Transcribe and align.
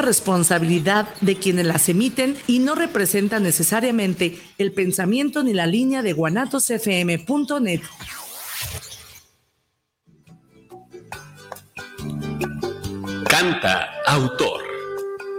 exclusiva 0.00 0.10
responsabilidad 0.20 1.08
de 1.20 1.36
quienes 1.36 1.66
las 1.66 1.88
emiten 1.88 2.36
y 2.46 2.58
no 2.58 2.74
representan 2.74 3.42
necesariamente 3.42 4.40
el 4.58 4.72
pensamiento 4.72 5.42
ni 5.42 5.52
la 5.52 5.66
línea 5.66 6.02
de 6.02 6.12
guanatosfm.net. 6.12 7.80
Canta 13.28 13.90
autor. 14.06 14.62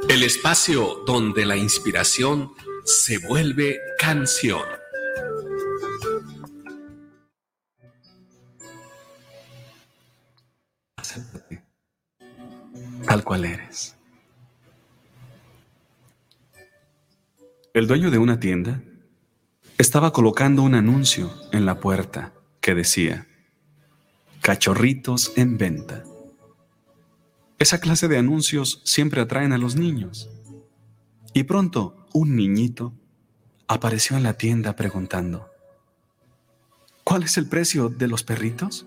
El 0.09 0.23
espacio 0.23 1.03
donde 1.05 1.45
la 1.45 1.55
inspiración 1.55 2.51
se 2.83 3.17
vuelve 3.19 3.79
canción. 3.99 4.63
tal 13.07 13.23
cual 13.25 13.43
eres. 13.43 14.00
El 17.73 17.87
dueño 17.87 18.11
de 18.11 18.17
una 18.17 18.37
tienda 18.37 18.83
estaba 19.77 20.11
colocando 20.11 20.61
un 20.61 20.75
anuncio 20.75 21.31
en 21.53 21.65
la 21.65 21.79
puerta 21.79 22.33
que 22.59 22.75
decía, 22.75 23.29
cachorritos 24.41 25.31
en 25.37 25.57
venta. 25.57 26.03
Esa 27.59 27.79
clase 27.79 28.09
de 28.09 28.17
anuncios 28.17 28.81
siempre 28.83 29.21
atraen 29.21 29.53
a 29.53 29.57
los 29.57 29.77
niños. 29.77 30.29
Y 31.33 31.43
pronto 31.43 32.07
un 32.11 32.35
niñito 32.35 32.93
apareció 33.69 34.17
en 34.17 34.23
la 34.23 34.33
tienda 34.33 34.75
preguntando, 34.75 35.49
¿cuál 37.05 37.23
es 37.23 37.37
el 37.37 37.47
precio 37.47 37.87
de 37.87 38.09
los 38.09 38.23
perritos? 38.23 38.85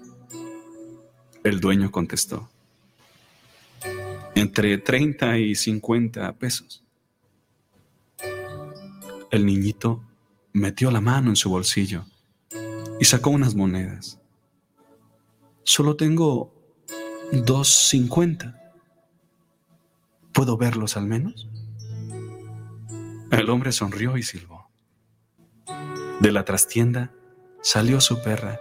El 1.43 1.61
dueño 1.61 1.91
contestó, 1.91 2.51
entre 4.35 4.77
30 4.77 5.39
y 5.39 5.55
50 5.55 6.35
pesos. 6.35 6.84
El 9.35 9.47
niñito 9.47 10.01
metió 10.53 10.93
la 10.93 11.01
mano 11.01 11.29
en 11.31 11.35
su 11.35 11.51
bolsillo 11.51 12.05
y 13.01 13.05
sacó 13.05 13.31
unas 13.31 13.57
monedas. 13.57 14.21
Solo 15.65 15.97
tengo 15.97 16.55
2.50. 17.33 18.57
¿Puedo 20.33 20.57
verlos 20.57 20.97
al 20.97 21.07
menos? 21.07 21.49
El 23.33 23.51
hombre 23.51 23.73
sonrió 23.73 24.17
y 24.17 24.23
silbó. 24.23 24.71
De 26.21 26.31
la 26.31 26.45
trastienda 26.45 27.11
salió 27.61 28.01
su 28.01 28.23
perra, 28.23 28.61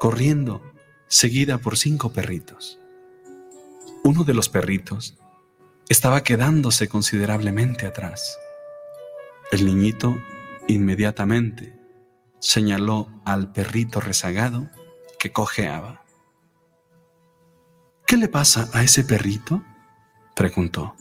corriendo, 0.00 0.62
seguida 1.08 1.58
por 1.58 1.76
cinco 1.76 2.14
perritos. 2.14 2.78
Uno 4.02 4.24
de 4.24 4.32
los 4.32 4.48
perritos 4.48 5.18
estaba 5.90 6.22
quedándose 6.22 6.88
considerablemente 6.88 7.84
atrás. 7.84 8.38
El 9.52 9.64
niñito 9.64 10.16
inmediatamente 10.66 11.78
señaló 12.40 13.08
al 13.24 13.52
perrito 13.52 14.00
rezagado 14.00 14.68
que 15.18 15.32
cojeaba. 15.32 16.04
¿Qué 18.06 18.16
le 18.16 18.28
pasa 18.28 18.68
a 18.72 18.82
ese 18.82 19.04
perrito? 19.04 19.62
preguntó. 20.34 20.94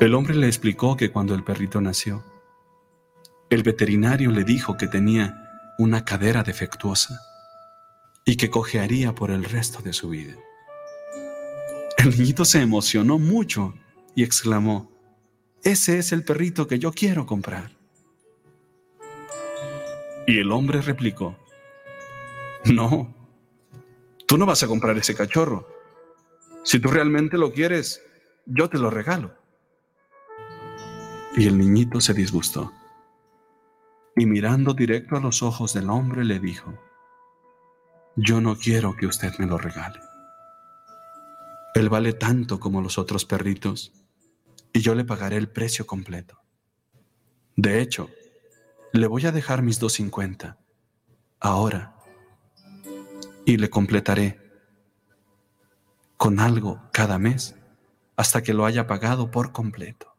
El 0.00 0.14
hombre 0.14 0.34
le 0.34 0.46
explicó 0.46 0.96
que 0.96 1.12
cuando 1.12 1.34
el 1.34 1.44
perrito 1.44 1.80
nació, 1.80 2.24
el 3.48 3.62
veterinario 3.62 4.30
le 4.30 4.44
dijo 4.44 4.76
que 4.76 4.88
tenía 4.88 5.36
una 5.78 6.04
cadera 6.04 6.42
defectuosa 6.42 7.20
y 8.24 8.36
que 8.36 8.50
cojearía 8.50 9.14
por 9.14 9.30
el 9.30 9.44
resto 9.44 9.82
de 9.82 9.92
su 9.92 10.10
vida. 10.10 10.34
El 11.96 12.10
niñito 12.10 12.44
se 12.44 12.60
emocionó 12.60 13.18
mucho 13.18 13.74
y 14.14 14.24
exclamó, 14.24 14.90
ese 15.62 15.98
es 15.98 16.12
el 16.12 16.24
perrito 16.24 16.66
que 16.66 16.78
yo 16.78 16.92
quiero 16.92 17.26
comprar. 17.26 17.70
Y 20.26 20.38
el 20.38 20.52
hombre 20.52 20.80
replicó, 20.80 21.36
no, 22.64 23.14
tú 24.26 24.38
no 24.38 24.46
vas 24.46 24.62
a 24.62 24.66
comprar 24.66 24.96
ese 24.96 25.14
cachorro. 25.14 25.68
Si 26.62 26.78
tú 26.78 26.88
realmente 26.88 27.36
lo 27.36 27.52
quieres, 27.52 28.02
yo 28.46 28.68
te 28.68 28.78
lo 28.78 28.90
regalo. 28.90 29.34
Y 31.36 31.46
el 31.46 31.58
niñito 31.58 32.00
se 32.00 32.14
disgustó. 32.14 32.72
Y 34.16 34.26
mirando 34.26 34.74
directo 34.74 35.16
a 35.16 35.20
los 35.20 35.42
ojos 35.42 35.72
del 35.72 35.90
hombre 35.90 36.24
le 36.24 36.38
dijo, 36.38 36.74
yo 38.16 38.40
no 38.40 38.56
quiero 38.56 38.96
que 38.96 39.06
usted 39.06 39.32
me 39.38 39.46
lo 39.46 39.56
regale. 39.56 40.00
Él 41.74 41.88
vale 41.88 42.12
tanto 42.12 42.58
como 42.58 42.82
los 42.82 42.98
otros 42.98 43.24
perritos 43.24 43.92
y 44.72 44.80
yo 44.80 44.94
le 44.94 45.04
pagaré 45.04 45.36
el 45.36 45.48
precio 45.48 45.86
completo. 45.86 46.40
De 47.56 47.80
hecho, 47.80 48.10
le 48.92 49.06
voy 49.06 49.26
a 49.26 49.32
dejar 49.32 49.62
mis 49.62 49.80
2.50 49.80 50.56
ahora 51.40 51.96
y 53.44 53.56
le 53.56 53.70
completaré 53.70 54.40
con 56.16 56.40
algo 56.40 56.82
cada 56.92 57.18
mes 57.18 57.54
hasta 58.16 58.42
que 58.42 58.54
lo 58.54 58.66
haya 58.66 58.86
pagado 58.86 59.30
por 59.30 59.52
completo. 59.52 60.14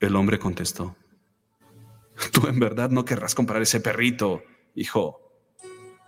El 0.00 0.16
hombre 0.16 0.38
contestó, 0.38 0.96
tú 2.32 2.46
en 2.46 2.58
verdad 2.58 2.90
no 2.90 3.04
querrás 3.04 3.34
comprar 3.34 3.62
ese 3.62 3.80
perrito, 3.80 4.42
hijo. 4.74 5.20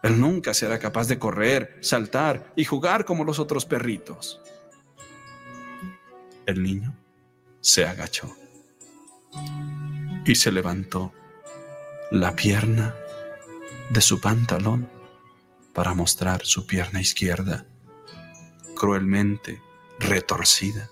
Él 0.03 0.20
nunca 0.20 0.54
será 0.54 0.78
capaz 0.78 1.08
de 1.08 1.18
correr, 1.18 1.78
saltar 1.80 2.53
y 2.56 2.64
jugar 2.64 3.04
como 3.04 3.24
los 3.24 3.38
otros 3.38 3.66
perritos. 3.66 4.41
El 6.47 6.62
niño 6.62 6.95
se 7.61 7.84
agachó 7.84 8.33
y 10.25 10.34
se 10.37 10.53
levantó 10.53 11.12
la 12.12 12.37
pierna 12.37 12.95
de 13.91 14.01
su 14.01 14.21
pantalón 14.21 14.89
para 15.73 15.93
mostrar 15.93 16.45
su 16.45 16.65
pierna 16.65 17.01
izquierda, 17.01 17.67
cruelmente 18.77 19.61
retorcida 19.99 20.89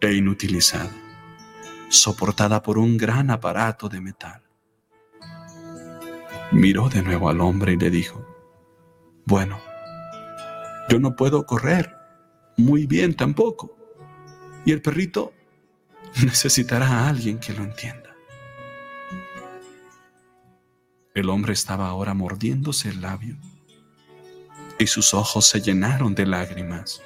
e 0.00 0.12
inutilizada, 0.12 0.92
soportada 1.88 2.62
por 2.62 2.76
un 2.76 2.98
gran 2.98 3.30
aparato 3.30 3.88
de 3.88 4.02
metal. 4.02 4.42
Miró 6.52 6.90
de 6.90 7.02
nuevo 7.02 7.30
al 7.30 7.40
hombre 7.40 7.72
y 7.72 7.76
le 7.76 7.88
dijo, 7.88 8.22
bueno, 9.24 9.58
yo 10.90 11.00
no 11.00 11.16
puedo 11.16 11.46
correr 11.46 11.96
muy 12.58 12.86
bien 12.86 13.14
tampoco. 13.14 13.83
Y 14.64 14.72
el 14.72 14.80
perrito 14.80 15.32
necesitará 16.22 16.86
a 16.86 17.08
alguien 17.08 17.38
que 17.38 17.52
lo 17.52 17.64
entienda. 17.64 18.14
El 21.14 21.28
hombre 21.28 21.52
estaba 21.52 21.88
ahora 21.88 22.12
mordiéndose 22.14 22.88
el 22.88 23.00
labio 23.00 23.36
y 24.78 24.86
sus 24.86 25.14
ojos 25.14 25.46
se 25.46 25.60
llenaron 25.60 26.14
de 26.14 26.26
lágrimas. 26.26 27.02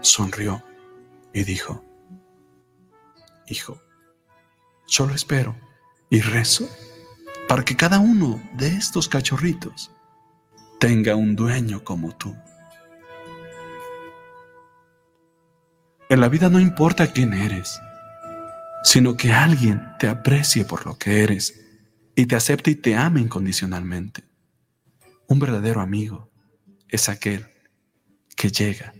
Sonrió 0.00 0.62
y 1.32 1.44
dijo, 1.44 1.84
Hijo, 3.48 3.82
solo 4.86 5.14
espero 5.14 5.56
y 6.08 6.20
rezo 6.20 6.68
para 7.48 7.64
que 7.64 7.76
cada 7.76 7.98
uno 7.98 8.40
de 8.54 8.68
estos 8.68 9.08
cachorritos 9.08 9.90
tenga 10.78 11.16
un 11.16 11.34
dueño 11.36 11.82
como 11.84 12.16
tú. 12.16 12.34
En 16.10 16.20
la 16.20 16.28
vida 16.28 16.50
no 16.50 16.60
importa 16.60 17.12
quién 17.12 17.32
eres, 17.32 17.80
sino 18.82 19.16
que 19.16 19.32
alguien 19.32 19.82
te 19.98 20.06
aprecie 20.06 20.64
por 20.64 20.86
lo 20.86 20.98
que 20.98 21.22
eres 21.22 21.60
y 22.14 22.26
te 22.26 22.36
acepte 22.36 22.70
y 22.70 22.74
te 22.74 22.94
ame 22.94 23.20
incondicionalmente. 23.20 24.24
Un 25.28 25.38
verdadero 25.38 25.80
amigo 25.80 26.30
es 26.88 27.08
aquel 27.08 27.46
que 28.36 28.50
llega 28.50 28.92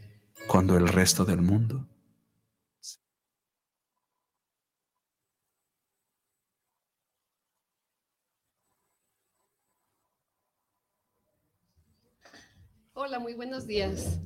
cuando 0.47 0.77
el 0.77 0.89
resto 0.89 1.25
del 1.25 1.43
mundo 1.43 1.87
Hola, 12.97 13.19
muy 13.19 13.35
buenos 13.35 13.67
días. 13.67 14.21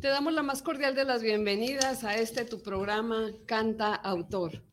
Te 0.00 0.08
damos 0.08 0.32
la 0.32 0.42
más 0.42 0.62
cordial 0.62 0.94
de 0.94 1.04
las 1.04 1.20
bienvenidas 1.20 2.04
a 2.04 2.16
este 2.16 2.46
tu 2.46 2.62
programa 2.62 3.32
Canta 3.44 3.94
Autor. 3.94 4.64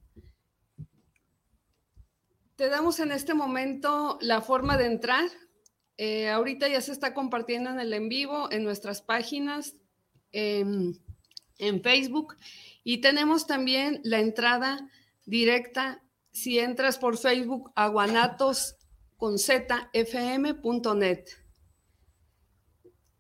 Te 2.56 2.70
damos 2.70 3.02
en 3.02 3.12
este 3.12 3.34
momento 3.34 4.18
la 4.22 4.40
forma 4.40 4.78
de 4.78 4.86
entrar. 4.86 5.30
Eh, 5.98 6.30
ahorita 6.30 6.70
ya 6.70 6.80
se 6.80 6.94
está 6.94 7.14
compartiendo 7.14 7.70
en 7.72 7.82
el 7.82 7.92
en 7.92 8.08
vivo 8.08 8.50
en 8.54 8.64
nuestras 8.64 9.02
páginas 9.02 9.76
en, 10.32 10.98
en 11.58 11.84
Facebook 11.84 12.38
y 12.86 13.02
tenemos 13.02 13.48
también 13.48 14.00
la 14.06 14.20
entrada 14.20 14.90
directa 15.26 16.02
si 16.32 16.58
entras 16.58 16.98
por 16.98 17.18
Facebook 17.18 17.74
a 17.76 17.90
guanatos 17.90 18.78
con 19.18 19.38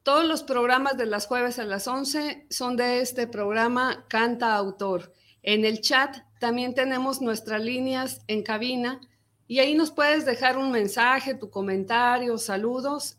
Todos 0.08 0.24
los 0.24 0.42
programas 0.42 0.96
de 0.96 1.06
las 1.06 1.28
jueves 1.28 1.60
a 1.60 1.66
las 1.66 1.86
11 1.86 2.46
son 2.50 2.78
de 2.78 3.02
este 3.02 3.28
programa 3.28 4.06
Canta 4.08 4.56
Autor. 4.56 5.12
En 5.44 5.66
el 5.66 5.82
chat 5.82 6.20
también 6.40 6.74
tenemos 6.74 7.20
nuestras 7.20 7.62
líneas 7.62 8.22
en 8.28 8.42
cabina 8.42 9.02
y 9.50 9.60
ahí 9.60 9.76
nos 9.76 9.92
puedes 9.92 10.24
dejar 10.24 10.58
un 10.58 10.72
mensaje, 10.72 11.36
tu 11.36 11.50
comentario, 11.50 12.38
saludos 12.38 13.18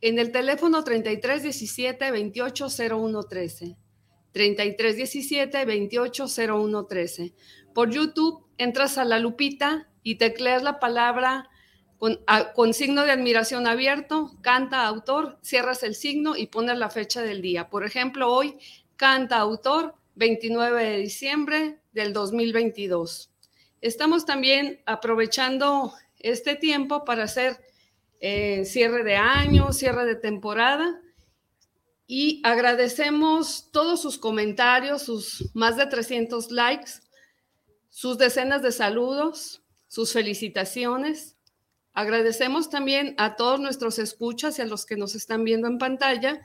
en 0.00 0.20
el 0.20 0.30
teléfono 0.30 0.84
3317 0.84 2.12
280113. 2.12 3.76
3317 4.30 5.66
280113. 5.66 7.34
Por 7.74 7.90
YouTube 7.90 8.46
entras 8.56 8.98
a 8.98 9.04
la 9.04 9.18
lupita 9.18 9.88
y 10.04 10.14
tecleas 10.14 10.62
la 10.62 10.78
palabra 10.78 11.50
con, 12.54 12.72
signo 12.72 13.04
de 13.04 13.12
admiración 13.12 13.66
abierto, 13.66 14.30
canta 14.40 14.86
autor, 14.86 15.38
cierras 15.42 15.82
el 15.82 15.94
signo 15.94 16.34
y 16.34 16.46
pones 16.46 16.78
la 16.78 16.88
fecha 16.88 17.20
del 17.20 17.42
día. 17.42 17.68
Por 17.68 17.84
ejemplo, 17.84 18.32
hoy 18.32 18.56
canta 18.96 19.36
autor 19.36 19.94
29 20.14 20.82
de 20.82 20.96
diciembre 20.96 21.80
del 21.92 22.14
2022. 22.14 23.30
Estamos 23.82 24.24
también 24.24 24.80
aprovechando 24.86 25.92
este 26.18 26.56
tiempo 26.56 27.04
para 27.04 27.24
hacer 27.24 27.60
eh, 28.20 28.64
cierre 28.64 29.04
de 29.04 29.16
año, 29.16 29.74
cierre 29.74 30.06
de 30.06 30.16
temporada. 30.16 31.02
Y 32.06 32.40
agradecemos 32.44 33.70
todos 33.72 34.00
sus 34.00 34.16
comentarios, 34.16 35.02
sus 35.02 35.50
más 35.52 35.76
de 35.76 35.84
300 35.84 36.50
likes, 36.50 36.92
sus 37.90 38.16
decenas 38.16 38.62
de 38.62 38.72
saludos, 38.72 39.62
sus 39.86 40.14
felicitaciones. 40.14 41.36
Agradecemos 41.92 42.70
también 42.70 43.14
a 43.18 43.36
todos 43.36 43.60
nuestros 43.60 43.98
escuchas 43.98 44.58
y 44.58 44.62
a 44.62 44.66
los 44.66 44.86
que 44.86 44.96
nos 44.96 45.14
están 45.14 45.44
viendo 45.44 45.66
en 45.66 45.78
pantalla 45.78 46.40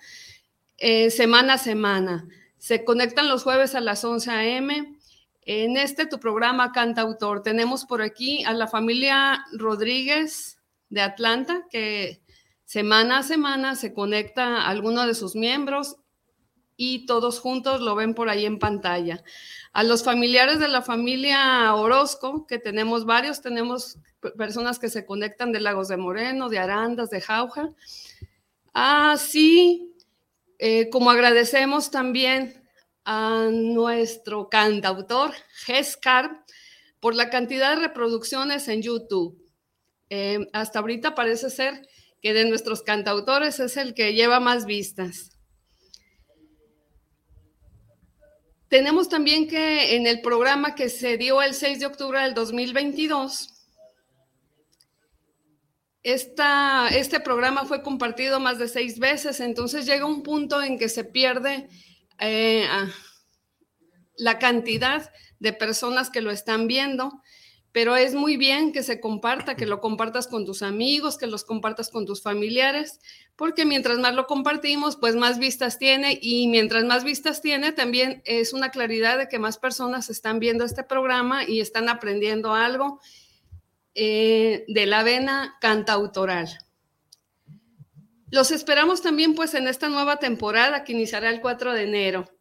eh, 0.77 1.09
semana 1.11 1.53
a 1.53 1.57
semana. 1.57 2.27
Se 2.57 2.83
conectan 2.83 3.29
los 3.29 3.43
jueves 3.43 3.75
a 3.75 3.81
las 3.81 4.03
11 4.03 4.31
a.m. 4.31 4.97
En 5.41 5.77
este 5.77 6.07
tu 6.07 6.19
programa 6.19 6.71
Canta 6.71 7.01
Autor 7.01 7.43
tenemos 7.43 7.85
por 7.85 8.01
aquí 8.01 8.43
a 8.43 8.53
la 8.53 8.67
familia 8.67 9.45
Rodríguez 9.53 10.57
de 10.89 11.01
Atlanta, 11.01 11.65
que 11.69 12.21
semana 12.65 13.19
a 13.19 13.23
semana 13.23 13.75
se 13.75 13.93
conecta 13.93 14.57
a 14.57 14.69
alguno 14.69 15.05
de 15.05 15.13
sus 15.13 15.35
miembros 15.35 15.97
y 16.77 17.05
todos 17.05 17.39
juntos 17.39 17.81
lo 17.81 17.95
ven 17.95 18.13
por 18.13 18.29
ahí 18.29 18.45
en 18.45 18.59
pantalla. 18.59 19.23
A 19.73 19.83
los 19.83 20.03
familiares 20.03 20.59
de 20.59 20.67
la 20.67 20.81
familia 20.81 21.73
Orozco, 21.73 22.45
que 22.47 22.59
tenemos 22.59 23.05
varios, 23.05 23.41
tenemos 23.41 23.97
personas 24.37 24.79
que 24.79 24.89
se 24.89 25.05
conectan 25.05 25.51
de 25.51 25.59
Lagos 25.59 25.87
de 25.87 25.97
Moreno, 25.97 26.49
de 26.49 26.59
Arandas, 26.59 27.09
de 27.09 27.21
Jauja. 27.21 27.69
Así 28.73 29.95
eh, 30.57 30.89
como 30.89 31.11
agradecemos 31.11 31.91
también 31.91 32.63
a 33.03 33.49
nuestro 33.51 34.49
cantautor, 34.49 35.33
Gescar, 35.65 36.43
por 36.99 37.13
la 37.13 37.29
cantidad 37.29 37.75
de 37.75 37.87
reproducciones 37.87 38.67
en 38.67 38.81
YouTube. 38.81 39.37
Eh, 40.09 40.47
hasta 40.53 40.79
ahorita 40.79 41.13
parece 41.13 41.49
ser 41.49 41.87
que 42.21 42.33
de 42.33 42.45
nuestros 42.45 42.81
cantautores 42.81 43.59
es 43.59 43.77
el 43.77 43.93
que 43.93 44.13
lleva 44.13 44.39
más 44.39 44.65
vistas. 44.65 45.34
Tenemos 48.75 49.07
también 49.07 49.47
que 49.47 49.95
en 49.95 50.05
el 50.05 50.19
programa 50.19 50.75
que 50.75 50.89
se 50.89 51.15
dio 51.15 51.41
el 51.41 51.53
6 51.53 51.79
de 51.79 51.85
octubre 51.85 52.19
del 52.19 52.33
2022, 52.33 53.53
esta, 56.03 56.89
este 56.89 57.21
programa 57.21 57.63
fue 57.63 57.81
compartido 57.81 58.41
más 58.41 58.59
de 58.59 58.67
seis 58.67 58.99
veces, 58.99 59.39
entonces 59.39 59.85
llega 59.85 60.05
un 60.05 60.23
punto 60.23 60.61
en 60.61 60.77
que 60.77 60.89
se 60.89 61.05
pierde 61.05 61.69
eh, 62.19 62.67
la 64.17 64.39
cantidad 64.39 65.09
de 65.39 65.53
personas 65.53 66.09
que 66.09 66.19
lo 66.19 66.29
están 66.29 66.67
viendo 66.67 67.21
pero 67.75 67.97
es 67.97 68.13
muy 68.13 68.37
bien 68.37 68.71
que 68.71 68.83
se 68.83 69.01
comparta, 69.01 69.57
que 69.57 69.65
lo 69.65 69.81
compartas 69.81 70.27
con 70.27 70.45
tus 70.45 70.61
amigos, 70.61 71.17
que 71.17 71.27
los 71.27 71.43
compartas 71.43 71.89
con 71.89 72.05
tus 72.05 72.21
familiares, 72.21 73.01
porque 73.35 73.65
mientras 73.65 73.97
más 73.97 74.15
lo 74.15 74.27
compartimos, 74.27 74.95
pues 74.95 75.17
más 75.17 75.39
vistas 75.39 75.77
tiene 75.77 76.17
y 76.21 76.47
mientras 76.47 76.85
más 76.85 77.03
vistas 77.03 77.41
tiene, 77.41 77.73
también 77.73 78.21
es 78.23 78.53
una 78.53 78.69
claridad 78.71 79.17
de 79.17 79.27
que 79.27 79.39
más 79.39 79.57
personas 79.57 80.09
están 80.09 80.39
viendo 80.39 80.63
este 80.63 80.85
programa 80.85 81.43
y 81.43 81.59
están 81.59 81.89
aprendiendo 81.89 82.53
algo 82.53 83.01
eh, 83.93 84.63
de 84.69 84.85
la 84.85 85.03
vena 85.03 85.57
cantautoral. 85.59 86.47
Los 88.31 88.51
esperamos 88.51 89.01
también 89.01 89.35
pues 89.35 89.53
en 89.53 89.67
esta 89.67 89.89
nueva 89.89 90.15
temporada 90.15 90.85
que 90.85 90.93
iniciará 90.93 91.29
el 91.29 91.41
4 91.41 91.73
de 91.73 91.83
enero. 91.83 92.34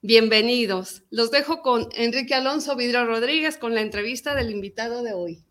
Bienvenidos. 0.00 1.02
Los 1.10 1.32
dejo 1.32 1.60
con 1.60 1.88
Enrique 1.92 2.32
Alonso 2.32 2.76
Vidro 2.76 3.04
Rodríguez 3.04 3.58
con 3.58 3.74
la 3.74 3.80
entrevista 3.80 4.36
del 4.36 4.52
invitado 4.52 5.02
de 5.02 5.12
hoy. 5.12 5.44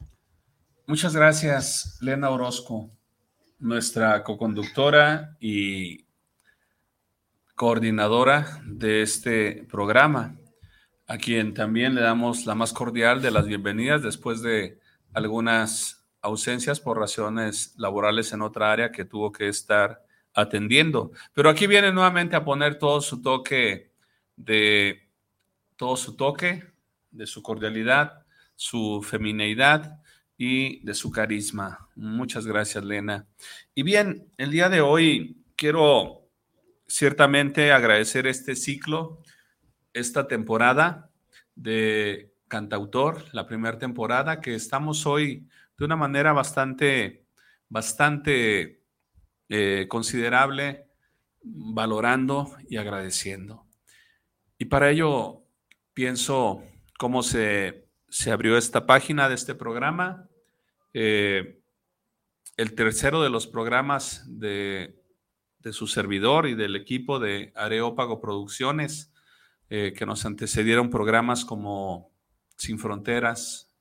Muchas 0.85 1.13
gracias, 1.13 1.97
Lena 1.99 2.29
Orozco, 2.29 2.89
nuestra 3.59 4.23
coconductora 4.23 5.35
y 5.41 6.05
coordinadora 7.55 8.61
de 8.65 9.01
este 9.01 9.65
programa, 9.69 10.37
a 11.07 11.17
quien 11.17 11.53
también 11.53 11.93
le 11.93 11.99
damos 11.99 12.45
la 12.45 12.55
más 12.55 12.71
cordial 12.71 13.21
de 13.21 13.31
las 13.31 13.47
bienvenidas 13.47 14.01
después 14.01 14.41
de 14.41 14.79
algunas 15.11 16.05
ausencias 16.21 16.79
por 16.79 16.97
razones 16.97 17.73
laborales 17.75 18.31
en 18.31 18.43
otra 18.43 18.71
área 18.71 18.93
que 18.93 19.03
tuvo 19.03 19.33
que 19.33 19.49
estar 19.49 20.05
atendiendo. 20.33 21.11
Pero 21.33 21.49
aquí 21.49 21.67
viene 21.67 21.91
nuevamente 21.91 22.37
a 22.37 22.45
poner 22.45 22.79
todo 22.79 23.01
su 23.01 23.21
toque 23.21 23.96
de 24.37 25.09
todo 25.75 25.97
su 25.97 26.15
toque, 26.15 26.63
de 27.11 27.27
su 27.27 27.43
cordialidad, 27.43 28.25
su 28.55 29.03
femineidad 29.03 30.01
y 30.37 30.85
de 30.85 30.93
su 30.93 31.11
carisma. 31.11 31.89
Muchas 31.95 32.45
gracias, 32.45 32.83
Lena. 32.85 33.27
Y 33.75 33.83
bien, 33.83 34.31
el 34.37 34.51
día 34.51 34.69
de 34.69 34.81
hoy 34.81 35.43
quiero 35.55 36.29
ciertamente 36.87 37.71
agradecer 37.71 38.27
este 38.27 38.55
ciclo, 38.55 39.21
esta 39.93 40.27
temporada 40.27 41.11
de 41.55 42.33
cantautor, 42.47 43.25
la 43.33 43.47
primera 43.47 43.77
temporada, 43.77 44.39
que 44.39 44.55
estamos 44.55 45.05
hoy 45.05 45.47
de 45.77 45.85
una 45.85 45.95
manera 45.95 46.33
bastante, 46.33 47.25
bastante 47.67 48.83
eh, 49.49 49.85
considerable, 49.89 50.87
valorando 51.43 52.55
y 52.69 52.77
agradeciendo. 52.77 53.66
Y 54.57 54.65
para 54.65 54.89
ello 54.89 55.43
pienso 55.93 56.63
cómo 56.97 57.23
se, 57.23 57.87
abrió 58.31 58.57
esta 58.57 58.85
página 58.85 59.29
de 59.29 59.35
este 59.35 59.55
programa. 59.55 60.27
Eh, 60.93 61.61
el 62.55 62.73
tercero 62.73 63.21
de 63.21 63.29
los 63.29 63.45
programas 63.45 64.23
de, 64.27 64.95
su 65.71 65.85
servidor 65.85 66.47
y 66.47 66.55
del 66.55 66.77
equipo 66.77 67.19
de 67.19 67.51
Areópago 67.55 68.21
Producciones, 68.21 69.13
eh, 69.69 69.93
que 69.95 70.05
nos 70.05 70.25
antecedieron 70.25 70.89
programas 70.89 71.43
como 71.43 72.11
Sin 72.55 72.79
Fronteras, 72.79 73.75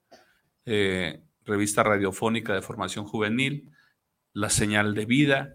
eh, 0.65 1.23
Revista 1.45 1.85
Radiofónica 1.85 2.55
de 2.55 2.61
Formación 2.61 3.05
Juvenil, 3.05 3.71
La 4.33 4.51
Señal 4.51 4.95
de 4.95 5.07
Vida 5.07 5.55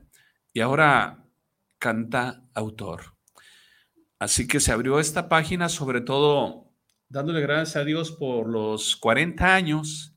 y 0.53 0.62
ahora 0.62 1.25
Canta 1.79 2.46
Autor. 2.53 3.21
Así 4.22 4.48
que 4.48 4.60
se 4.60 4.72
abrió 4.72 5.00
esta 5.00 5.30
página 5.30 5.68
sobre 5.68 6.00
todo 6.00 6.70
dándole 7.10 7.42
gracias 7.42 7.75
a 7.75 7.84
Dios 7.84 8.12
por 8.12 8.48
los 8.48 8.96
40 8.98 9.56
años 9.56 10.13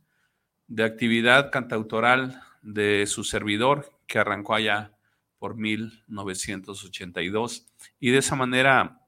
de 0.66 0.84
actividad 0.84 1.50
cantautoral 1.50 2.42
de 2.60 3.06
su 3.06 3.24
servidor 3.24 3.98
que 4.06 4.18
arrancó 4.18 4.56
allá 4.56 4.92
por 5.38 5.56
1982. 5.56 7.66
Y 7.98 8.10
de 8.10 8.18
esa 8.18 8.36
manera 8.36 9.00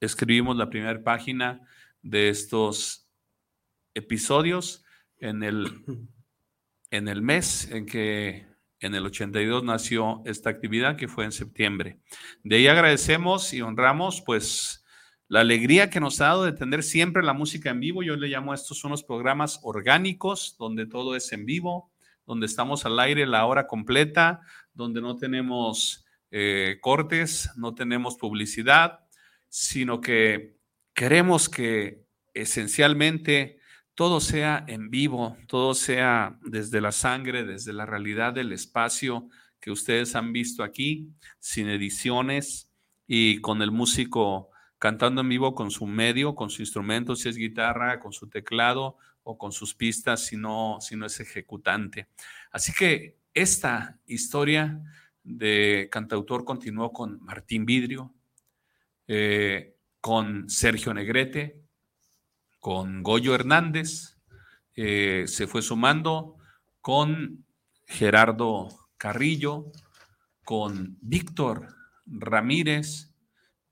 escribimos 0.00 0.56
la 0.56 0.70
primera 0.70 1.04
página 1.04 1.60
de 2.00 2.30
estos 2.30 3.06
episodios 3.92 4.82
en 5.18 5.42
el, 5.42 5.84
en 6.90 7.08
el 7.08 7.20
mes 7.20 7.70
en 7.70 7.84
que 7.84 8.47
en 8.80 8.94
el 8.94 9.06
82 9.06 9.64
nació 9.64 10.22
esta 10.24 10.50
actividad 10.50 10.96
que 10.96 11.08
fue 11.08 11.24
en 11.24 11.32
septiembre. 11.32 11.98
De 12.42 12.56
ahí 12.56 12.66
agradecemos 12.66 13.52
y 13.52 13.62
honramos 13.62 14.22
pues 14.24 14.84
la 15.28 15.40
alegría 15.40 15.90
que 15.90 16.00
nos 16.00 16.20
ha 16.20 16.26
dado 16.26 16.44
de 16.44 16.52
tener 16.52 16.82
siempre 16.82 17.22
la 17.22 17.32
música 17.32 17.70
en 17.70 17.80
vivo. 17.80 18.02
Yo 18.02 18.16
le 18.16 18.28
llamo 18.28 18.52
a 18.52 18.54
estos 18.54 18.84
unos 18.84 19.02
programas 19.02 19.60
orgánicos 19.62 20.56
donde 20.58 20.86
todo 20.86 21.16
es 21.16 21.32
en 21.32 21.44
vivo, 21.44 21.92
donde 22.26 22.46
estamos 22.46 22.86
al 22.86 22.98
aire 22.98 23.26
la 23.26 23.44
hora 23.46 23.66
completa, 23.66 24.40
donde 24.72 25.00
no 25.00 25.16
tenemos 25.16 26.06
eh, 26.30 26.78
cortes, 26.80 27.50
no 27.56 27.74
tenemos 27.74 28.16
publicidad, 28.16 29.00
sino 29.48 30.00
que 30.00 30.56
queremos 30.94 31.48
que 31.48 32.04
esencialmente 32.34 33.58
todo 33.98 34.20
sea 34.20 34.64
en 34.68 34.90
vivo, 34.90 35.36
todo 35.48 35.74
sea 35.74 36.38
desde 36.42 36.80
la 36.80 36.92
sangre, 36.92 37.42
desde 37.42 37.72
la 37.72 37.84
realidad 37.84 38.32
del 38.32 38.52
espacio 38.52 39.28
que 39.58 39.72
ustedes 39.72 40.14
han 40.14 40.32
visto 40.32 40.62
aquí, 40.62 41.08
sin 41.40 41.68
ediciones 41.68 42.70
y 43.08 43.40
con 43.40 43.60
el 43.60 43.72
músico 43.72 44.50
cantando 44.78 45.22
en 45.22 45.28
vivo 45.28 45.52
con 45.56 45.72
su 45.72 45.84
medio, 45.88 46.36
con 46.36 46.48
su 46.48 46.62
instrumento, 46.62 47.16
si 47.16 47.28
es 47.28 47.36
guitarra, 47.36 47.98
con 47.98 48.12
su 48.12 48.28
teclado 48.28 48.98
o 49.24 49.36
con 49.36 49.50
sus 49.50 49.74
pistas, 49.74 50.24
si 50.24 50.36
no, 50.36 50.78
si 50.80 50.94
no 50.94 51.04
es 51.04 51.18
ejecutante. 51.18 52.06
Así 52.52 52.72
que 52.72 53.16
esta 53.34 53.98
historia 54.06 54.80
de 55.24 55.88
cantautor 55.90 56.44
continuó 56.44 56.92
con 56.92 57.20
Martín 57.24 57.66
Vidrio, 57.66 58.14
eh, 59.08 59.74
con 60.00 60.48
Sergio 60.48 60.94
Negrete, 60.94 61.67
con 62.58 63.02
Goyo 63.02 63.34
Hernández, 63.34 64.18
eh, 64.74 65.24
se 65.26 65.46
fue 65.46 65.62
sumando 65.62 66.36
con 66.80 67.44
Gerardo 67.86 68.68
Carrillo, 68.96 69.72
con 70.44 70.98
Víctor 71.00 71.74
Ramírez, 72.06 73.14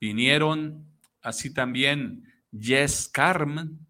vinieron 0.00 0.86
así 1.22 1.52
también 1.52 2.32
Jess 2.52 3.08
Carmen 3.12 3.86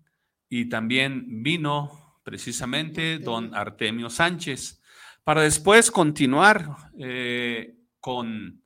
y 0.49 0.69
también 0.69 1.43
vino 1.43 2.21
precisamente 2.23 3.19
don 3.19 3.55
Artemio 3.55 4.11
Sánchez, 4.11 4.83
para 5.25 5.43
después 5.43 5.91
continuar 5.91 6.91
eh, 6.99 7.77
con 8.01 8.63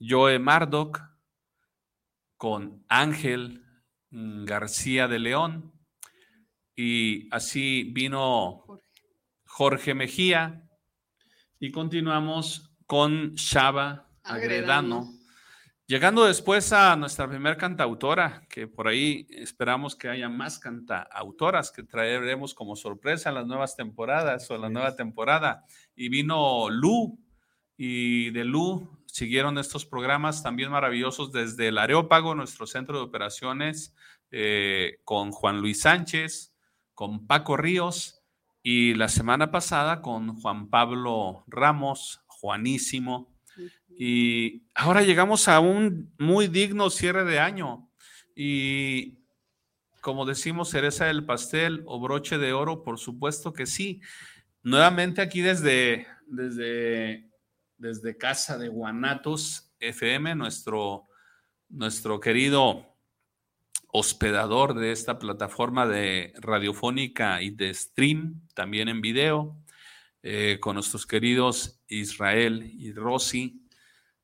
Joe 0.00 0.38
Mardoc, 0.38 1.02
con 2.36 2.84
Ángel 2.88 3.64
García 4.10 5.08
de 5.08 5.18
León, 5.18 5.72
y 6.74 7.28
así 7.34 7.84
vino 7.92 8.64
Jorge 9.44 9.94
Mejía, 9.94 10.68
y 11.58 11.70
continuamos 11.70 12.72
con 12.86 13.34
Shaba 13.34 14.08
Agredano. 14.22 15.12
Llegando 15.86 16.24
después 16.24 16.72
a 16.72 16.94
nuestra 16.94 17.28
primera 17.28 17.56
cantautora, 17.56 18.46
que 18.48 18.68
por 18.68 18.86
ahí 18.86 19.26
esperamos 19.30 19.96
que 19.96 20.08
haya 20.08 20.28
más 20.28 20.60
cantautoras 20.60 21.72
que 21.72 21.82
traeremos 21.82 22.54
como 22.54 22.76
sorpresa 22.76 23.30
en 23.30 23.34
las 23.34 23.46
nuevas 23.48 23.74
temporadas 23.74 24.48
o 24.50 24.54
en 24.54 24.60
la 24.60 24.70
nueva 24.70 24.94
temporada. 24.94 25.64
Y 25.96 26.08
vino 26.08 26.70
Lu, 26.70 27.18
y 27.76 28.30
de 28.30 28.44
Lu 28.44 28.99
siguieron 29.12 29.58
estos 29.58 29.86
programas 29.86 30.42
también 30.42 30.70
maravillosos 30.70 31.32
desde 31.32 31.68
el 31.68 31.78
Areópago, 31.78 32.34
nuestro 32.34 32.66
centro 32.66 32.98
de 32.98 33.04
operaciones, 33.04 33.94
eh, 34.30 34.98
con 35.04 35.30
Juan 35.32 35.60
Luis 35.60 35.82
Sánchez, 35.82 36.54
con 36.94 37.26
Paco 37.26 37.56
Ríos, 37.56 38.22
y 38.62 38.94
la 38.94 39.08
semana 39.08 39.50
pasada 39.50 40.02
con 40.02 40.34
Juan 40.40 40.68
Pablo 40.68 41.44
Ramos, 41.46 42.20
Juanísimo 42.26 43.30
y 44.02 44.62
ahora 44.74 45.02
llegamos 45.02 45.46
a 45.48 45.60
un 45.60 46.10
muy 46.18 46.48
digno 46.48 46.88
cierre 46.88 47.24
de 47.24 47.38
año. 47.38 47.90
Y 48.34 49.18
como 50.00 50.24
decimos, 50.24 50.70
cereza 50.70 51.04
del 51.04 51.26
pastel 51.26 51.82
o 51.84 52.00
broche 52.00 52.38
de 52.38 52.54
oro, 52.54 52.82
por 52.82 52.98
supuesto 52.98 53.52
que 53.52 53.66
sí. 53.66 54.00
Nuevamente 54.62 55.20
aquí 55.20 55.42
desde, 55.42 56.06
desde, 56.26 57.29
desde 57.80 58.18
Casa 58.18 58.58
de 58.58 58.68
Guanatos 58.68 59.72
FM, 59.80 60.34
nuestro, 60.34 61.08
nuestro 61.70 62.20
querido 62.20 62.94
hospedador 63.88 64.74
de 64.74 64.92
esta 64.92 65.18
plataforma 65.18 65.86
de 65.86 66.34
radiofónica 66.36 67.40
y 67.40 67.50
de 67.50 67.72
stream, 67.72 68.42
también 68.54 68.88
en 68.88 69.00
video, 69.00 69.56
eh, 70.22 70.58
con 70.60 70.74
nuestros 70.74 71.06
queridos 71.06 71.80
Israel 71.88 72.70
y 72.70 72.92
Rosy, 72.92 73.66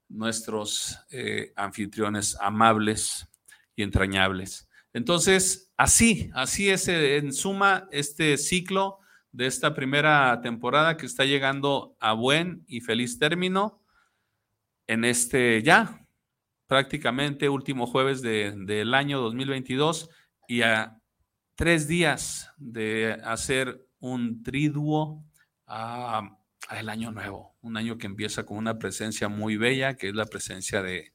nuestros 0.09 0.99
eh, 1.11 1.55
anfitriones 1.57 2.37
amables 2.39 3.27
y 3.75 3.83
entrañables. 3.83 4.69
Entonces, 4.93 5.73
así, 5.79 6.31
así 6.35 6.69
es 6.69 6.89
en 6.89 7.33
suma 7.33 7.89
este 7.91 8.37
ciclo 8.37 8.99
de 9.37 9.47
esta 9.47 9.75
primera 9.75 10.41
temporada 10.41 10.97
que 10.97 11.05
está 11.05 11.27
llegando 11.27 11.95
a 12.01 12.15
buen 12.15 12.65
y 12.67 12.81
feliz 12.81 13.19
término 13.19 13.83
en 14.87 15.05
este 15.05 15.63
ya 15.63 16.07
prácticamente 16.67 17.51
último 17.51 17.87
jueves 17.87 18.23
del 18.23 18.95
año 18.95 19.21
2022 19.21 20.09
y 20.49 20.63
a 20.63 20.99
tres 21.55 21.87
días 21.87 22.51
de 22.57 23.21
hacer 23.25 23.87
un 23.99 24.43
triduo 24.43 25.23
a 25.67 26.39
el 26.75 26.89
año 26.89 27.13
nuevo, 27.13 27.55
un 27.61 27.77
año 27.77 27.99
que 27.99 28.07
empieza 28.07 28.47
con 28.47 28.57
una 28.57 28.79
presencia 28.79 29.29
muy 29.29 29.59
bella, 29.59 29.97
que 29.97 30.09
es 30.09 30.15
la 30.15 30.25
presencia 30.25 30.83
de, 30.83 31.13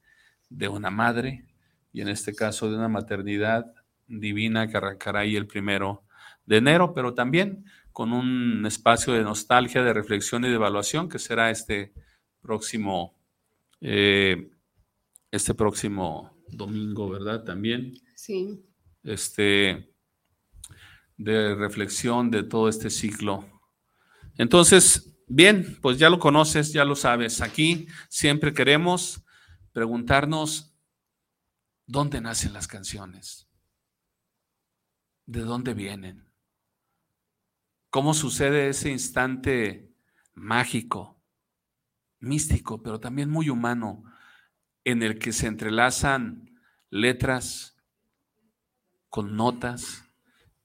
una 0.69 0.91
madre, 0.91 1.47
y 1.91 2.01
en 2.01 2.07
este 2.07 2.35
caso 2.35 2.69
de 2.69 2.77
una 2.77 2.87
maternidad 2.87 3.73
divina 4.07 4.67
que 4.67 4.77
arrancará 4.77 5.21
ahí 5.21 5.35
el 5.35 5.47
primero 5.47 6.03
de 6.45 6.57
enero, 6.57 6.93
pero 6.93 7.13
también 7.13 7.65
con 7.91 8.13
un 8.13 8.65
espacio 8.65 9.13
de 9.13 9.23
nostalgia, 9.23 9.83
de 9.83 9.93
reflexión 9.93 10.43
y 10.43 10.49
de 10.49 10.55
evaluación 10.55 11.09
que 11.09 11.19
será 11.19 11.51
este 11.51 11.93
próximo, 12.41 13.19
eh, 13.81 14.51
este 15.31 15.53
próximo 15.53 16.43
domingo, 16.49 17.09
¿verdad? 17.09 17.43
También. 17.43 17.93
Sí. 18.15 18.63
Este, 19.03 19.93
de 21.17 21.55
reflexión 21.55 22.31
de 22.31 22.43
todo 22.43 22.69
este 22.69 22.89
ciclo. 22.89 23.45
Entonces, 24.37 25.11
Bien, 25.33 25.77
pues 25.81 25.97
ya 25.97 26.09
lo 26.09 26.19
conoces, 26.19 26.73
ya 26.73 26.83
lo 26.83 26.93
sabes. 26.93 27.39
Aquí 27.39 27.87
siempre 28.09 28.53
queremos 28.53 29.23
preguntarnos 29.71 30.75
dónde 31.87 32.19
nacen 32.19 32.51
las 32.51 32.67
canciones, 32.67 33.47
de 35.25 35.39
dónde 35.39 35.73
vienen, 35.73 36.29
cómo 37.91 38.13
sucede 38.13 38.69
ese 38.69 38.89
instante 38.89 39.91
mágico, 40.33 41.21
místico, 42.19 42.81
pero 42.81 43.01
también 43.01 43.29
muy 43.29 43.49
humano, 43.49 44.03
en 44.85 45.03
el 45.03 45.19
que 45.19 45.33
se 45.33 45.47
entrelazan 45.47 46.57
letras 46.89 47.75
con 49.09 49.35
notas 49.35 50.05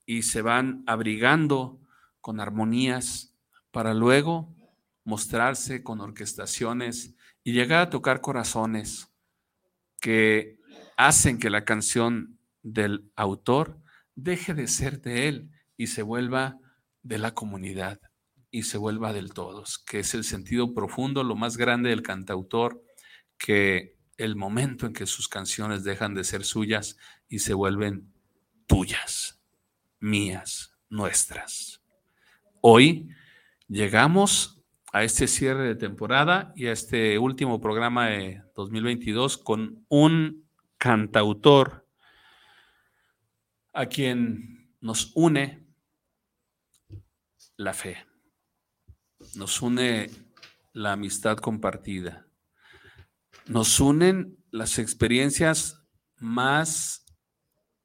y 0.05 0.23
se 0.23 0.41
van 0.41 0.83
abrigando 0.87 1.81
con 2.21 2.39
armonías 2.39 3.35
para 3.71 3.93
luego 3.93 4.55
mostrarse 5.03 5.83
con 5.83 5.99
orquestaciones 5.99 7.13
y 7.43 7.51
llegar 7.51 7.81
a 7.81 7.89
tocar 7.89 8.21
corazones 8.21 9.11
que 9.99 10.59
hacen 10.95 11.39
que 11.39 11.49
la 11.49 11.65
canción 11.65 12.39
del 12.63 13.11
autor 13.17 13.81
deje 14.15 14.53
de 14.53 14.67
ser 14.67 15.01
de 15.01 15.27
él 15.27 15.51
y 15.75 15.87
se 15.87 16.03
vuelva 16.03 16.59
de 17.07 17.17
la 17.17 17.33
comunidad 17.33 17.99
y 18.51 18.63
se 18.63 18.77
vuelva 18.77 19.13
del 19.13 19.33
todos, 19.33 19.79
que 19.79 19.99
es 19.99 20.13
el 20.13 20.23
sentido 20.23 20.73
profundo, 20.73 21.23
lo 21.23 21.35
más 21.35 21.57
grande 21.57 21.89
del 21.89 22.01
cantautor, 22.01 22.83
que 23.37 23.95
el 24.17 24.35
momento 24.35 24.85
en 24.85 24.93
que 24.93 25.05
sus 25.05 25.27
canciones 25.27 25.83
dejan 25.83 26.13
de 26.13 26.23
ser 26.23 26.43
suyas 26.43 26.97
y 27.29 27.39
se 27.39 27.53
vuelven 27.53 28.11
tuyas, 28.65 29.41
mías, 29.99 30.75
nuestras. 30.89 31.81
Hoy 32.61 33.09
llegamos 33.67 34.61
a 34.91 35.03
este 35.03 35.27
cierre 35.27 35.67
de 35.67 35.75
temporada 35.75 36.51
y 36.55 36.67
a 36.67 36.71
este 36.71 37.19
último 37.19 37.61
programa 37.61 38.07
de 38.07 38.41
2022 38.55 39.37
con 39.37 39.85
un 39.89 40.45
cantautor 40.77 41.87
a 43.73 43.85
quien 43.85 44.73
nos 44.81 45.11
une 45.13 45.66
la 47.57 47.73
fe, 47.73 48.05
nos 49.35 49.61
une 49.61 50.09
la 50.73 50.93
amistad 50.93 51.37
compartida, 51.37 52.27
nos 53.47 53.79
unen 53.79 54.37
las 54.51 54.77
experiencias 54.77 55.83
más 56.17 57.05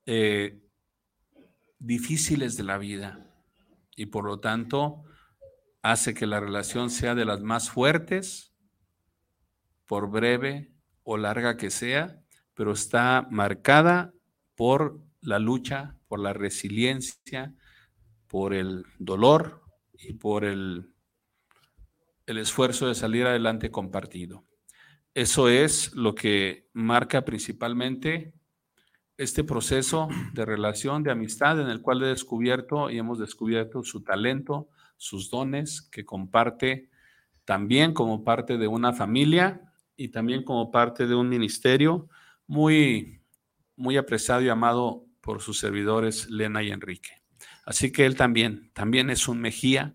eh, 0.04 0.62
difíciles 1.78 2.56
de 2.56 2.64
la 2.64 2.76
vida 2.76 3.18
y 3.96 4.06
por 4.06 4.24
lo 4.24 4.40
tanto 4.40 5.04
hace 5.82 6.12
que 6.12 6.26
la 6.26 6.38
relación 6.38 6.90
sea 6.90 7.14
de 7.14 7.24
las 7.24 7.40
más 7.40 7.70
fuertes, 7.70 8.54
por 9.86 10.10
breve 10.10 10.72
o 11.02 11.16
larga 11.16 11.56
que 11.56 11.70
sea, 11.70 12.22
pero 12.54 12.72
está 12.72 13.26
marcada 13.30 14.12
por 14.54 15.00
la 15.20 15.38
lucha, 15.38 15.96
por 16.08 16.20
la 16.20 16.32
resiliencia, 16.32 17.54
por 18.26 18.54
el 18.54 18.84
dolor 18.98 19.61
y 20.02 20.14
por 20.14 20.44
el, 20.44 20.92
el 22.26 22.38
esfuerzo 22.38 22.88
de 22.88 22.94
salir 22.94 23.26
adelante 23.26 23.70
compartido. 23.70 24.44
Eso 25.14 25.48
es 25.48 25.94
lo 25.94 26.14
que 26.14 26.70
marca 26.72 27.24
principalmente 27.24 28.34
este 29.18 29.44
proceso 29.44 30.08
de 30.32 30.44
relación, 30.44 31.02
de 31.02 31.12
amistad, 31.12 31.60
en 31.60 31.68
el 31.68 31.82
cual 31.82 32.02
he 32.02 32.06
descubierto 32.06 32.90
y 32.90 32.98
hemos 32.98 33.18
descubierto 33.18 33.82
su 33.82 34.02
talento, 34.02 34.68
sus 34.96 35.30
dones, 35.30 35.82
que 35.82 36.04
comparte 36.04 36.90
también 37.44 37.92
como 37.92 38.24
parte 38.24 38.56
de 38.56 38.68
una 38.68 38.92
familia 38.92 39.72
y 39.96 40.08
también 40.08 40.44
como 40.44 40.70
parte 40.70 41.06
de 41.06 41.14
un 41.14 41.28
ministerio 41.28 42.08
muy, 42.46 43.20
muy 43.76 43.96
apreciado 43.96 44.42
y 44.42 44.48
amado 44.48 45.04
por 45.20 45.40
sus 45.40 45.58
servidores 45.58 46.30
Lena 46.30 46.62
y 46.62 46.70
Enrique. 46.70 47.21
Así 47.64 47.92
que 47.92 48.06
él 48.06 48.16
también, 48.16 48.70
también 48.74 49.10
es 49.10 49.28
un 49.28 49.40
Mejía 49.40 49.94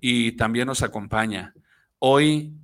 y 0.00 0.32
también 0.32 0.66
nos 0.66 0.82
acompaña. 0.82 1.54
Hoy, 1.98 2.54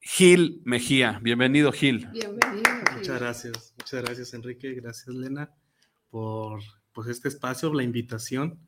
Gil 0.00 0.62
Mejía. 0.64 1.20
Bienvenido, 1.22 1.70
Gil. 1.70 2.08
Bienvenido. 2.12 2.70
Muchas 2.96 3.20
gracias, 3.20 3.74
muchas 3.78 4.02
gracias, 4.02 4.34
Enrique. 4.34 4.74
Gracias, 4.74 5.14
Lena, 5.14 5.50
por 6.10 6.60
pues, 6.92 7.08
este 7.08 7.28
espacio, 7.28 7.72
la 7.72 7.82
invitación 7.82 8.58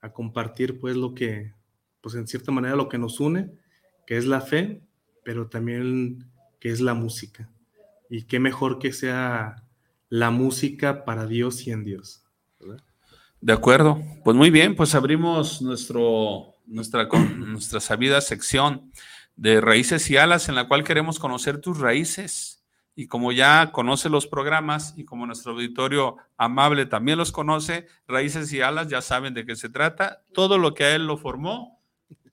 a 0.00 0.12
compartir, 0.12 0.78
pues, 0.78 0.96
lo 0.96 1.14
que, 1.14 1.54
pues, 2.00 2.14
en 2.14 2.26
cierta 2.26 2.52
manera, 2.52 2.76
lo 2.76 2.88
que 2.88 2.98
nos 2.98 3.18
une, 3.18 3.50
que 4.06 4.16
es 4.16 4.26
la 4.26 4.40
fe, 4.40 4.82
pero 5.24 5.48
también 5.48 6.30
que 6.60 6.70
es 6.70 6.80
la 6.80 6.94
música. 6.94 7.50
Y 8.08 8.24
qué 8.24 8.38
mejor 8.38 8.78
que 8.78 8.92
sea 8.92 9.64
la 10.08 10.30
música 10.30 11.04
para 11.04 11.26
Dios 11.26 11.66
y 11.66 11.72
en 11.72 11.84
Dios. 11.84 12.24
De 13.40 13.52
acuerdo. 13.52 14.02
Pues 14.22 14.36
muy 14.36 14.50
bien, 14.50 14.76
pues 14.76 14.94
abrimos 14.94 15.62
nuestro, 15.62 16.56
nuestra, 16.66 17.08
nuestra 17.36 17.80
sabida 17.80 18.20
sección 18.20 18.92
de 19.36 19.62
raíces 19.62 20.10
y 20.10 20.18
alas 20.18 20.50
en 20.50 20.54
la 20.54 20.68
cual 20.68 20.84
queremos 20.84 21.18
conocer 21.18 21.60
tus 21.60 21.78
raíces. 21.78 22.62
Y 22.94 23.06
como 23.06 23.32
ya 23.32 23.72
conoce 23.72 24.10
los 24.10 24.26
programas 24.26 24.92
y 24.98 25.06
como 25.06 25.24
nuestro 25.24 25.52
auditorio 25.52 26.18
amable 26.36 26.84
también 26.84 27.16
los 27.16 27.32
conoce, 27.32 27.86
raíces 28.06 28.52
y 28.52 28.60
alas 28.60 28.88
ya 28.88 29.00
saben 29.00 29.32
de 29.32 29.46
qué 29.46 29.56
se 29.56 29.70
trata. 29.70 30.22
Todo 30.34 30.58
lo 30.58 30.74
que 30.74 30.84
a 30.84 30.94
él 30.94 31.06
lo 31.06 31.16
formó 31.16 31.80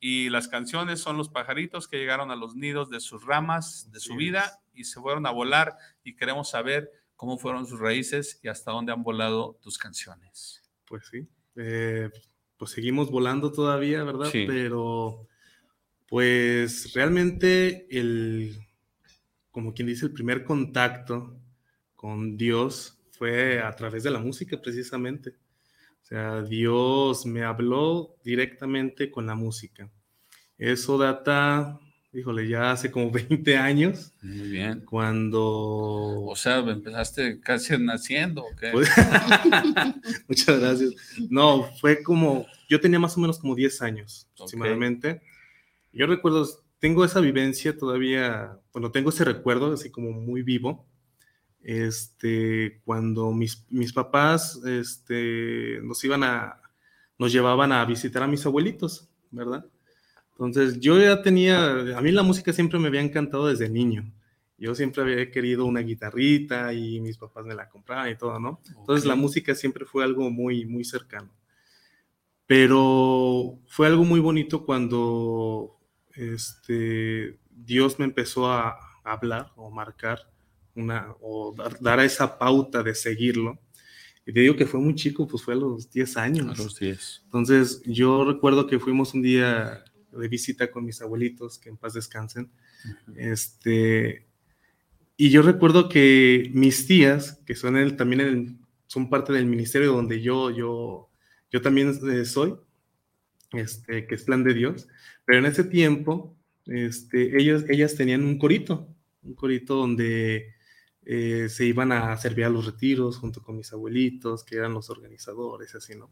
y 0.02 0.30
las 0.30 0.50
canciones 0.50 1.00
son 1.00 1.16
los 1.16 1.30
pajaritos 1.30 1.88
que 1.88 1.98
llegaron 1.98 2.32
a 2.32 2.36
los 2.36 2.56
nidos 2.56 2.90
de 2.90 3.00
sus 3.00 3.26
ramas, 3.26 3.90
de 3.94 4.02
su 4.02 4.16
vida 4.16 4.60
y 4.74 4.84
se 4.84 5.00
fueron 5.00 5.26
a 5.26 5.32
volar 5.32 5.78
y 6.04 6.16
queremos 6.16 6.50
saber 6.50 6.92
cómo 7.16 7.38
fueron 7.38 7.66
sus 7.66 7.80
raíces 7.80 8.40
y 8.44 8.50
hasta 8.50 8.72
dónde 8.72 8.92
han 8.92 9.04
volado 9.04 9.58
tus 9.62 9.78
canciones. 9.78 10.57
Pues 10.88 11.08
sí, 11.12 11.28
eh, 11.56 12.10
pues 12.58 12.72
seguimos 12.72 13.12
volando 13.12 13.52
todavía, 13.52 14.04
¿verdad? 14.04 14.30
Pero 14.32 15.28
pues 16.08 16.94
realmente 16.94 17.88
el, 17.90 18.58
como 19.52 19.74
quien 19.74 19.88
dice, 19.88 20.06
el 20.06 20.14
primer 20.14 20.44
contacto 20.44 21.38
con 21.96 22.38
Dios 22.38 23.00
fue 23.12 23.60
a 23.60 23.76
través 23.76 24.04
de 24.04 24.12
la 24.12 24.20
música 24.20 24.62
precisamente. 24.62 25.32
O 26.02 26.06
sea, 26.06 26.42
Dios 26.42 27.26
me 27.26 27.44
habló 27.44 28.16
directamente 28.24 29.12
con 29.12 29.26
la 29.26 29.36
música. 29.36 29.92
Eso 30.58 30.98
data 30.98 31.80
híjole, 32.14 32.48
ya 32.48 32.72
hace 32.72 32.92
como 32.92 33.12
20 33.12 33.58
años. 33.58 34.14
Muy 34.22 34.50
bien. 34.50 34.82
Cuando... 34.82 36.24
O 36.26 36.36
sea, 36.36 36.60
empezaste 36.60 37.40
casi 37.40 37.78
naciendo. 37.78 38.46
Pues, 38.72 38.90
muchas 40.28 40.60
gracias. 40.60 40.94
No, 41.30 41.64
fue 41.80 42.04
como, 42.04 42.46
yo 42.70 42.80
tenía 42.80 43.00
más 43.00 43.18
o 43.18 43.20
menos 43.20 43.40
como 43.40 43.56
10 43.56 43.82
años 43.82 44.28
aproximadamente. 44.34 45.22
Yo 45.92 46.06
recuerdo, 46.06 46.48
tengo 46.80 47.04
esa 47.06 47.20
vivencia 47.20 47.78
todavía, 47.78 48.60
bueno, 48.72 48.92
tengo 48.92 49.10
ese 49.10 49.26
recuerdo 49.26 49.74
así 49.74 49.90
como 49.90 50.12
muy 50.12 50.42
vivo. 50.44 50.88
Este, 51.62 52.82
cuando 52.86 53.32
mis, 53.32 53.66
mis 53.70 53.92
papás 53.92 54.62
este, 54.66 55.80
nos 55.84 56.04
iban 56.04 56.24
a, 56.24 56.62
nos 57.18 57.34
llevaban 57.34 57.72
a 57.72 57.84
visitar 57.84 58.24
a 58.24 58.28
mis 58.28 58.46
abuelitos, 58.46 59.10
¿verdad? 59.32 59.66
Entonces, 60.40 60.80
yo 60.80 61.00
ya 61.00 61.24
tenía, 61.24 61.98
a 61.98 62.02
mí 62.02 62.12
la 62.12 62.22
música 62.22 62.54
siempre 62.54 62.78
me 62.78 62.90
había 62.90 63.02
encantado 63.02 63.48
desde 63.48 63.70
niño. 63.70 64.14
Yo 64.60 64.76
siempre 64.76 65.02
había 65.02 65.32
querido 65.32 65.66
una 65.66 65.80
guitarrita 65.80 66.74
y 66.74 67.00
mis 67.00 67.18
papás 67.18 67.44
me 67.44 67.56
la 67.56 67.68
compraban 67.68 68.12
y 68.12 68.16
todo, 68.16 68.40
¿no? 68.40 68.62
Entonces, 68.78 69.08
la 69.08 69.16
música 69.16 69.56
siempre 69.56 69.86
fue 69.86 70.04
algo 70.04 70.30
muy, 70.30 70.64
muy 70.66 70.84
cercano. 70.84 71.32
Pero 72.46 73.58
fue 73.68 73.88
algo 73.88 74.04
muy 74.04 74.20
bonito 74.20 74.64
cuando 74.64 75.76
este, 76.14 77.40
Dios 77.50 77.98
me 77.98 78.06
empezó 78.06 78.52
a 78.52 78.78
hablar 79.04 79.52
o 79.56 79.72
marcar 79.72 80.20
una, 80.76 81.16
o 81.20 81.56
dar, 81.58 81.80
dar 81.80 82.00
esa 82.00 82.38
pauta 82.38 82.84
de 82.84 82.94
seguirlo. 82.94 83.60
Y 84.24 84.34
te 84.34 84.42
digo 84.42 84.56
que 84.56 84.68
fue 84.68 84.80
muy 84.80 84.94
chico, 84.94 85.28
pues 85.28 85.42
fue 85.42 85.56
a 85.56 85.58
los 85.58 85.90
10 85.90 86.18
años. 86.18 86.60
A 86.60 86.64
los 86.64 86.78
10. 86.78 87.22
Entonces, 87.26 87.82
yo 87.86 88.24
recuerdo 88.24 88.68
que 88.68 88.78
fuimos 88.78 89.16
un 89.16 89.24
día 89.24 89.84
de 90.18 90.28
visita 90.28 90.72
con 90.72 90.86
mis 90.86 91.02
abuelitos, 91.02 91.60
que 91.60 91.70
en 91.70 91.78
paz 91.78 91.94
descansen. 91.94 92.52
Este, 93.16 94.28
y 95.16 95.30
yo 95.30 95.42
recuerdo 95.42 95.90
que 95.90 96.52
mis 96.54 96.86
tías, 96.88 97.42
que 97.46 97.56
son 97.56 97.78
el, 97.78 97.96
también 97.96 98.60
son 98.86 99.10
parte 99.10 99.34
del 99.34 99.46
ministerio 99.46 99.92
donde 99.92 100.22
yo, 100.22 100.52
yo, 100.52 101.10
yo 101.52 101.62
también 101.62 101.98
eh, 102.12 102.26
soy, 102.26 102.56
este, 103.52 104.08
que 104.08 104.16
es 104.16 104.24
plan 104.24 104.44
de 104.44 104.54
Dios, 104.54 104.88
pero 105.26 105.40
en 105.40 105.46
ese 105.46 105.64
tiempo, 105.64 106.38
este, 106.66 107.40
ellos, 107.40 107.66
ellas 107.70 107.96
tenían 107.96 108.24
un 108.24 108.38
corito, 108.38 108.88
un 109.24 109.34
corito 109.34 109.76
donde 109.76 110.54
eh, 111.04 111.48
se 111.50 111.66
iban 111.66 111.92
a 111.92 112.16
servir 112.18 112.46
a 112.46 112.50
los 112.50 112.66
retiros 112.66 113.18
junto 113.18 113.42
con 113.42 113.56
mis 113.56 113.72
abuelitos, 113.74 114.44
que 114.44 114.58
eran 114.58 114.74
los 114.74 114.90
organizadores, 114.90 115.74
así, 115.74 115.96
¿no? 115.96 116.12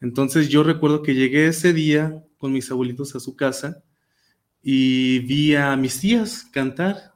Entonces 0.00 0.48
yo 0.48 0.62
recuerdo 0.62 1.02
que 1.02 1.14
llegué 1.14 1.46
ese 1.48 1.72
día 1.72 2.24
con 2.36 2.52
mis 2.52 2.70
abuelitos 2.70 3.14
a 3.14 3.20
su 3.20 3.36
casa 3.36 3.82
y 4.62 5.20
vi 5.20 5.54
a 5.54 5.76
mis 5.76 6.00
tías 6.00 6.44
cantar 6.52 7.12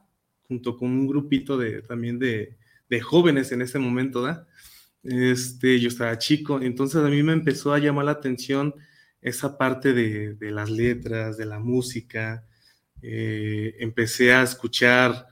junto 0.47 0.77
con 0.77 0.89
un 0.89 1.07
grupito 1.07 1.57
de, 1.57 1.81
también 1.81 2.19
de, 2.19 2.57
jóvenes 3.01 3.51
en 3.51 3.63
ese 3.63 3.79
momento, 3.79 4.21
¿verdad? 4.21 4.47
Este, 5.01 5.79
yo 5.79 5.87
estaba 5.87 6.15
chico, 6.19 6.61
entonces 6.61 7.03
a 7.03 7.09
mí 7.09 7.23
me 7.23 7.33
empezó 7.33 7.73
a 7.73 7.79
llamar 7.79 8.05
la 8.05 8.11
atención 8.11 8.75
esa 9.19 9.57
parte 9.57 9.93
de, 9.93 10.51
las 10.51 10.69
letras, 10.69 11.37
de 11.37 11.45
la 11.45 11.57
música. 11.57 12.45
Eh, 13.01 13.75
empecé 13.79 14.33
a 14.33 14.43
escuchar 14.43 15.25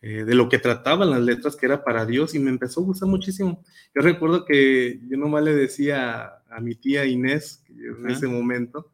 eh, 0.00 0.24
de 0.24 0.34
lo 0.34 0.48
que 0.48 0.58
trataban 0.58 1.10
las 1.10 1.20
letras, 1.20 1.54
que 1.54 1.66
era 1.66 1.84
para 1.84 2.06
Dios, 2.06 2.34
y 2.34 2.38
me 2.38 2.50
empezó 2.50 2.80
a 2.80 2.84
gustar 2.84 3.08
muchísimo. 3.08 3.62
Yo 3.94 4.00
recuerdo 4.00 4.44
que 4.46 5.00
yo 5.06 5.18
nomás 5.18 5.44
le 5.44 5.54
decía 5.54 6.41
a 6.52 6.60
mi 6.60 6.74
tía 6.74 7.04
Inés, 7.04 7.64
en 7.68 8.08
ese 8.10 8.26
momento, 8.26 8.92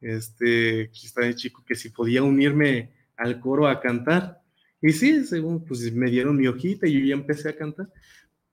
este, 0.00 0.90
que 0.90 1.06
estaba 1.06 1.32
chico, 1.34 1.64
que 1.66 1.74
si 1.74 1.90
podía 1.90 2.22
unirme 2.22 2.92
al 3.16 3.40
coro 3.40 3.68
a 3.68 3.80
cantar. 3.80 4.40
Y 4.80 4.92
sí, 4.92 5.24
según, 5.24 5.64
pues 5.64 5.92
me 5.92 6.10
dieron 6.10 6.36
mi 6.36 6.46
hojita 6.46 6.86
y 6.86 7.00
yo 7.00 7.06
ya 7.06 7.14
empecé 7.14 7.48
a 7.48 7.56
cantar. 7.56 7.92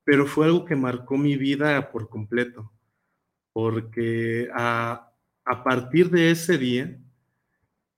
Pero 0.03 0.25
fue 0.25 0.45
algo 0.45 0.65
que 0.65 0.75
marcó 0.75 1.17
mi 1.17 1.37
vida 1.37 1.91
por 1.91 2.09
completo. 2.09 2.71
Porque 3.53 4.49
a, 4.53 5.11
a 5.43 5.63
partir 5.63 6.09
de 6.09 6.31
ese 6.31 6.57
día, 6.57 6.99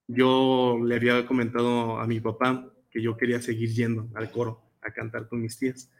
yo 0.06 0.78
le 0.84 0.96
había 0.96 1.26
comentado 1.26 1.98
a 1.98 2.06
mi 2.06 2.20
papá 2.20 2.72
que 2.90 3.02
yo 3.02 3.16
quería 3.16 3.40
seguir 3.40 3.70
yendo 3.70 4.10
al 4.14 4.30
coro 4.30 4.62
a 4.82 4.92
cantar 4.92 5.28
con 5.28 5.40
mis 5.40 5.58
tías. 5.58 5.90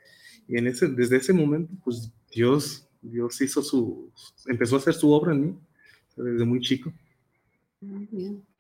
Y 0.49 0.59
en 0.59 0.67
ese, 0.67 0.89
desde 0.89 1.17
ese 1.17 1.33
momento, 1.33 1.73
pues 1.85 2.13
Dios 2.31 2.89
Dios 3.03 3.41
hizo 3.41 3.63
su, 3.63 4.11
empezó 4.47 4.77
a 4.77 4.79
hacer 4.79 4.95
su 4.95 5.11
obra 5.13 5.33
en 5.33 5.41
mí 5.41 5.59
desde 6.17 6.45
muy 6.45 6.61
chico. 6.61 6.93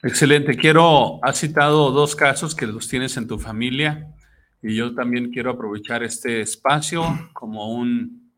Excelente. 0.02 0.56
Quiero, 0.56 1.24
has 1.24 1.38
citado 1.38 1.92
dos 1.92 2.16
casos 2.16 2.54
que 2.54 2.66
los 2.66 2.88
tienes 2.88 3.16
en 3.16 3.28
tu 3.28 3.38
familia 3.38 4.12
y 4.60 4.74
yo 4.74 4.94
también 4.94 5.30
quiero 5.30 5.52
aprovechar 5.52 6.02
este 6.02 6.40
espacio 6.40 7.04
como 7.32 7.72
un, 7.72 8.32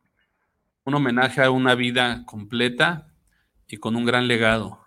un 0.85 0.95
homenaje 0.95 1.43
a 1.43 1.51
una 1.51 1.75
vida 1.75 2.25
completa 2.27 3.09
y 3.67 3.79
con 3.79 3.97
un 3.97 4.05
gran 4.05 4.29
legado. 4.29 4.81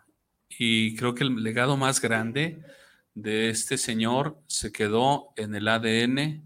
Y 0.50 0.96
creo 0.96 1.16
que 1.16 1.24
el 1.24 1.44
legado 1.44 1.78
más 1.78 2.00
grande 2.00 2.64
de 3.16 3.50
este 3.50 3.78
señor 3.78 4.40
se 4.46 4.72
quedó 4.72 5.34
en 5.36 5.56
el 5.56 5.68
ADN 5.68 6.44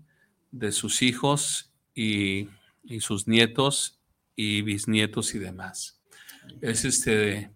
de 0.52 0.72
sus 0.72 1.02
hijos 1.02 1.74
y, 1.94 2.48
y 2.84 3.02
sus 3.02 3.28
nietos 3.28 4.01
y 4.42 4.64
bisnietos 4.64 5.36
y 5.36 5.40
demás. 5.40 6.02
Es 6.62 6.84
este 6.84 7.52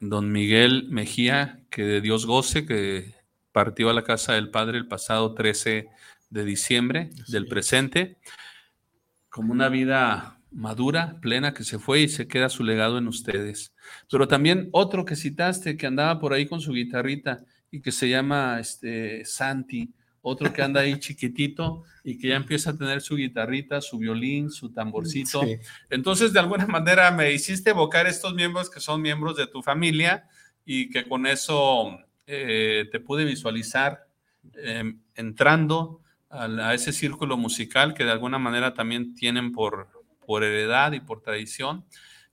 don 0.00 0.30
Miguel 0.30 0.86
Mejía, 0.90 1.64
que 1.70 1.82
de 1.82 2.00
Dios 2.02 2.26
goce, 2.26 2.66
que 2.66 3.14
partió 3.52 3.88
a 3.88 3.94
la 3.94 4.04
casa 4.04 4.34
del 4.34 4.50
Padre 4.50 4.76
el 4.76 4.86
pasado 4.86 5.32
13 5.32 5.88
de 6.28 6.44
diciembre 6.44 7.08
del 7.28 7.46
presente, 7.46 8.18
como 9.30 9.52
una 9.52 9.70
vida 9.70 10.38
madura, 10.50 11.18
plena, 11.22 11.54
que 11.54 11.64
se 11.64 11.78
fue 11.78 12.00
y 12.00 12.08
se 12.08 12.28
queda 12.28 12.50
su 12.50 12.64
legado 12.64 12.98
en 12.98 13.08
ustedes. 13.08 13.74
Pero 14.10 14.28
también 14.28 14.68
otro 14.72 15.06
que 15.06 15.16
citaste, 15.16 15.78
que 15.78 15.86
andaba 15.86 16.18
por 16.20 16.34
ahí 16.34 16.46
con 16.46 16.60
su 16.60 16.72
guitarrita 16.72 17.44
y 17.70 17.80
que 17.80 17.92
se 17.92 18.10
llama 18.10 18.60
este, 18.60 19.24
Santi, 19.24 19.94
otro 20.28 20.52
que 20.52 20.60
anda 20.60 20.80
ahí 20.80 20.98
chiquitito 20.98 21.84
y 22.02 22.18
que 22.18 22.28
ya 22.28 22.34
empieza 22.34 22.70
a 22.70 22.76
tener 22.76 23.00
su 23.00 23.14
guitarrita, 23.14 23.80
su 23.80 23.96
violín, 23.96 24.50
su 24.50 24.72
tamborcito. 24.72 25.40
Entonces, 25.88 26.32
de 26.32 26.40
alguna 26.40 26.66
manera 26.66 27.12
me 27.12 27.32
hiciste 27.32 27.70
evocar 27.70 28.08
estos 28.08 28.34
miembros 28.34 28.68
que 28.68 28.80
son 28.80 29.00
miembros 29.00 29.36
de 29.36 29.46
tu 29.46 29.62
familia 29.62 30.28
y 30.64 30.90
que 30.90 31.06
con 31.06 31.28
eso 31.28 31.96
eh, 32.26 32.88
te 32.90 32.98
pude 32.98 33.24
visualizar 33.24 34.08
em, 34.54 35.00
entrando 35.14 36.00
a, 36.28 36.74
ese 36.74 36.92
círculo 36.92 37.36
musical 37.36 37.94
que 37.94 38.04
de 38.04 38.10
alguna 38.10 38.40
manera 38.40 38.74
también 38.74 39.14
tienen 39.14 39.52
por, 39.52 39.88
por 40.26 40.42
heredad 40.42 40.90
y 40.90 40.98
por 40.98 41.22
tradición. 41.22 41.84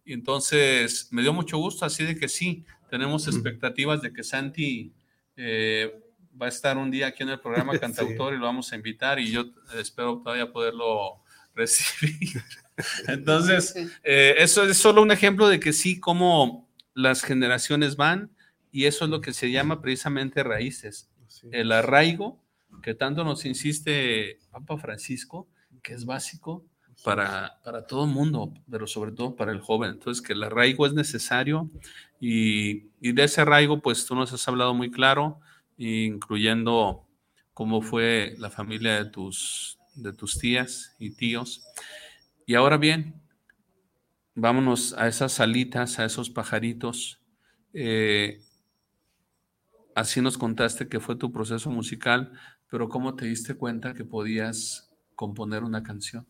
Y 0.03 0.13
entonces 0.13 1.09
me 1.11 1.21
dio 1.21 1.31
mucho 1.31 1.59
gusto, 1.59 1.85
así 1.85 2.03
de 2.03 2.17
que 2.17 2.27
sí, 2.27 2.65
tenemos 2.89 3.27
expectativas 3.27 4.01
de 4.01 4.11
que 4.11 4.23
Santi 4.23 4.91
eh, 5.37 6.02
va 6.39 6.47
a 6.47 6.49
estar 6.49 6.77
un 6.77 6.91
día 6.91 7.07
aquí 7.07 7.23
en 7.23 7.29
el 7.29 7.39
programa 7.39 7.77
Cantautor 7.79 8.33
y 8.33 8.37
lo 8.37 8.45
vamos 8.45 8.71
a 8.71 8.75
invitar 8.75 9.19
y 9.19 9.31
yo 9.31 9.45
espero 9.77 10.21
todavía 10.23 10.51
poderlo 10.51 11.23
recibir. 11.55 12.41
Entonces, 13.07 13.75
eh, 14.03 14.35
eso 14.39 14.63
es 14.63 14.77
solo 14.77 15.01
un 15.01 15.11
ejemplo 15.11 15.47
de 15.47 15.59
que 15.59 15.73
sí, 15.73 15.99
como 15.99 16.69
las 16.93 17.23
generaciones 17.23 17.95
van 17.95 18.31
y 18.71 18.85
eso 18.85 19.05
es 19.05 19.11
lo 19.11 19.21
que 19.21 19.33
se 19.33 19.51
llama 19.51 19.81
precisamente 19.81 20.43
raíces. 20.43 21.09
El 21.51 21.71
arraigo 21.71 22.43
que 22.81 22.95
tanto 22.95 23.23
nos 23.23 23.45
insiste 23.45 24.39
Papa 24.51 24.77
Francisco, 24.77 25.47
que 25.81 25.93
es 25.93 26.05
básico 26.05 26.65
para, 27.03 27.59
para 27.63 27.85
todo 27.85 28.05
el 28.05 28.11
mundo, 28.11 28.53
pero 28.69 28.87
sobre 28.87 29.11
todo 29.11 29.35
para 29.35 29.51
el 29.51 29.59
joven. 29.59 29.91
Entonces, 29.91 30.21
que 30.21 30.33
el 30.33 30.43
arraigo 30.43 30.85
es 30.85 30.93
necesario 30.93 31.69
y, 32.19 32.89
y 32.99 33.11
de 33.11 33.23
ese 33.23 33.41
arraigo, 33.41 33.81
pues 33.81 34.05
tú 34.05 34.15
nos 34.15 34.33
has 34.33 34.47
hablado 34.47 34.73
muy 34.73 34.89
claro, 34.89 35.39
incluyendo 35.83 37.07
cómo 37.53 37.81
fue 37.81 38.35
la 38.37 38.49
familia 38.49 39.03
de 39.03 39.09
tus, 39.09 39.79
de 39.95 40.13
tus 40.13 40.37
tías 40.37 40.95
y 40.99 41.11
tíos. 41.11 41.63
Y 42.45 42.55
ahora 42.55 42.77
bien, 42.77 43.21
vámonos 44.35 44.93
a 44.93 45.07
esas 45.07 45.33
salitas, 45.33 45.99
a 45.99 46.05
esos 46.05 46.29
pajaritos. 46.29 47.21
Eh, 47.73 48.41
así 49.95 50.21
nos 50.21 50.37
contaste 50.37 50.87
que 50.87 50.99
fue 50.99 51.15
tu 51.15 51.31
proceso 51.31 51.69
musical, 51.69 52.31
pero 52.69 52.89
¿cómo 52.89 53.15
te 53.15 53.25
diste 53.25 53.55
cuenta 53.55 53.93
que 53.93 54.05
podías 54.05 54.91
componer 55.15 55.63
una 55.63 55.83
canción? 55.83 56.25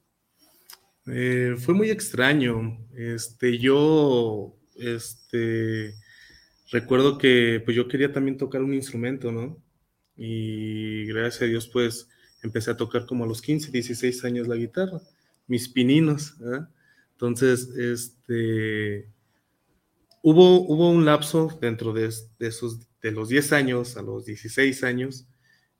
Eh, 1.05 1.55
fue 1.57 1.73
muy 1.73 1.89
extraño. 1.89 2.77
Este, 2.95 3.57
yo, 3.57 4.55
este, 4.75 5.95
recuerdo 6.73 7.17
que 7.17 7.61
pues 7.63 7.77
yo 7.77 7.87
quería 7.87 8.11
también 8.11 8.37
tocar 8.37 8.61
un 8.61 8.73
instrumento, 8.73 9.31
¿no? 9.31 9.63
Y 10.17 11.05
gracias 11.05 11.43
a 11.43 11.45
Dios, 11.45 11.67
pues 11.67 12.09
empecé 12.41 12.71
a 12.71 12.77
tocar 12.77 13.05
como 13.05 13.23
a 13.23 13.27
los 13.27 13.41
15, 13.41 13.71
16 13.71 14.25
años 14.25 14.47
la 14.47 14.55
guitarra, 14.55 14.99
mis 15.47 15.69
pininos, 15.69 16.35
Entonces, 17.11 17.69
este, 17.77 19.07
hubo, 20.21 20.61
hubo 20.61 20.89
un 20.89 21.05
lapso 21.05 21.57
dentro 21.61 21.93
de, 21.93 22.09
esos, 22.39 22.79
de 23.01 23.11
los 23.11 23.29
10 23.29 23.53
años 23.53 23.95
a 23.95 24.01
los 24.01 24.25
16 24.25 24.83
años, 24.83 25.27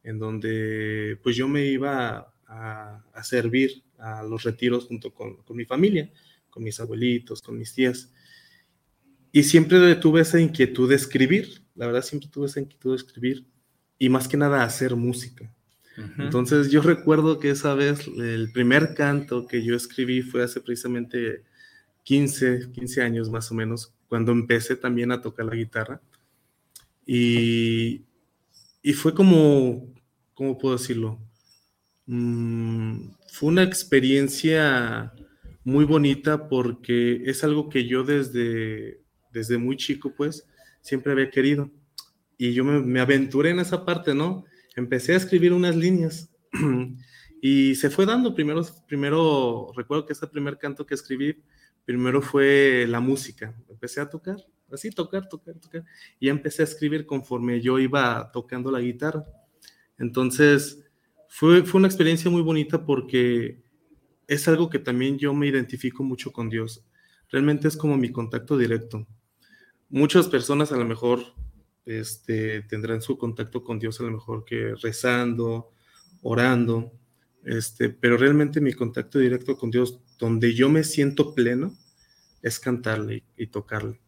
en 0.03 0.19
donde 0.19 1.19
pues 1.23 1.35
yo 1.35 1.47
me 1.47 1.65
iba 1.65 2.33
a, 2.47 3.03
a 3.13 3.23
servir 3.23 3.83
a 3.97 4.23
los 4.23 4.43
retiros 4.43 4.85
junto 4.85 5.13
con, 5.13 5.37
con, 5.43 5.57
mi 5.57 5.65
familia, 5.65 6.09
con 6.49 6.63
mis 6.63 6.79
abuelitos, 6.79 7.41
con 7.41 7.57
mis 7.57 7.73
tías. 7.73 8.12
Y 9.35 9.43
siempre 9.43 9.95
tuve 9.95 10.21
esa 10.21 10.39
inquietud 10.39 10.87
de 10.87 10.95
escribir, 10.95 11.63
la 11.73 11.87
verdad 11.87 12.03
siempre 12.03 12.29
tuve 12.29 12.45
esa 12.45 12.59
inquietud 12.59 12.91
de 12.91 12.97
escribir 12.97 13.47
y 13.97 14.07
más 14.07 14.27
que 14.27 14.37
nada 14.37 14.63
hacer 14.63 14.95
música. 14.95 15.51
Entonces 16.19 16.71
yo 16.71 16.81
recuerdo 16.81 17.39
que 17.39 17.49
esa 17.49 17.73
vez 17.73 18.07
el 18.07 18.51
primer 18.51 18.93
canto 18.93 19.47
que 19.47 19.63
yo 19.63 19.75
escribí 19.75 20.21
fue 20.21 20.43
hace 20.43 20.61
precisamente 20.61 21.43
15, 22.03 22.71
15 22.71 23.01
años 23.01 23.29
más 23.31 23.51
o 23.51 23.55
menos, 23.55 23.93
cuando 24.07 24.31
empecé 24.31 24.75
también 24.75 25.11
a 25.11 25.21
tocar 25.21 25.47
la 25.47 25.55
guitarra. 25.55 26.01
Y, 27.05 28.05
y 28.83 28.93
fue 28.93 29.15
como, 29.15 29.93
¿cómo 30.35 30.59
puedo 30.59 30.77
decirlo? 30.77 31.19
Mm, 32.05 33.09
fue 33.31 33.49
una 33.49 33.63
experiencia 33.63 35.11
muy 35.63 35.85
bonita 35.85 36.47
porque 36.49 37.23
es 37.25 37.43
algo 37.43 37.69
que 37.69 37.87
yo 37.87 38.03
desde, 38.03 39.02
desde 39.33 39.57
muy 39.57 39.75
chico 39.75 40.13
pues 40.15 40.47
siempre 40.81 41.11
había 41.11 41.29
querido. 41.29 41.69
Y 42.37 42.53
yo 42.53 42.63
me, 42.63 42.99
aventuré 42.99 43.51
en 43.51 43.59
esa 43.59 43.85
parte, 43.85 44.13
¿no? 44.13 44.45
empecé 44.75 45.13
a 45.13 45.17
escribir 45.17 45.53
unas 45.53 45.75
líneas 45.75 46.31
y 47.41 47.75
se 47.75 47.89
fue 47.89 48.05
dando. 48.05 48.33
Primero, 48.33 48.63
primero, 48.87 49.71
recuerdo 49.75 50.05
que 50.05 50.13
ese 50.13 50.27
primer 50.27 50.57
canto 50.57 50.85
que 50.85 50.95
escribí, 50.95 51.41
primero 51.85 52.21
fue 52.21 52.85
la 52.87 52.99
música. 52.99 53.55
Empecé 53.69 54.01
a 54.01 54.09
tocar, 54.09 54.37
así 54.71 54.89
tocar, 54.89 55.27
tocar, 55.29 55.55
tocar. 55.59 55.83
Y 56.19 56.29
empecé 56.29 56.63
a 56.63 56.65
escribir 56.65 57.05
conforme 57.05 57.61
yo 57.61 57.79
iba 57.79 58.31
tocando 58.31 58.71
la 58.71 58.79
guitarra. 58.79 59.25
Entonces, 59.97 60.83
fue, 61.29 61.63
fue 61.63 61.79
una 61.79 61.87
experiencia 61.87 62.31
muy 62.31 62.41
bonita 62.41 62.83
porque 62.83 63.61
es 64.27 64.47
algo 64.47 64.69
que 64.69 64.79
también 64.79 65.17
yo 65.17 65.33
me 65.33 65.47
identifico 65.47 66.03
mucho 66.03 66.31
con 66.31 66.49
Dios. 66.49 66.83
Realmente 67.29 67.67
es 67.67 67.77
como 67.77 67.97
mi 67.97 68.11
contacto 68.11 68.57
directo. 68.57 69.07
Muchas 69.93 70.27
personas 70.27 70.71
a 70.71 70.75
lo 70.75 70.85
mejor 70.85 71.23
este, 71.85 72.63
tendrán 72.63 73.03
su 73.03 73.15
contacto 73.15 73.63
con 73.63 73.77
Dios 73.77 73.99
a 73.99 74.03
lo 74.03 74.09
mejor 74.09 74.43
que 74.43 74.73
rezando, 74.81 75.69
orando, 76.23 76.91
este, 77.45 77.89
pero 77.89 78.17
realmente 78.17 78.59
mi 78.59 78.73
contacto 78.73 79.19
directo 79.19 79.55
con 79.55 79.69
Dios, 79.69 79.99
donde 80.17 80.55
yo 80.55 80.67
me 80.67 80.83
siento 80.83 81.35
pleno, 81.35 81.77
es 82.41 82.59
cantarle 82.59 83.23
y, 83.37 83.45
tocarle. 83.45 84.01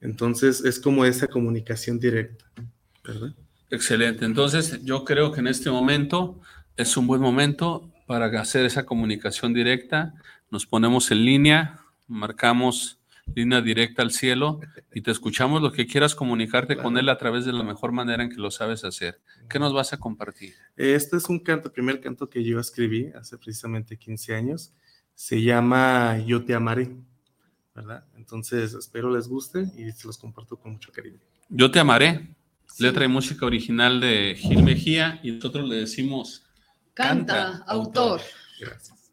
Entonces 0.00 0.64
es 0.64 0.80
como 0.80 1.04
esa 1.04 1.26
comunicación 1.26 2.00
directa. 2.00 2.50
Excelente. 3.68 4.24
Entonces 4.24 4.82
yo 4.84 5.04
creo 5.04 5.32
que 5.32 5.40
en 5.40 5.48
este 5.48 5.68
momento 5.68 6.40
es 6.78 6.96
un 6.96 7.06
buen 7.06 7.20
momento 7.20 7.92
para 8.06 8.24
hacer 8.40 8.64
esa 8.64 8.86
comunicación 8.86 9.52
directa. 9.52 10.14
Nos 10.50 10.64
ponemos 10.64 11.10
en 11.10 11.26
línea, 11.26 11.80
marcamos 12.08 13.00
línea 13.34 13.60
directa 13.60 14.02
al 14.02 14.12
cielo 14.12 14.60
y 14.94 15.02
te 15.02 15.10
escuchamos 15.10 15.60
lo 15.60 15.72
que 15.72 15.86
quieras 15.86 16.14
comunicarte 16.14 16.76
con 16.76 16.96
Él 16.96 17.08
a 17.08 17.18
través 17.18 17.44
de 17.44 17.52
la 17.52 17.62
mejor 17.62 17.92
manera 17.92 18.22
en 18.22 18.30
que 18.30 18.36
lo 18.36 18.50
sabes 18.50 18.84
hacer. 18.84 19.20
¿Qué 19.48 19.58
nos 19.58 19.72
vas 19.72 19.92
a 19.92 19.98
compartir? 19.98 20.54
Este 20.76 21.16
es 21.16 21.28
un 21.28 21.40
canto, 21.40 21.68
el 21.68 21.72
primer 21.72 22.00
canto 22.00 22.28
que 22.28 22.42
yo 22.44 22.58
escribí 22.60 23.10
hace 23.14 23.36
precisamente 23.36 23.96
15 23.96 24.34
años. 24.34 24.72
Se 25.14 25.42
llama 25.42 26.18
Yo 26.26 26.44
te 26.44 26.54
amaré, 26.54 26.96
¿verdad? 27.74 28.04
Entonces 28.16 28.74
espero 28.74 29.14
les 29.14 29.28
guste 29.28 29.66
y 29.76 29.90
se 29.92 30.06
los 30.06 30.18
comparto 30.18 30.56
con 30.56 30.72
mucho 30.72 30.92
cariño. 30.92 31.18
Yo 31.48 31.70
te 31.70 31.78
amaré, 31.78 32.34
letra 32.78 33.04
y 33.04 33.08
música 33.08 33.46
original 33.46 34.00
de 34.00 34.34
Gil 34.36 34.62
Mejía 34.62 35.20
y 35.22 35.32
nosotros 35.32 35.68
le 35.68 35.76
decimos... 35.76 36.44
Canta, 36.94 37.62
autor. 37.66 38.22
Gracias. 38.58 39.12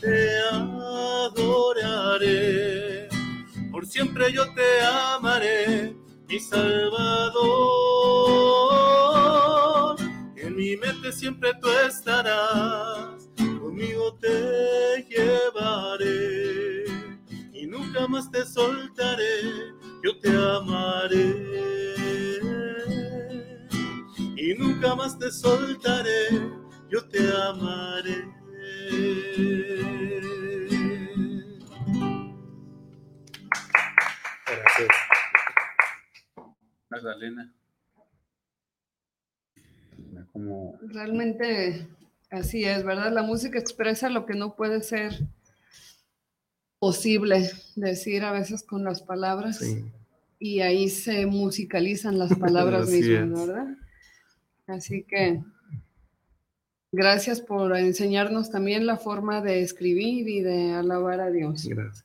Te 0.00 0.38
adoraré. 1.24 1.42
Por 3.70 3.86
siempre 3.86 4.32
yo 4.32 4.44
te 4.54 4.80
amaré, 4.84 5.96
mi 6.28 6.38
Salvador. 6.38 7.42
En 10.36 10.56
mi 10.56 10.76
mente 10.76 11.12
siempre 11.12 11.52
tú 11.60 11.68
estarás, 11.86 13.30
conmigo 13.60 14.14
te 14.20 15.06
llevaré 15.08 16.84
y 17.52 17.66
nunca 17.66 18.06
más 18.08 18.30
te 18.30 18.44
soltaré, 18.44 19.74
yo 20.02 20.18
te 20.20 20.30
amaré. 20.30 21.62
Y 24.36 24.54
nunca 24.54 24.94
más 24.96 25.18
te 25.18 25.30
soltaré, 25.30 26.50
yo 26.90 27.08
te 27.08 27.20
amaré. 27.48 28.41
Gracias. 34.46 34.88
Magdalena. 36.90 37.52
Realmente 40.82 41.86
así 42.30 42.64
es, 42.64 42.84
¿verdad? 42.84 43.12
La 43.12 43.22
música 43.22 43.58
expresa 43.58 44.08
lo 44.08 44.26
que 44.26 44.34
no 44.34 44.56
puede 44.56 44.82
ser 44.82 45.12
posible 46.78 47.50
decir 47.76 48.24
a 48.24 48.32
veces 48.32 48.62
con 48.62 48.82
las 48.84 49.02
palabras 49.02 49.58
Sí. 49.58 49.84
y 50.38 50.60
ahí 50.60 50.88
se 50.88 51.26
musicalizan 51.26 52.18
las 52.18 52.34
palabras 52.36 52.88
mismas, 52.90 53.40
es. 53.40 53.46
¿verdad? 53.46 53.66
Así 54.66 55.04
que 55.04 55.40
gracias 56.92 57.40
por 57.40 57.76
enseñarnos 57.76 58.50
también 58.50 58.86
la 58.86 58.98
forma 58.98 59.40
de 59.40 59.62
escribir 59.62 60.28
y 60.28 60.40
de 60.40 60.72
alabar 60.72 61.20
a 61.20 61.30
Dios. 61.30 61.66
Gracias. 61.66 62.04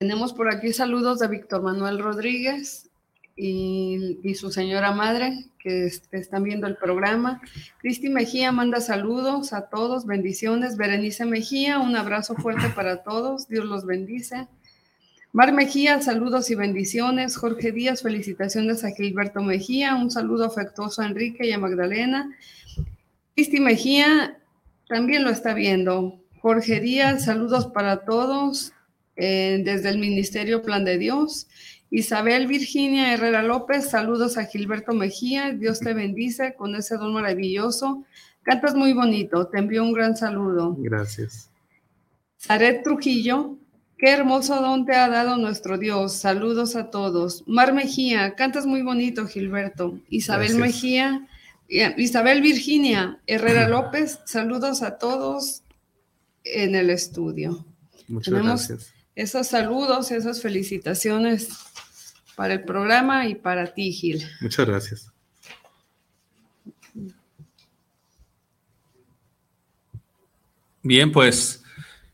Tenemos 0.00 0.32
por 0.32 0.52
aquí 0.52 0.72
saludos 0.72 1.18
de 1.18 1.26
Víctor 1.28 1.62
Manuel 1.62 1.98
Rodríguez 1.98 2.88
y, 3.34 4.18
y 4.22 4.34
su 4.34 4.50
señora 4.52 4.92
madre 4.92 5.46
que 5.58 5.86
es- 5.86 6.02
están 6.12 6.44
viendo 6.44 6.68
el 6.68 6.76
programa. 6.76 7.40
Cristi 7.80 8.08
Mejía 8.08 8.52
manda 8.52 8.80
saludos 8.80 9.52
a 9.52 9.62
todos, 9.68 10.06
bendiciones. 10.06 10.76
Berenice 10.76 11.24
Mejía, 11.24 11.80
un 11.80 11.96
abrazo 11.96 12.36
fuerte 12.36 12.68
para 12.76 13.02
todos, 13.02 13.48
Dios 13.48 13.64
los 13.64 13.84
bendice. 13.84 14.46
Mar 15.32 15.52
Mejía, 15.52 16.00
saludos 16.00 16.48
y 16.50 16.54
bendiciones. 16.54 17.36
Jorge 17.36 17.72
Díaz, 17.72 18.02
felicitaciones 18.02 18.84
a 18.84 18.92
Gilberto 18.92 19.42
Mejía, 19.42 19.96
un 19.96 20.10
saludo 20.12 20.44
afectuoso 20.46 21.02
a 21.02 21.06
Enrique 21.06 21.44
y 21.46 21.52
a 21.52 21.58
Magdalena. 21.58 22.30
Cristi 23.38 23.60
Mejía 23.60 24.36
también 24.88 25.22
lo 25.22 25.30
está 25.30 25.54
viendo. 25.54 26.20
Jorge 26.42 26.80
Díaz, 26.80 27.26
saludos 27.26 27.68
para 27.68 28.04
todos 28.04 28.72
eh, 29.14 29.62
desde 29.64 29.90
el 29.90 29.98
Ministerio 29.98 30.60
Plan 30.60 30.84
de 30.84 30.98
Dios. 30.98 31.46
Isabel 31.88 32.48
Virginia 32.48 33.14
Herrera 33.14 33.44
López, 33.44 33.90
saludos 33.90 34.38
a 34.38 34.46
Gilberto 34.46 34.92
Mejía, 34.92 35.52
Dios 35.52 35.78
te 35.78 35.94
bendice 35.94 36.54
con 36.54 36.74
ese 36.74 36.96
don 36.96 37.12
maravilloso. 37.12 38.02
Cantas 38.42 38.74
muy 38.74 38.92
bonito, 38.92 39.46
te 39.46 39.58
envío 39.58 39.84
un 39.84 39.92
gran 39.92 40.16
saludo. 40.16 40.74
Gracias. 40.76 41.48
Zaret 42.40 42.82
Trujillo, 42.82 43.56
qué 43.98 44.10
hermoso 44.10 44.60
don 44.60 44.84
te 44.84 44.96
ha 44.96 45.08
dado 45.08 45.36
nuestro 45.36 45.78
Dios. 45.78 46.12
Saludos 46.14 46.74
a 46.74 46.90
todos. 46.90 47.44
Mar 47.46 47.72
Mejía, 47.72 48.34
cantas 48.34 48.66
muy 48.66 48.82
bonito, 48.82 49.28
Gilberto. 49.28 49.96
Isabel 50.08 50.56
Gracias. 50.56 50.60
Mejía, 50.60 51.28
Isabel 51.68 52.40
Virginia 52.40 53.20
Herrera 53.26 53.68
López, 53.68 54.20
saludos 54.24 54.82
a 54.82 54.96
todos 54.98 55.62
en 56.44 56.74
el 56.74 56.88
estudio. 56.90 57.64
Muchas 58.08 58.32
Tenemos- 58.32 58.68
gracias. 58.68 58.92
Esos 59.14 59.48
saludos, 59.48 60.10
esas 60.12 60.40
felicitaciones 60.40 61.48
para 62.36 62.54
el 62.54 62.62
programa 62.62 63.26
y 63.26 63.34
para 63.34 63.66
ti, 63.74 63.92
Gil. 63.92 64.22
Muchas 64.40 64.64
gracias. 64.66 65.12
Bien, 70.82 71.12
pues 71.12 71.62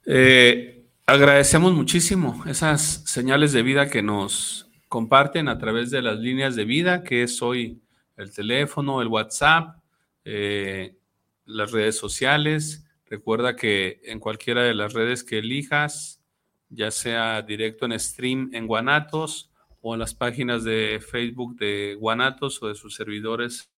eh, 0.06 0.84
agradecemos 1.06 1.74
muchísimo 1.74 2.42
esas 2.46 3.02
señales 3.04 3.52
de 3.52 3.62
vida 3.62 3.88
que 3.88 4.02
nos 4.02 4.68
comparten 4.88 5.48
a 5.48 5.58
través 5.58 5.90
de 5.90 6.02
las 6.02 6.18
líneas 6.18 6.56
de 6.56 6.64
vida, 6.64 7.02
que 7.04 7.22
es 7.22 7.42
hoy 7.42 7.80
el 8.16 8.32
teléfono, 8.32 9.02
el 9.02 9.08
WhatsApp, 9.08 9.78
eh, 10.24 10.96
las 11.44 11.72
redes 11.72 11.96
sociales. 11.96 12.86
Recuerda 13.06 13.56
que 13.56 14.00
en 14.04 14.20
cualquiera 14.20 14.62
de 14.62 14.74
las 14.74 14.92
redes 14.92 15.24
que 15.24 15.38
elijas, 15.38 16.22
ya 16.68 16.90
sea 16.90 17.42
directo 17.42 17.86
en 17.86 17.98
stream 17.98 18.50
en 18.52 18.66
Guanatos 18.66 19.50
o 19.80 19.94
en 19.94 20.00
las 20.00 20.14
páginas 20.14 20.64
de 20.64 21.00
Facebook 21.06 21.56
de 21.56 21.96
Guanatos 21.98 22.62
o 22.62 22.68
de 22.68 22.74
sus 22.74 22.94
servidores, 22.94 23.70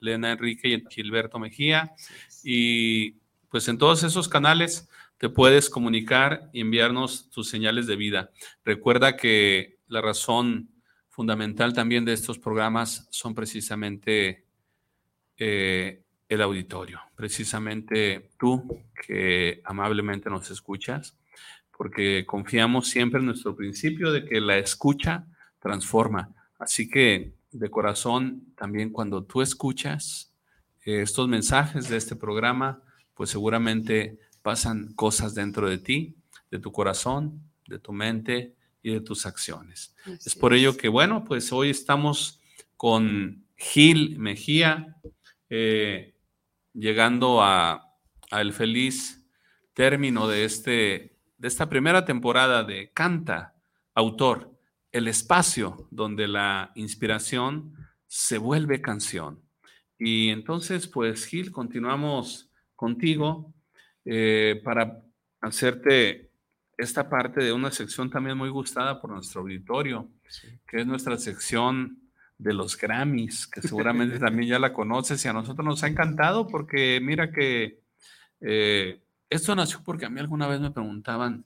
Lena 0.00 0.32
Enrique 0.32 0.68
y 0.68 0.84
Gilberto 0.90 1.38
Mejía. 1.38 1.94
Y 2.42 3.12
pues 3.50 3.68
en 3.68 3.78
todos 3.78 4.02
esos 4.02 4.28
canales 4.28 4.88
te 5.18 5.28
puedes 5.28 5.68
comunicar 5.68 6.48
y 6.52 6.60
enviarnos 6.60 7.28
tus 7.30 7.48
señales 7.48 7.86
de 7.86 7.96
vida. 7.96 8.30
Recuerda 8.64 9.16
que 9.16 9.78
la 9.88 10.00
razón 10.00 10.70
fundamental 11.18 11.72
también 11.72 12.04
de 12.04 12.12
estos 12.12 12.38
programas 12.38 13.08
son 13.10 13.34
precisamente 13.34 14.44
eh, 15.36 16.00
el 16.28 16.40
auditorio, 16.40 17.00
precisamente 17.16 18.30
tú 18.38 18.84
que 19.04 19.60
amablemente 19.64 20.30
nos 20.30 20.48
escuchas, 20.52 21.16
porque 21.76 22.24
confiamos 22.24 22.86
siempre 22.86 23.18
en 23.18 23.26
nuestro 23.26 23.56
principio 23.56 24.12
de 24.12 24.24
que 24.26 24.40
la 24.40 24.58
escucha 24.58 25.26
transforma. 25.58 26.32
Así 26.56 26.88
que 26.88 27.32
de 27.50 27.68
corazón, 27.68 28.54
también 28.56 28.90
cuando 28.90 29.24
tú 29.24 29.42
escuchas 29.42 30.32
eh, 30.84 31.02
estos 31.02 31.26
mensajes 31.26 31.88
de 31.88 31.96
este 31.96 32.14
programa, 32.14 32.80
pues 33.14 33.30
seguramente 33.30 34.20
pasan 34.40 34.92
cosas 34.94 35.34
dentro 35.34 35.68
de 35.68 35.78
ti, 35.78 36.14
de 36.48 36.60
tu 36.60 36.70
corazón, 36.70 37.42
de 37.66 37.80
tu 37.80 37.92
mente 37.92 38.54
y 38.88 38.94
de 38.94 39.00
tus 39.00 39.26
acciones. 39.26 39.94
Es 40.24 40.34
por 40.34 40.54
ello 40.54 40.76
que, 40.76 40.88
bueno, 40.88 41.24
pues 41.24 41.52
hoy 41.52 41.70
estamos 41.70 42.40
con 42.76 43.44
Gil 43.56 44.18
Mejía, 44.18 44.96
eh, 45.50 46.14
llegando 46.72 47.42
a, 47.42 47.94
a 48.30 48.40
el 48.40 48.52
feliz 48.52 49.24
término 49.74 50.28
de 50.28 50.44
este 50.44 51.18
de 51.38 51.48
esta 51.48 51.68
primera 51.68 52.04
temporada 52.04 52.64
de 52.64 52.90
Canta, 52.92 53.54
autor, 53.94 54.58
el 54.90 55.06
espacio 55.06 55.86
donde 55.90 56.26
la 56.26 56.72
inspiración 56.74 57.74
se 58.06 58.38
vuelve 58.38 58.82
canción. 58.82 59.40
Y 59.98 60.30
entonces, 60.30 60.88
pues 60.88 61.24
Gil, 61.26 61.52
continuamos 61.52 62.50
contigo 62.74 63.54
eh, 64.04 64.60
para 64.64 65.04
hacerte 65.40 66.27
esta 66.78 67.10
parte 67.10 67.42
de 67.42 67.52
una 67.52 67.72
sección 67.72 68.08
también 68.08 68.38
muy 68.38 68.48
gustada 68.48 69.00
por 69.00 69.10
nuestro 69.10 69.42
auditorio, 69.42 70.08
que 70.66 70.80
es 70.80 70.86
nuestra 70.86 71.18
sección 71.18 71.98
de 72.38 72.54
los 72.54 72.78
Grammys, 72.78 73.48
que 73.48 73.60
seguramente 73.60 74.18
también 74.20 74.48
ya 74.48 74.58
la 74.60 74.72
conoces 74.72 75.22
y 75.24 75.28
a 75.28 75.32
nosotros 75.32 75.66
nos 75.66 75.82
ha 75.82 75.88
encantado 75.88 76.46
porque 76.46 77.00
mira 77.02 77.32
que 77.32 77.80
eh, 78.40 79.02
esto 79.28 79.54
nació 79.56 79.82
porque 79.84 80.06
a 80.06 80.08
mí 80.08 80.20
alguna 80.20 80.46
vez 80.46 80.60
me 80.60 80.70
preguntaban 80.70 81.44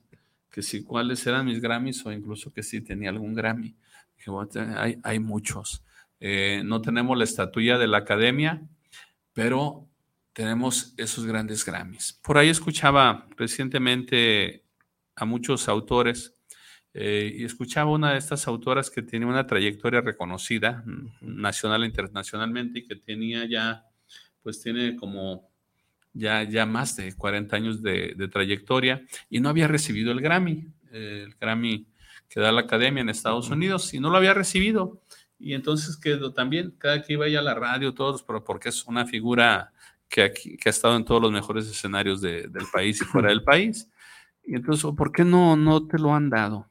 que 0.51 0.61
si 0.61 0.83
cuáles 0.83 1.25
eran 1.25 1.47
mis 1.47 1.59
Grammys 1.59 2.05
o 2.05 2.11
incluso 2.11 2.53
que 2.53 2.61
si 2.61 2.81
tenía 2.81 3.09
algún 3.09 3.33
Grammy. 3.33 3.75
Dije, 4.15 4.31
hay, 4.77 4.99
hay 5.01 5.19
muchos. 5.19 5.83
Eh, 6.19 6.61
no 6.63 6.79
tenemos 6.79 7.17
la 7.17 7.23
estatuilla 7.23 7.79
de 7.79 7.87
la 7.87 7.97
academia, 7.97 8.61
pero 9.33 9.89
tenemos 10.31 10.93
esos 10.97 11.25
grandes 11.25 11.65
Grammys. 11.65 12.19
Por 12.21 12.37
ahí 12.37 12.49
escuchaba 12.49 13.27
recientemente 13.35 14.62
a 15.15 15.25
muchos 15.25 15.67
autores 15.67 16.35
eh, 16.93 17.33
y 17.39 17.43
escuchaba 17.43 17.89
una 17.89 18.11
de 18.11 18.19
estas 18.19 18.47
autoras 18.47 18.91
que 18.91 19.01
tiene 19.01 19.25
una 19.25 19.47
trayectoria 19.47 20.01
reconocida 20.01 20.83
nacional 21.21 21.83
e 21.83 21.87
internacionalmente 21.87 22.79
y 22.79 22.85
que 22.85 22.95
tenía 22.95 23.45
ya, 23.49 23.85
pues 24.43 24.61
tiene 24.61 24.95
como 24.95 25.49
ya, 26.13 26.43
ya 26.43 26.67
más 26.67 26.95
de 26.95 27.13
40 27.13 27.55
años 27.55 27.81
de, 27.81 28.15
trayectoria 28.31 29.03
y 29.29 29.39
no 29.39 29.49
había 29.49 29.67
recibido 29.67 30.11
el 30.11 30.21
Grammy, 30.21 30.67
el 30.91 31.33
Grammy 31.39 31.87
que 32.29 32.39
da 32.39 32.51
la 32.51 32.61
academia 32.61 33.01
en 33.01 33.09
Estados 33.09 33.49
Unidos 33.49 33.91
y 33.93 33.99
no 33.99 34.09
lo 34.09 34.17
había 34.17 34.33
recibido. 34.33 35.01
Y 35.39 35.53
entonces 35.53 35.97
quedó 35.97 36.31
también, 36.31 36.73
cada 36.77 37.01
que 37.01 37.13
iba 37.13 37.25
a 37.25 37.41
la 37.41 37.53
radio, 37.53 37.93
todos, 37.93 38.23
pero 38.23 38.43
porque 38.43 38.69
es 38.69 38.85
una 38.85 39.05
figura 39.05 39.73
que, 40.07 40.23
aquí, 40.23 40.57
que 40.57 40.69
ha 40.69 40.71
estado 40.71 40.95
en 40.95 41.05
todos 41.05 41.21
los 41.21 41.31
mejores 41.31 41.67
escenarios 41.67 42.21
del 42.21 42.49
país 42.71 43.01
y 43.01 43.05
fuera 43.05 43.29
del 43.29 43.43
país. 43.43 43.89
Y 44.43 44.55
entonces, 44.55 44.89
¿por 44.95 45.11
qué 45.11 45.23
no, 45.23 45.55
no 45.55 45.87
te 45.87 45.97
lo 45.97 46.13
han 46.13 46.29
dado? 46.29 46.69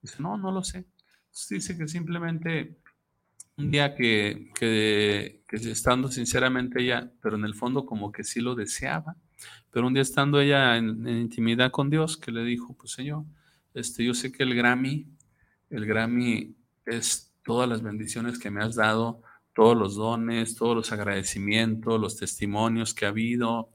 Dice, 0.00 0.22
no, 0.22 0.36
no 0.36 0.52
lo 0.52 0.62
sé. 0.62 0.86
dice 1.50 1.76
que 1.76 1.88
simplemente 1.88 2.78
un 3.56 3.70
día 3.70 3.94
que, 3.94 4.50
que, 4.54 5.42
estando 5.50 6.08
sinceramente 6.08 6.80
ella, 6.80 7.10
pero 7.20 7.36
en 7.36 7.44
el 7.44 7.54
fondo 7.54 7.84
como 7.84 8.12
que 8.12 8.22
sí 8.22 8.40
lo 8.40 8.54
deseaba, 8.54 9.16
pero 9.70 9.86
un 9.86 9.94
día 9.94 10.02
estando 10.02 10.40
ella 10.40 10.76
en, 10.76 11.06
en, 11.06 11.18
intimidad 11.18 11.72
con 11.72 11.90
Dios, 11.90 12.16
que 12.16 12.30
le 12.30 12.44
dijo, 12.44 12.74
pues 12.74 12.92
Señor, 12.92 13.24
este, 13.74 14.04
yo 14.04 14.14
sé 14.14 14.30
que 14.30 14.44
el 14.44 14.54
Grammy, 14.54 15.08
el 15.70 15.86
Grammy 15.86 16.54
es 16.86 17.34
todas 17.44 17.68
las 17.68 17.82
bendiciones 17.82 18.38
que 18.38 18.50
me 18.50 18.62
has 18.62 18.76
dado, 18.76 19.22
todos 19.54 19.76
los 19.76 19.96
dones, 19.96 20.54
todos 20.54 20.76
los 20.76 20.92
agradecimientos, 20.92 22.00
los 22.00 22.16
testimonios 22.16 22.94
que 22.94 23.06
ha 23.06 23.08
habido, 23.08 23.70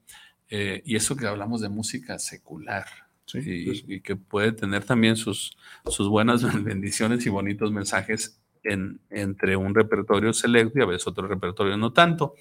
eh, 0.50 0.82
y 0.86 0.96
eso 0.96 1.18
que 1.18 1.28
hablamos 1.28 1.60
de 1.60 1.70
música 1.70 2.20
secular, 2.20 2.86
y, 3.34 4.02
que 4.02 4.16
puede 4.16 4.52
tener 4.52 4.84
también 4.84 5.16
sus, 5.16 5.58
sus 5.86 6.08
buenas 6.08 6.44
bendiciones 6.64 7.26
y 7.26 7.30
bonitos 7.30 7.72
mensajes 7.72 8.40
entre 8.66 9.58
un 9.58 9.76
repertorio 9.76 10.32
selecto 10.32 10.80
y 10.80 10.82
a 10.82 10.86
veces 10.86 11.08
otro 11.08 11.28
repertorio 11.28 11.76
no 11.78 11.92
tanto. 11.92 12.36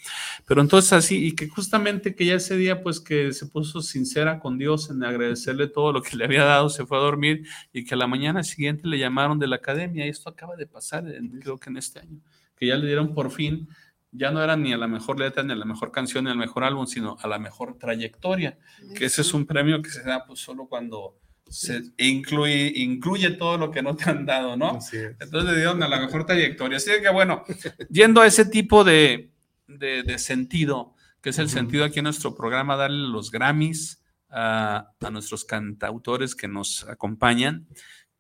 Pero 0.47 0.61
entonces 0.61 0.93
así, 0.93 1.27
y 1.27 1.33
que 1.35 1.49
justamente 1.49 2.15
que 2.15 2.27
ya 2.27 2.35
ese 2.35 2.57
día, 2.57 2.83
pues 2.83 3.01
que 3.01 3.33
se 3.33 3.47
puso 3.47 3.83
sincera 3.83 4.39
con 4.39 4.59
Dios 4.59 4.91
en 4.91 5.03
agradecerle 5.03 5.67
todo 5.67 5.93
lo 5.93 6.03
que 6.03 6.17
le 6.17 6.25
había 6.25 6.45
dado, 6.45 6.69
se 6.69 6.87
fue 6.87 6.99
a 6.99 7.01
dormir 7.01 7.47
y 7.73 7.85
que 7.85 7.95
a 7.95 7.99
la 7.99 8.07
mañana 8.07 8.43
siguiente 8.43 8.87
le 8.87 8.99
llamaron 8.99 9.39
de 9.39 9.49
la 9.49 9.57
academia. 9.57 10.07
Y 10.07 10.11
esto 10.11 10.29
acaba 10.29 10.57
de 10.57 10.67
pasar, 10.67 11.05
creo 11.41 11.59
que 11.59 11.71
en 11.71 11.77
este 11.77 12.01
año, 12.01 12.21
que 12.57 12.67
ya 12.67 12.77
le 12.77 12.87
dieron 12.87 13.15
por 13.15 13.31
fin 13.31 13.69
ya 14.13 14.31
no 14.31 14.45
era 14.45 14.57
ni 14.57 14.73
a 14.73 14.77
la 14.77 14.87
mejor 14.87 15.19
letra, 15.19 15.43
ni 15.43 15.53
a 15.53 15.57
la 15.57 15.65
mejor 15.65 15.91
canción, 15.91 16.25
ni 16.25 16.31
al 16.31 16.37
mejor 16.37 16.65
álbum, 16.65 16.87
sino 16.87 17.17
a 17.21 17.27
la 17.27 17.39
mejor 17.39 17.79
trayectoria, 17.79 18.59
que 18.95 19.07
ese 19.07 19.23
es 19.23 19.33
un 19.33 19.47
premio 19.47 19.81
que 19.83 19.91
se 19.91 20.03
da 20.03 20.27
pues 20.27 20.41
solo 20.41 20.67
cuando 20.69 21.19
se 21.49 21.83
incluye, 21.97 22.73
incluye 22.77 23.31
todo 23.33 23.57
lo 23.57 23.71
que 23.71 23.83
no 23.83 23.97
te 23.97 24.09
han 24.09 24.27
dado, 24.27 24.57
¿no? 24.57 24.79
Entonces 24.93 25.45
le 25.45 25.57
dieron 25.57 25.83
a 25.83 25.89
la 25.89 26.01
mejor 26.01 26.25
trayectoria. 26.25 26.77
Así 26.77 26.91
que 27.03 27.11
bueno, 27.11 27.45
yendo 27.91 28.21
a 28.21 28.27
ese 28.27 28.45
tipo 28.45 28.85
de, 28.85 29.33
de, 29.67 30.19
sentido, 30.19 30.95
que 31.21 31.31
es 31.31 31.39
el 31.39 31.49
sentido 31.49 31.85
aquí 31.85 32.01
en 32.01 32.05
nuestro 32.05 32.35
programa, 32.35 32.77
darle 32.77 33.09
los 33.09 33.31
Grammys 33.31 34.03
a, 34.31 34.93
a 35.01 35.11
nuestros 35.11 35.45
cantautores 35.45 36.35
que 36.35 36.49
nos 36.49 36.87
acompañan 36.89 37.67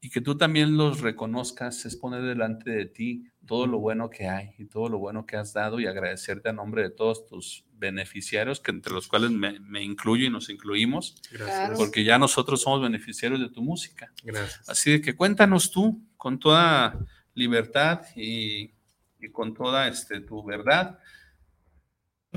y 0.04 0.10
que 0.10 0.20
tú 0.20 0.36
también 0.36 0.76
los 0.76 1.00
reconozcas, 1.00 1.86
es 1.86 1.94
poner 1.94 2.22
delante 2.22 2.70
de 2.72 2.86
ti 2.86 3.30
todo 3.46 3.68
lo 3.68 3.78
bueno 3.78 4.10
que 4.10 4.26
hay 4.26 4.50
y 4.58 4.64
todo 4.64 4.88
lo 4.88 4.98
bueno 4.98 5.26
que 5.26 5.36
has 5.36 5.52
dado 5.52 5.78
y 5.78 5.86
agradecerte 5.86 6.48
a 6.48 6.52
nombre 6.52 6.82
de 6.82 6.90
todos 6.90 7.24
tus 7.24 7.64
beneficiarios, 7.74 8.58
que 8.58 8.72
entre 8.72 8.92
los 8.92 9.06
cuales 9.06 9.30
me, 9.30 9.60
me 9.60 9.80
incluyo 9.80 10.26
y 10.26 10.30
nos 10.30 10.50
incluimos, 10.50 11.14
Gracias. 11.30 11.78
porque 11.78 12.02
ya 12.02 12.18
nosotros 12.18 12.62
somos 12.62 12.82
beneficiarios 12.82 13.40
de 13.40 13.48
tu 13.50 13.62
música. 13.62 14.12
Gracias. 14.24 14.68
Así 14.68 14.90
de 14.90 15.00
que 15.00 15.14
cuéntanos 15.14 15.70
tú 15.70 16.04
con 16.16 16.40
toda 16.40 16.98
libertad 17.34 18.02
y, 18.16 18.74
y 19.20 19.30
con 19.30 19.54
toda 19.54 19.86
este, 19.86 20.20
tu 20.20 20.42
verdad. 20.42 20.98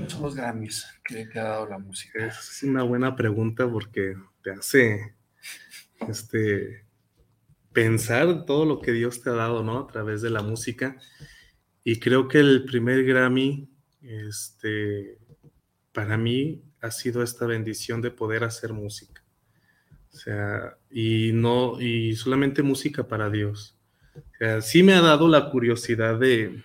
son 0.08 0.22
los 0.22 0.36
Grammys 0.36 0.86
que 1.04 1.26
te 1.26 1.40
ha 1.40 1.46
dado 1.46 1.68
la 1.68 1.80
música? 1.80 2.28
Es 2.28 2.62
una 2.62 2.84
buena 2.84 3.16
pregunta 3.16 3.68
porque 3.68 4.14
te 4.44 4.52
hace 4.52 5.16
este, 6.08 6.85
pensar 7.76 8.46
todo 8.46 8.66
lo 8.66 8.82
que 8.82 8.94
Dios 8.94 9.22
te 9.22 9.30
ha 9.30 9.34
dado, 9.34 9.62
¿no? 9.62 9.80
A 9.80 9.88
través 9.88 10.22
de 10.22 10.30
la 10.30 10.42
música. 10.42 10.98
Y 11.84 12.00
creo 12.00 12.30
que 12.30 12.40
el 12.40 12.64
primer 12.64 13.04
Grammy, 13.04 13.70
este, 14.02 15.20
para 15.92 16.18
mí 16.18 16.64
ha 16.80 16.90
sido 16.90 17.22
esta 17.22 17.46
bendición 17.46 18.02
de 18.02 18.12
poder 18.12 18.46
hacer 18.46 18.72
música. 18.72 19.22
O 20.14 20.16
sea, 20.16 20.78
y 20.90 21.32
no, 21.34 21.82
y 21.82 22.16
solamente 22.16 22.64
música 22.64 23.10
para 23.10 23.30
Dios. 23.30 23.78
O 24.16 24.38
sea, 24.40 24.62
sí 24.62 24.82
me 24.82 24.94
ha 24.94 25.02
dado 25.02 25.28
la 25.28 25.50
curiosidad 25.52 26.18
de, 26.18 26.64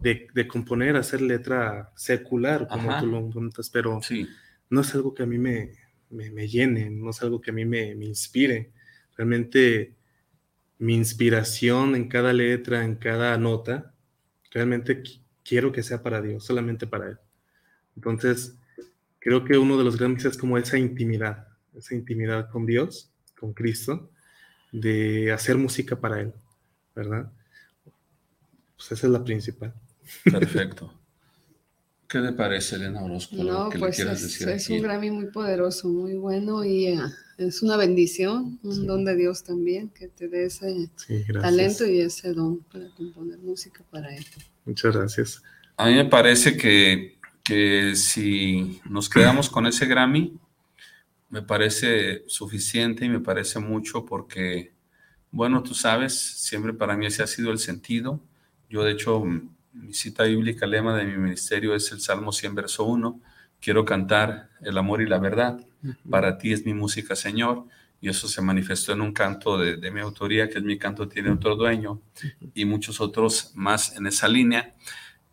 de, 0.00 0.48
componer, 0.48 0.96
hacer 0.96 1.22
letra 1.22 1.92
secular, 1.94 2.66
como 2.66 2.98
tú 2.98 3.06
lo 3.06 3.30
preguntas, 3.30 3.70
pero 3.70 4.00
no 4.70 4.80
es 4.80 4.94
algo 4.96 5.14
que 5.14 5.22
a 5.22 5.26
mí 5.26 5.38
me, 5.38 5.70
me, 6.10 6.48
llene, 6.48 6.90
no 6.90 7.10
es 7.10 7.22
algo 7.22 7.40
que 7.40 7.52
a 7.52 7.54
mí 7.54 7.64
me, 7.64 7.94
me 7.94 8.06
inspire. 8.06 8.72
Realmente 9.16 10.01
mi 10.82 10.96
inspiración 10.96 11.94
en 11.94 12.08
cada 12.08 12.32
letra, 12.32 12.84
en 12.84 12.96
cada 12.96 13.38
nota, 13.38 13.94
realmente 14.50 15.04
quiero 15.44 15.70
que 15.70 15.84
sea 15.84 16.02
para 16.02 16.20
Dios, 16.20 16.44
solamente 16.44 16.88
para 16.88 17.10
Él. 17.10 17.18
Entonces, 17.94 18.58
creo 19.20 19.44
que 19.44 19.56
uno 19.56 19.78
de 19.78 19.84
los 19.84 19.96
grandes 19.96 20.24
es 20.24 20.36
como 20.36 20.58
esa 20.58 20.78
intimidad, 20.78 21.46
esa 21.72 21.94
intimidad 21.94 22.50
con 22.50 22.66
Dios, 22.66 23.12
con 23.38 23.52
Cristo, 23.52 24.10
de 24.72 25.30
hacer 25.30 25.56
música 25.56 26.00
para 26.00 26.20
Él, 26.20 26.32
¿verdad? 26.96 27.30
Pues 28.74 28.90
esa 28.90 29.06
es 29.06 29.12
la 29.12 29.22
principal. 29.22 29.72
Perfecto. 30.24 30.92
¿Qué 32.12 32.20
le 32.20 32.32
parece, 32.32 32.76
Elena 32.76 33.02
Orozco? 33.02 33.36
No, 33.36 33.70
pues 33.78 33.98
es, 33.98 34.68
un 34.68 34.82
Grammy 34.82 35.10
muy 35.10 35.26
poderoso, 35.26 35.88
muy 35.88 36.12
bueno 36.14 36.62
y 36.62 36.88
eh, 36.88 37.00
es 37.38 37.62
una 37.62 37.78
bendición, 37.78 38.60
un 38.62 38.86
don 38.86 39.04
de 39.06 39.16
Dios 39.16 39.42
también, 39.42 39.88
que 39.88 40.08
te 40.08 40.28
dé 40.28 40.44
ese 40.44 40.90
talento 41.40 41.86
y 41.86 42.00
ese 42.00 42.34
don 42.34 42.58
para 42.70 42.90
componer 42.90 43.38
música 43.38 43.82
para 43.90 44.14
Él. 44.14 44.26
Muchas 44.66 44.94
gracias. 44.94 45.42
A 45.78 45.86
mí 45.86 45.94
me 45.94 46.04
parece 46.04 46.56
que 46.56 47.16
que 47.42 47.96
si 47.96 48.80
nos 48.88 49.08
quedamos 49.08 49.50
con 49.50 49.66
ese 49.66 49.86
Grammy, 49.86 50.38
me 51.28 51.42
parece 51.42 52.24
suficiente 52.26 53.04
y 53.04 53.08
me 53.08 53.20
parece 53.20 53.58
mucho 53.58 54.04
porque, 54.04 54.72
bueno, 55.30 55.62
tú 55.62 55.74
sabes, 55.74 56.14
siempre 56.14 56.72
para 56.72 56.96
mí 56.96 57.06
ese 57.06 57.22
ha 57.22 57.26
sido 57.26 57.50
el 57.50 57.58
sentido. 57.58 58.20
Yo, 58.68 58.84
de 58.84 58.92
hecho, 58.92 59.24
mi 59.72 59.94
cita 59.94 60.24
bíblica, 60.24 60.66
lema 60.66 60.96
de 60.96 61.04
mi 61.04 61.16
ministerio 61.16 61.74
es 61.74 61.90
el 61.92 62.00
Salmo 62.00 62.32
100, 62.32 62.54
verso 62.54 62.84
1. 62.84 63.20
Quiero 63.60 63.84
cantar 63.84 64.50
el 64.60 64.76
amor 64.78 65.02
y 65.02 65.06
la 65.06 65.18
verdad. 65.18 65.64
Para 66.08 66.38
ti 66.38 66.52
es 66.52 66.64
mi 66.64 66.74
música, 66.74 67.16
Señor. 67.16 67.66
Y 68.00 68.08
eso 68.08 68.28
se 68.28 68.42
manifestó 68.42 68.92
en 68.92 69.00
un 69.00 69.12
canto 69.12 69.56
de, 69.56 69.76
de 69.76 69.90
mi 69.90 70.00
autoría, 70.00 70.48
que 70.48 70.58
es 70.58 70.64
mi 70.64 70.76
canto 70.76 71.08
tiene 71.08 71.30
otro 71.30 71.54
dueño, 71.54 72.00
y 72.52 72.64
muchos 72.64 73.00
otros 73.00 73.52
más 73.54 73.96
en 73.96 74.06
esa 74.06 74.26
línea. 74.26 74.74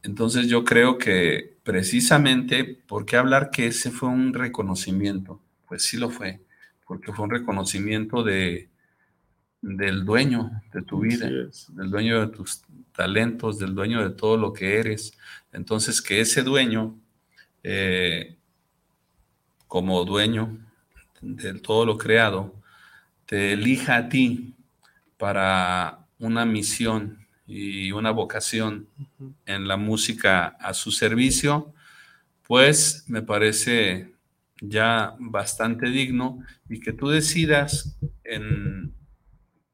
Entonces 0.03 0.47
yo 0.47 0.63
creo 0.63 0.97
que 0.97 1.57
precisamente, 1.63 2.63
¿por 2.63 3.05
qué 3.05 3.17
hablar 3.17 3.49
que 3.49 3.67
ese 3.67 3.89
fue 3.89 4.09
un 4.09 4.33
reconocimiento? 4.33 5.41
Pues 5.67 5.83
sí 5.83 5.97
lo 5.97 6.11
fue, 6.11 6.41
porque 6.85 7.11
fue 7.11 7.25
un 7.25 7.31
reconocimiento 7.31 8.23
de, 8.23 8.69
del 9.61 10.05
dueño 10.05 10.51
de 10.73 10.81
tu 10.81 11.01
vida, 11.01 11.27
del 11.27 11.89
dueño 11.89 12.21
de 12.21 12.35
tus 12.35 12.61
talentos, 12.95 13.59
del 13.59 13.75
dueño 13.75 14.01
de 14.07 14.15
todo 14.15 14.37
lo 14.37 14.53
que 14.53 14.79
eres. 14.79 15.17
Entonces 15.51 16.01
que 16.01 16.21
ese 16.21 16.43
dueño, 16.43 16.97
eh, 17.63 18.37
como 19.67 20.03
dueño 20.05 20.57
de 21.21 21.53
todo 21.55 21.85
lo 21.85 21.97
creado, 21.97 22.55
te 23.25 23.53
elija 23.53 23.97
a 23.97 24.09
ti 24.09 24.55
para 25.17 25.99
una 26.19 26.45
misión 26.45 27.19
y 27.45 27.91
una 27.91 28.11
vocación 28.11 28.87
en 29.45 29.67
la 29.67 29.75
música 29.75 30.47
a 30.59 30.73
su 30.73 30.91
servicio, 30.91 31.73
pues 32.47 33.05
me 33.07 33.21
parece 33.21 34.13
ya 34.61 35.15
bastante 35.19 35.87
digno 35.89 36.43
y 36.69 36.79
que 36.79 36.93
tú 36.93 37.09
decidas 37.09 37.97
en 38.23 38.93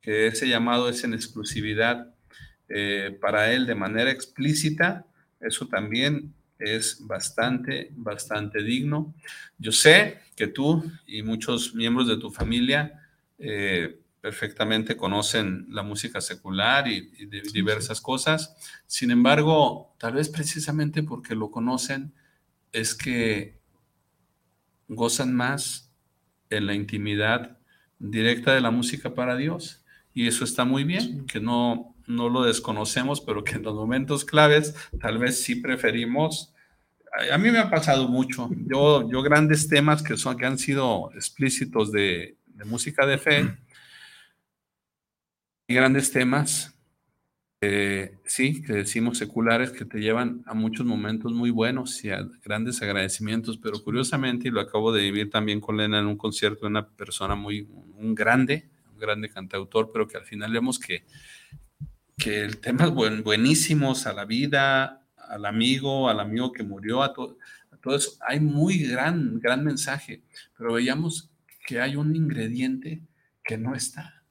que 0.05 0.27
ese 0.27 0.47
llamado 0.47 0.87
es 0.87 1.03
en 1.03 1.15
exclusividad 1.15 2.13
eh, 2.69 3.17
para 3.19 3.51
él 3.51 3.65
de 3.65 3.73
manera 3.73 4.11
explícita, 4.11 5.07
eso 5.39 5.67
también 5.67 6.31
es 6.59 6.99
bastante, 7.01 7.89
bastante 7.95 8.61
digno. 8.61 9.15
Yo 9.57 9.71
sé 9.71 10.19
que 10.35 10.45
tú 10.45 10.83
y 11.07 11.23
muchos 11.23 11.73
miembros 11.73 12.07
de 12.07 12.17
tu 12.17 12.29
familia 12.29 13.01
eh, 13.39 13.99
perfectamente 14.21 14.95
conocen 14.95 15.65
la 15.69 15.81
música 15.81 16.21
secular 16.21 16.87
y, 16.87 17.09
diversas 17.51 17.99
cosas. 17.99 18.55
Sin 18.85 19.09
embargo, 19.09 19.95
tal 19.97 20.13
vez 20.13 20.29
precisamente 20.29 21.01
porque 21.01 21.33
lo 21.33 21.49
conocen, 21.49 22.13
es 22.71 22.93
que 22.93 23.57
gozan 24.87 25.33
más 25.33 25.91
en 26.51 26.67
la 26.67 26.75
intimidad 26.75 27.57
directa 27.97 28.53
de 28.53 28.61
la 28.61 28.69
música 28.69 29.15
para 29.15 29.35
Dios. 29.35 29.81
Y 30.15 30.27
eso 30.27 30.45
está 30.45 30.63
muy 30.63 30.85
bien, 30.85 31.25
que 31.25 31.41
no, 31.41 31.93
no 32.07 32.29
lo 32.29 32.43
desconocemos, 32.43 33.19
pero 33.19 33.43
que 33.43 33.55
en 33.55 33.63
los 33.63 33.75
momentos 33.75 34.23
claves 34.23 34.73
tal 34.99 35.17
vez 35.17 35.43
sí 35.43 35.55
preferimos. 35.55 36.53
A 37.31 37.37
mí 37.37 37.51
me 37.51 37.59
ha 37.59 37.69
pasado 37.69 38.07
mucho. 38.07 38.49
Yo, 38.65 39.09
yo 39.11 39.21
grandes 39.21 39.67
temas 39.67 40.01
que, 40.01 40.15
son, 40.15 40.37
que 40.37 40.45
han 40.45 40.57
sido 40.57 41.11
explícitos 41.13 41.91
de, 41.91 42.37
de 42.45 42.65
música 42.65 43.05
de 43.05 43.17
fe 43.17 43.57
y 45.67 45.73
grandes 45.73 46.11
temas, 46.13 46.79
eh, 47.59 48.17
sí, 48.23 48.61
que 48.61 48.71
decimos 48.71 49.17
seculares, 49.17 49.71
que 49.71 49.83
te 49.83 49.99
llevan 49.99 50.43
a 50.45 50.53
muchos 50.53 50.85
momentos 50.85 51.33
muy 51.33 51.49
buenos 51.49 52.05
y 52.05 52.11
a 52.11 52.25
grandes 52.41 52.81
agradecimientos, 52.81 53.57
pero 53.57 53.83
curiosamente, 53.83 54.47
y 54.47 54.51
lo 54.51 54.61
acabo 54.61 54.93
de 54.93 55.01
vivir 55.01 55.29
también 55.29 55.59
con 55.59 55.75
Lena 55.75 55.99
en 55.99 56.05
un 56.05 56.17
concierto 56.17 56.61
de 56.61 56.67
una 56.67 56.87
persona 56.87 57.35
muy, 57.35 57.67
un 57.97 58.15
grande, 58.15 58.69
grande 59.05 59.29
cantautor, 59.29 59.91
pero 59.91 60.07
que 60.07 60.17
al 60.17 60.25
final 60.25 60.51
vemos 60.51 60.79
que, 60.79 61.05
que 62.17 62.43
el 62.43 62.57
tema 62.57 62.85
es 62.85 62.91
buen, 62.91 63.23
buenísimos 63.23 64.07
a 64.07 64.13
la 64.13 64.25
vida, 64.25 65.05
al 65.17 65.45
amigo, 65.45 66.09
al 66.09 66.19
amigo 66.19 66.51
que 66.51 66.63
murió, 66.63 67.03
a, 67.03 67.13
todo 67.13 67.37
a 67.71 67.77
todo 67.77 67.95
eso. 67.95 68.11
Hay 68.27 68.39
muy 68.39 68.79
gran, 68.79 69.39
gran 69.39 69.63
mensaje, 69.63 70.21
pero 70.57 70.73
veíamos 70.73 71.29
que 71.65 71.81
hay 71.81 71.95
un 71.95 72.15
ingrediente 72.15 73.01
que 73.43 73.57
no 73.57 73.75
está. 73.75 74.23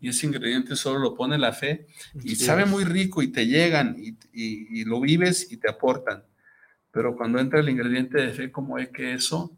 Y 0.00 0.08
ese 0.08 0.26
ingrediente 0.26 0.74
solo 0.74 0.98
lo 0.98 1.14
pone 1.14 1.36
la 1.36 1.52
fe 1.52 1.86
y 2.24 2.36
sabe 2.36 2.64
muy 2.64 2.84
rico 2.84 3.22
y 3.22 3.28
te 3.28 3.46
llegan 3.46 3.94
y, 3.98 4.16
y, 4.32 4.84
lo 4.84 5.00
vives 5.00 5.52
y 5.52 5.58
te 5.58 5.68
aportan. 5.68 6.24
Pero 6.90 7.14
cuando 7.14 7.38
entra 7.38 7.60
el 7.60 7.68
ingrediente 7.68 8.18
de 8.18 8.32
fe, 8.32 8.50
como 8.50 8.78
es 8.78 8.88
que 8.88 9.12
eso, 9.12 9.54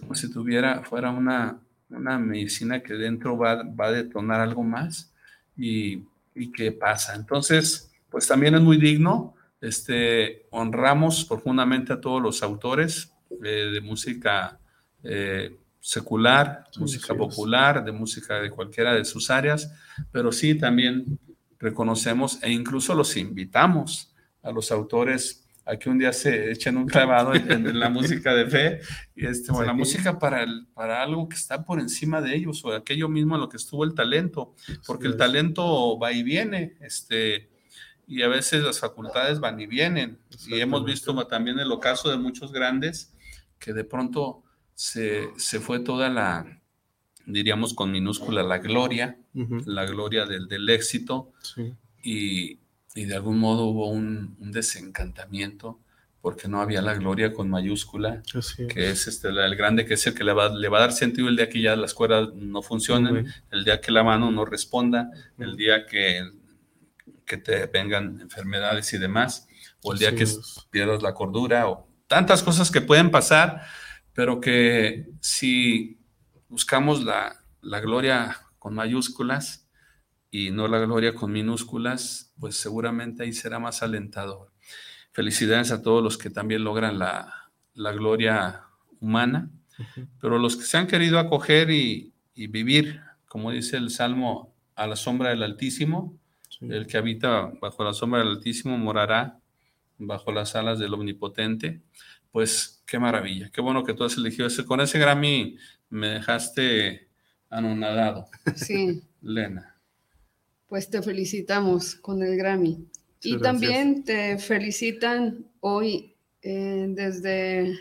como 0.00 0.14
si 0.16 0.30
tuviera, 0.30 0.82
fuera 0.82 1.10
una, 1.10 1.60
una 1.90 2.18
medicina 2.18 2.82
que 2.82 2.94
dentro 2.94 3.36
va, 3.36 3.62
va 3.62 3.86
a 3.86 3.92
detonar 3.92 4.40
algo 4.40 4.62
más 4.62 5.12
y, 5.56 6.02
y 6.34 6.52
qué 6.52 6.72
pasa. 6.72 7.14
Entonces, 7.14 7.90
pues 8.10 8.26
también 8.26 8.54
es 8.54 8.60
muy 8.60 8.76
digno. 8.76 9.34
Este, 9.60 10.46
honramos 10.50 11.24
profundamente 11.24 11.92
a 11.92 12.00
todos 12.00 12.22
los 12.22 12.42
autores 12.42 13.12
eh, 13.44 13.70
de 13.72 13.80
música 13.80 14.58
eh, 15.02 15.56
secular, 15.80 16.64
música 16.78 17.14
popular, 17.14 17.84
de 17.84 17.92
música 17.92 18.40
de 18.40 18.50
cualquiera 18.50 18.94
de 18.94 19.04
sus 19.04 19.30
áreas, 19.30 19.72
pero 20.10 20.32
sí 20.32 20.56
también 20.56 21.18
reconocemos 21.58 22.42
e 22.42 22.50
incluso 22.50 22.94
los 22.94 23.16
invitamos 23.16 24.12
a 24.42 24.50
los 24.50 24.70
autores 24.72 25.45
a 25.66 25.76
que 25.76 25.90
un 25.90 25.98
día 25.98 26.12
se 26.12 26.52
echen 26.52 26.76
un 26.76 26.86
clavado 26.86 27.34
en, 27.34 27.78
la 27.78 27.90
música 27.90 28.32
de 28.34 28.46
fe 28.46 28.80
y 29.16 29.26
este, 29.26 29.52
la 29.52 29.72
música 29.72 30.18
para, 30.18 30.44
el, 30.44 30.66
para 30.72 31.02
algo 31.02 31.28
que 31.28 31.34
está 31.34 31.64
por 31.64 31.80
encima 31.80 32.22
de 32.22 32.36
ellos 32.36 32.64
o 32.64 32.72
aquello 32.72 33.08
mismo 33.08 33.34
en 33.34 33.40
lo 33.40 33.48
que 33.48 33.56
estuvo 33.56 33.84
el 33.84 33.94
talento, 33.94 34.54
porque 34.86 35.08
el 35.08 35.16
talento 35.16 35.98
va 35.98 36.12
y 36.12 36.22
viene, 36.22 36.76
este, 36.80 37.50
y 38.06 38.22
a 38.22 38.28
veces 38.28 38.62
las 38.62 38.78
facultades 38.78 39.40
van 39.40 39.58
y 39.58 39.66
vienen. 39.66 40.18
Y 40.46 40.60
hemos 40.60 40.84
visto 40.84 41.14
también 41.26 41.58
el 41.58 41.72
ocaso 41.72 42.10
de 42.10 42.16
muchos 42.16 42.52
grandes 42.52 43.12
que 43.58 43.72
de 43.72 43.82
pronto 43.82 44.44
se, 44.74 45.30
se 45.36 45.58
fue 45.58 45.80
toda 45.80 46.08
la, 46.08 46.60
diríamos 47.26 47.74
con 47.74 47.90
minúscula, 47.90 48.44
la 48.44 48.58
gloria, 48.58 49.18
la 49.34 49.84
gloria 49.84 50.26
del, 50.26 50.46
del 50.46 50.68
éxito, 50.68 51.32
y, 52.02 52.60
y 52.96 53.04
de 53.04 53.14
algún 53.14 53.38
modo 53.38 53.66
hubo 53.66 53.88
un, 53.88 54.36
desencantamiento 54.38 55.78
porque 56.22 56.48
no 56.48 56.60
había 56.60 56.82
la 56.82 56.94
gloria 56.94 57.32
con 57.32 57.48
mayúscula, 57.48 58.22
que 58.68 58.90
es. 58.90 59.06
este, 59.06 59.28
el 59.28 59.54
grande, 59.54 59.84
que 59.84 59.94
es 59.94 60.06
el 60.08 60.14
que 60.14 60.24
le 60.24 60.32
va, 60.32 60.48
le 60.48 60.68
va, 60.68 60.78
a 60.78 60.80
dar 60.80 60.92
sentido 60.92 61.28
el 61.28 61.36
día 61.36 61.48
que 61.48 61.60
ya 61.60 61.76
las 61.76 61.94
cuerdas 61.94 62.30
no 62.34 62.62
funcionen, 62.62 63.32
el 63.52 63.64
día 63.64 63.80
que 63.80 63.92
la 63.92 64.02
mano 64.02 64.32
no 64.32 64.44
responda, 64.44 65.10
el 65.38 65.56
día 65.56 65.86
que, 65.86 66.28
que 67.24 67.36
te 67.36 67.66
vengan 67.66 68.20
enfermedades 68.20 68.92
y 68.92 68.98
demás, 68.98 69.46
o 69.84 69.92
el 69.92 70.00
día 70.00 70.16
que 70.16 70.26
pierdas 70.70 71.02
la 71.02 71.14
cordura, 71.14 71.68
o 71.68 71.86
tantas 72.08 72.42
cosas 72.42 72.72
que 72.72 72.80
pueden 72.80 73.12
pasar, 73.12 73.62
pero 74.12 74.40
que 74.40 75.06
si 75.20 76.00
buscamos 76.48 77.04
la, 77.04 77.36
la 77.60 77.78
gloria 77.78 78.36
con 78.58 78.74
mayúsculas, 78.74 79.65
y 80.30 80.50
no 80.50 80.68
la 80.68 80.78
gloria 80.78 81.14
con 81.14 81.32
minúsculas, 81.32 82.32
pues 82.38 82.56
seguramente 82.56 83.22
ahí 83.22 83.32
será 83.32 83.58
más 83.58 83.82
alentador. 83.82 84.52
Felicidades 85.12 85.70
a 85.72 85.82
todos 85.82 86.02
los 86.02 86.18
que 86.18 86.30
también 86.30 86.64
logran 86.64 86.98
la, 86.98 87.32
gloria 87.74 88.64
humana, 89.00 89.50
pero 90.20 90.38
los 90.38 90.56
que 90.56 90.64
se 90.64 90.76
han 90.76 90.86
querido 90.86 91.18
acoger 91.18 91.70
y, 91.70 92.12
vivir, 92.34 93.00
como 93.28 93.50
dice 93.50 93.76
el 93.76 93.90
Salmo, 93.90 94.54
a 94.74 94.86
la 94.86 94.96
sombra 94.96 95.30
del 95.30 95.42
Altísimo, 95.42 96.18
el 96.60 96.86
que 96.86 96.98
habita 96.98 97.52
bajo 97.60 97.84
la 97.84 97.94
sombra 97.94 98.20
del 98.20 98.28
Altísimo 98.28 98.76
morará 98.76 99.38
bajo 99.98 100.32
las 100.32 100.54
alas 100.54 100.78
del 100.78 100.92
Omnipotente, 100.92 101.80
pues 102.30 102.82
qué 102.86 102.98
maravilla, 102.98 103.50
qué 103.50 103.62
bueno 103.62 103.84
que 103.84 103.94
tú 103.94 104.04
has 104.04 104.18
elegido 104.18 104.46
ese. 104.48 104.66
Con 104.66 104.82
ese 104.82 104.98
Grammy 104.98 105.56
me 105.88 106.08
dejaste 106.08 107.08
anonadado. 107.48 108.26
Sí. 108.54 109.02
Lena 109.22 109.75
pues 110.68 110.90
te 110.90 111.02
felicitamos 111.02 111.94
con 111.94 112.22
el 112.22 112.36
Grammy. 112.36 112.86
y 113.22 113.38
también 113.40 114.04
te 114.04 114.38
felicitan 114.38 115.46
hoy 115.60 116.14
eh, 116.42 116.86
desde 116.90 117.78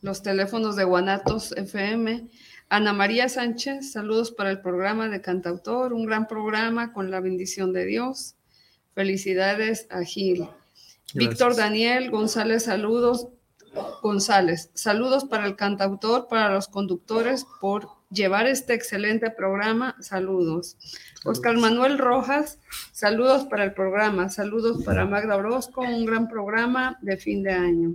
los 0.00 0.22
teléfonos 0.22 0.76
de 0.76 0.84
Guanatos 0.84 1.52
FM. 1.52 2.28
Ana 2.68 2.92
María 2.92 3.28
Sánchez, 3.28 3.92
saludos 3.92 4.32
para 4.32 4.50
el 4.50 4.60
programa 4.60 5.08
de 5.08 5.20
Cantautor, 5.20 5.92
un 5.92 6.06
gran 6.06 6.26
programa 6.26 6.92
con 6.92 7.10
la 7.10 7.20
bendición 7.20 7.72
de 7.72 7.84
Dios. 7.84 8.34
Felicidades 8.94 9.86
a 9.90 10.02
Gil. 10.02 10.48
Víctor 11.14 11.56
Daniel 11.56 12.10
González, 12.10 12.64
saludos. 12.64 13.28
González, 14.02 14.70
saludos 14.74 15.26
para 15.26 15.46
el 15.46 15.54
cantautor, 15.54 16.28
para 16.28 16.54
los 16.54 16.68
conductores 16.68 17.46
por 17.60 17.88
llevar 18.10 18.46
este 18.46 18.74
excelente 18.74 19.30
programa. 19.30 19.96
Saludos. 20.00 20.76
Oscar 21.24 21.56
Manuel 21.56 21.98
Rojas, 21.98 22.58
saludos 22.92 23.44
para 23.44 23.64
el 23.64 23.72
programa. 23.72 24.28
Saludos 24.28 24.84
para 24.84 25.04
Magda 25.04 25.36
Orozco, 25.36 25.82
un 25.82 26.06
gran 26.06 26.28
programa 26.28 26.98
de 27.02 27.16
fin 27.16 27.42
de 27.42 27.52
año. 27.52 27.94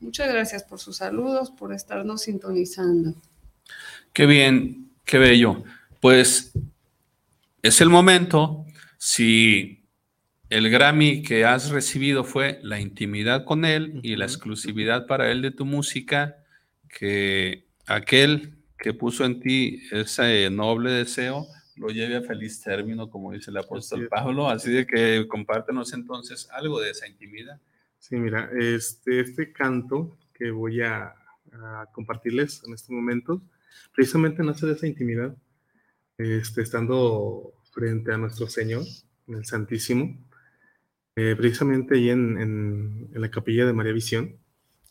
Muchas 0.00 0.32
gracias 0.32 0.62
por 0.62 0.78
sus 0.78 0.98
saludos, 0.98 1.50
por 1.50 1.72
estarnos 1.72 2.22
sintonizando. 2.22 3.14
Qué 4.12 4.26
bien, 4.26 4.90
qué 5.04 5.18
bello. 5.18 5.64
Pues 6.00 6.52
es 7.62 7.80
el 7.80 7.88
momento, 7.88 8.64
si 8.98 9.82
el 10.50 10.70
Grammy 10.70 11.22
que 11.22 11.44
has 11.44 11.70
recibido 11.70 12.22
fue 12.22 12.60
la 12.62 12.78
intimidad 12.78 13.44
con 13.44 13.64
él 13.64 14.00
y 14.02 14.14
la 14.14 14.26
exclusividad 14.26 15.06
para 15.06 15.32
él 15.32 15.42
de 15.42 15.50
tu 15.50 15.64
música, 15.64 16.36
que 16.88 17.66
aquel 17.86 18.55
que 18.78 18.92
puso 18.94 19.24
en 19.24 19.40
ti 19.40 19.82
ese 19.90 20.50
noble 20.50 20.90
deseo 20.90 21.46
lo 21.76 21.88
lleve 21.88 22.16
a 22.16 22.22
feliz 22.22 22.62
término, 22.62 23.08
como 23.10 23.32
dice 23.32 23.50
el 23.50 23.58
apóstol 23.58 24.08
Pablo. 24.08 24.48
Así 24.48 24.72
de 24.72 24.86
que 24.86 25.26
compártenos 25.28 25.92
entonces 25.92 26.48
algo 26.50 26.80
de 26.80 26.90
esa 26.90 27.06
intimidad. 27.06 27.60
Sí, 27.98 28.16
mira, 28.16 28.50
este, 28.58 29.20
este 29.20 29.52
canto 29.52 30.16
que 30.32 30.50
voy 30.50 30.80
a, 30.82 31.14
compartirles 31.92 32.62
en 32.66 32.74
estos 32.74 32.90
momentos, 32.90 33.40
precisamente 33.94 34.42
nace 34.42 34.66
de 34.66 34.74
esa 34.74 34.86
intimidad, 34.86 35.34
este, 36.18 36.60
estando 36.60 37.54
frente 37.72 38.12
a 38.12 38.18
nuestro 38.18 38.46
Señor, 38.46 38.82
en 39.26 39.36
el 39.36 39.46
Santísimo, 39.46 40.18
eh, 41.14 41.34
precisamente 41.34 41.94
ahí 41.94 42.10
en, 42.10 42.38
en, 42.38 43.08
en 43.14 43.20
la 43.22 43.30
capilla 43.30 43.64
de 43.64 43.72
María 43.72 43.94
Visión, 43.94 44.36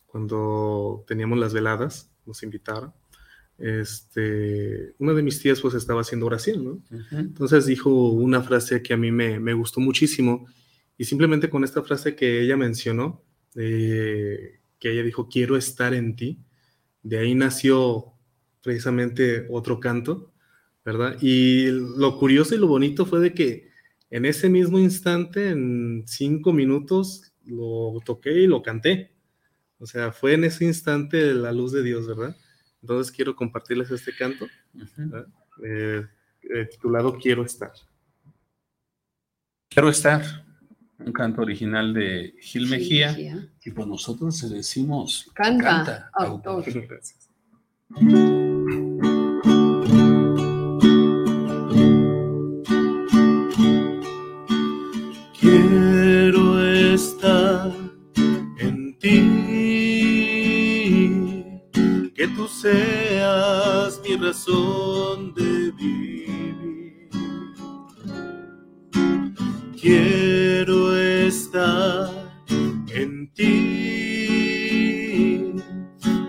cuando 0.07 1.05
teníamos 1.07 1.37
las 1.37 1.53
veladas, 1.53 2.09
nos 2.25 2.41
invitaron 2.41 2.91
este, 3.57 4.93
una 4.99 5.13
de 5.13 5.23
mis 5.23 5.39
tías 5.39 5.61
pues 5.61 5.73
estaba 5.75 6.01
haciendo 6.01 6.25
oración, 6.25 6.63
¿no? 6.63 6.97
Entonces 7.11 7.65
dijo 7.65 7.89
una 8.11 8.41
frase 8.41 8.81
que 8.81 8.93
a 8.93 8.97
mí 8.97 9.11
me, 9.11 9.39
me, 9.39 9.53
gustó 9.53 9.79
muchísimo 9.79 10.45
y 10.97 11.05
simplemente 11.05 11.49
con 11.49 11.63
esta 11.63 11.81
frase 11.81 12.15
que 12.15 12.41
ella 12.41 12.57
mencionó, 12.57 13.23
eh, 13.55 14.59
que 14.79 14.91
ella 14.91 15.03
dijo, 15.03 15.29
quiero 15.29 15.55
estar 15.55 15.93
en 15.93 16.15
ti, 16.15 16.39
de 17.03 17.19
ahí 17.19 17.35
nació 17.35 18.13
precisamente 18.61 19.47
otro 19.49 19.79
canto, 19.79 20.33
¿verdad? 20.83 21.17
Y 21.21 21.67
lo 21.67 22.17
curioso 22.17 22.55
y 22.55 22.57
lo 22.57 22.67
bonito 22.67 23.05
fue 23.05 23.19
de 23.19 23.33
que 23.33 23.69
en 24.09 24.25
ese 24.25 24.49
mismo 24.49 24.79
instante, 24.79 25.49
en 25.49 26.03
cinco 26.07 26.53
minutos, 26.53 27.33
lo 27.45 27.99
toqué 28.05 28.31
y 28.31 28.47
lo 28.47 28.61
canté. 28.61 29.11
O 29.77 29.85
sea, 29.85 30.11
fue 30.11 30.33
en 30.33 30.45
ese 30.45 30.65
instante 30.65 31.33
la 31.33 31.51
luz 31.51 31.71
de 31.71 31.83
Dios, 31.83 32.07
¿verdad? 32.07 32.35
Entonces 32.85 33.11
quiero 33.11 33.35
compartirles 33.35 33.89
este 33.89 34.15
canto, 34.15 34.45
eh, 35.63 36.05
eh, 36.43 36.65
titulado 36.69 37.17
Quiero 37.17 37.43
estar. 37.43 37.71
Quiero 39.67 39.89
estar, 39.89 40.21
un 40.99 41.11
canto 41.11 41.41
original 41.41 41.95
de 41.95 42.35
Gil 42.39 42.69
Mejía, 42.69 43.17
y 43.63 43.71
pues 43.71 43.87
nosotros 43.87 44.43
le 44.43 44.57
decimos 44.57 45.31
canta, 45.33 46.11
autor. 46.13 46.63
Gracias. 62.25 62.51
seas 62.61 64.01
mi 64.03 64.15
razón 64.15 65.33
de 65.35 65.71
vivir. 65.71 67.09
Quiero 69.79 70.95
estar 70.97 72.09
en 72.89 73.31
ti 73.33 73.53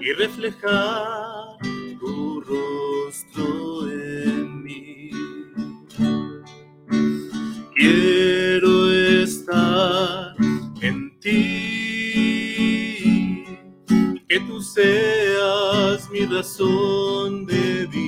y 0.01 0.13
reflejar 0.19 1.26
que 14.39 14.41
tú 14.41 14.61
seas 14.61 16.11
mi 16.11 16.27
razón 16.27 17.47
de 17.47 17.87
vivir. 17.87 18.06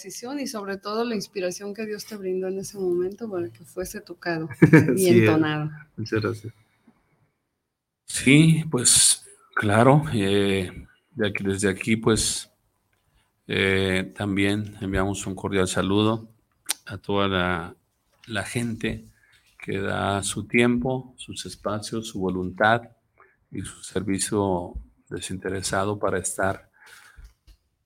Composición 0.00 0.40
y 0.40 0.46
sobre 0.46 0.76
todo 0.78 1.04
la 1.04 1.14
inspiración 1.14 1.74
que 1.74 1.86
Dios 1.86 2.06
te 2.06 2.16
brindó 2.16 2.48
en 2.48 2.58
ese 2.58 2.78
momento 2.78 3.30
para 3.30 3.50
que 3.50 3.64
fuese 3.64 4.00
tocado 4.00 4.48
y 4.96 4.98
Sí, 4.98 5.08
entonado. 5.20 5.70
Muchas 5.96 6.20
gracias. 6.22 6.52
Sí, 8.06 8.64
pues 8.70 9.24
claro, 9.54 10.02
eh, 10.12 10.70
de 11.12 11.28
aquí- 11.28 11.44
desde 11.44 11.68
aquí 11.68 11.96
pues 11.96 12.50
eh, 13.46 14.12
también 14.16 14.76
enviamos 14.80 15.26
un 15.26 15.34
cordial 15.34 15.68
saludo 15.68 16.28
a 16.86 16.98
toda 16.98 17.28
la, 17.28 17.76
la 18.26 18.44
gente 18.44 19.04
que 19.62 19.78
da 19.78 20.22
su 20.22 20.46
tiempo, 20.46 21.14
sus 21.18 21.44
espacios, 21.46 22.08
su 22.08 22.20
voluntad 22.20 22.82
y 23.50 23.60
su 23.62 23.82
servicio 23.82 24.74
desinteresado 25.08 25.98
para 25.98 26.18
estar 26.18 26.69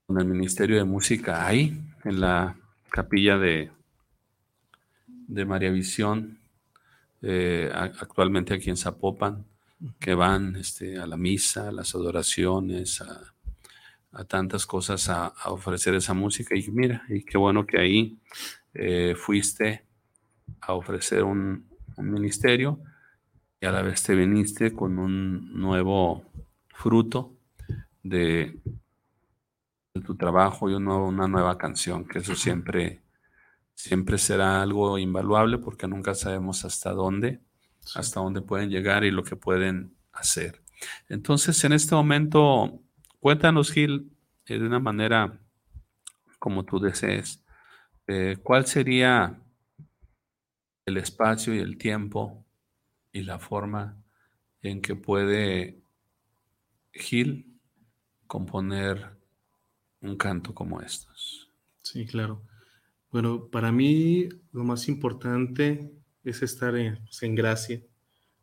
con 0.05 0.19
el 0.19 0.25
Ministerio 0.25 0.77
de 0.77 0.83
Música 0.83 1.45
ahí, 1.45 1.81
en 2.03 2.21
la 2.21 2.55
capilla 2.89 3.37
de, 3.37 3.71
de 5.07 5.45
María 5.45 5.71
Visión, 5.71 6.37
eh, 7.21 7.71
actualmente 7.73 8.53
aquí 8.53 8.69
en 8.69 8.77
Zapopan 8.77 9.45
que 9.99 10.13
van 10.13 10.55
este, 10.55 10.97
a 10.99 11.07
la 11.07 11.17
misa, 11.17 11.69
a 11.69 11.71
las 11.71 11.95
adoraciones, 11.95 13.01
a, 13.01 13.31
tantas 14.27 14.65
cosas 14.65 15.09
a, 15.09 15.27
a 15.27 15.51
ofrecer 15.51 15.93
esa 15.93 16.13
música. 16.13 16.55
Y 16.55 16.65
mira, 16.71 17.03
y 17.09 17.23
qué 17.23 17.37
bueno 17.37 17.65
que 17.65 17.79
ahí 17.79 18.17
eh, 18.73 19.13
fuiste 19.17 19.83
a 20.61 20.73
ofrecer 20.73 21.23
un, 21.23 21.67
un 21.97 22.11
ministerio 22.11 22.79
y 23.59 23.65
a 23.65 23.71
la 23.71 23.81
vez 23.81 24.03
te 24.03 24.15
viniste 24.15 24.71
con 24.71 24.99
un 24.99 25.59
nuevo 25.59 26.23
fruto 26.69 27.33
de, 28.03 28.57
de 29.95 30.01
tu 30.01 30.15
trabajo 30.15 30.69
y 30.69 30.73
un 30.75 30.83
nuevo- 30.85 31.07
una 31.07 31.27
nueva 31.27 31.57
canción, 31.57 32.05
que 32.05 32.19
eso 32.19 32.35
siempre, 32.35 33.01
siempre 33.73 34.17
será 34.17 34.61
algo 34.61 34.97
invaluable 34.99 35.57
porque 35.57 35.87
nunca 35.87 36.13
sabemos 36.13 36.65
hasta 36.65 36.91
dónde 36.91 37.41
hasta 37.93 38.19
dónde 38.19 38.41
pueden 38.41 38.71
llegar 38.71 39.03
y 39.03 39.11
lo 39.11 39.23
que 39.23 39.35
pueden 39.35 39.95
hacer. 40.11 40.59
Entonces, 41.07 41.63
en 41.65 41.71
este 41.71 41.93
momento, 41.93 42.81
cuéntanos, 43.19 43.71
Gil, 43.71 44.11
eh, 44.47 44.57
de 44.57 44.65
una 44.65 44.79
manera 44.79 45.39
como 46.39 46.65
tú 46.65 46.79
desees, 46.79 47.43
eh, 48.07 48.37
¿cuál 48.41 48.65
sería 48.65 49.39
el 50.87 50.97
espacio 50.97 51.53
y 51.53 51.59
el 51.59 51.77
tiempo 51.77 52.43
y 53.11 53.21
la 53.21 53.37
forma 53.37 53.97
en 54.63 54.81
que 54.81 54.95
puede 54.95 55.79
Gil 56.91 57.59
componer 58.25 59.14
un 60.05 60.17
canto 60.17 60.53
como 60.53 60.81
estos? 60.81 61.49
Sí, 61.81 62.05
claro. 62.05 62.41
Bueno, 63.11 63.47
para 63.47 63.71
mí 63.71 64.27
lo 64.51 64.63
más 64.63 64.87
importante 64.87 65.91
es 66.23 66.41
estar 66.41 66.75
en, 66.75 66.97
pues, 67.03 67.23
en 67.23 67.35
gracia, 67.35 67.81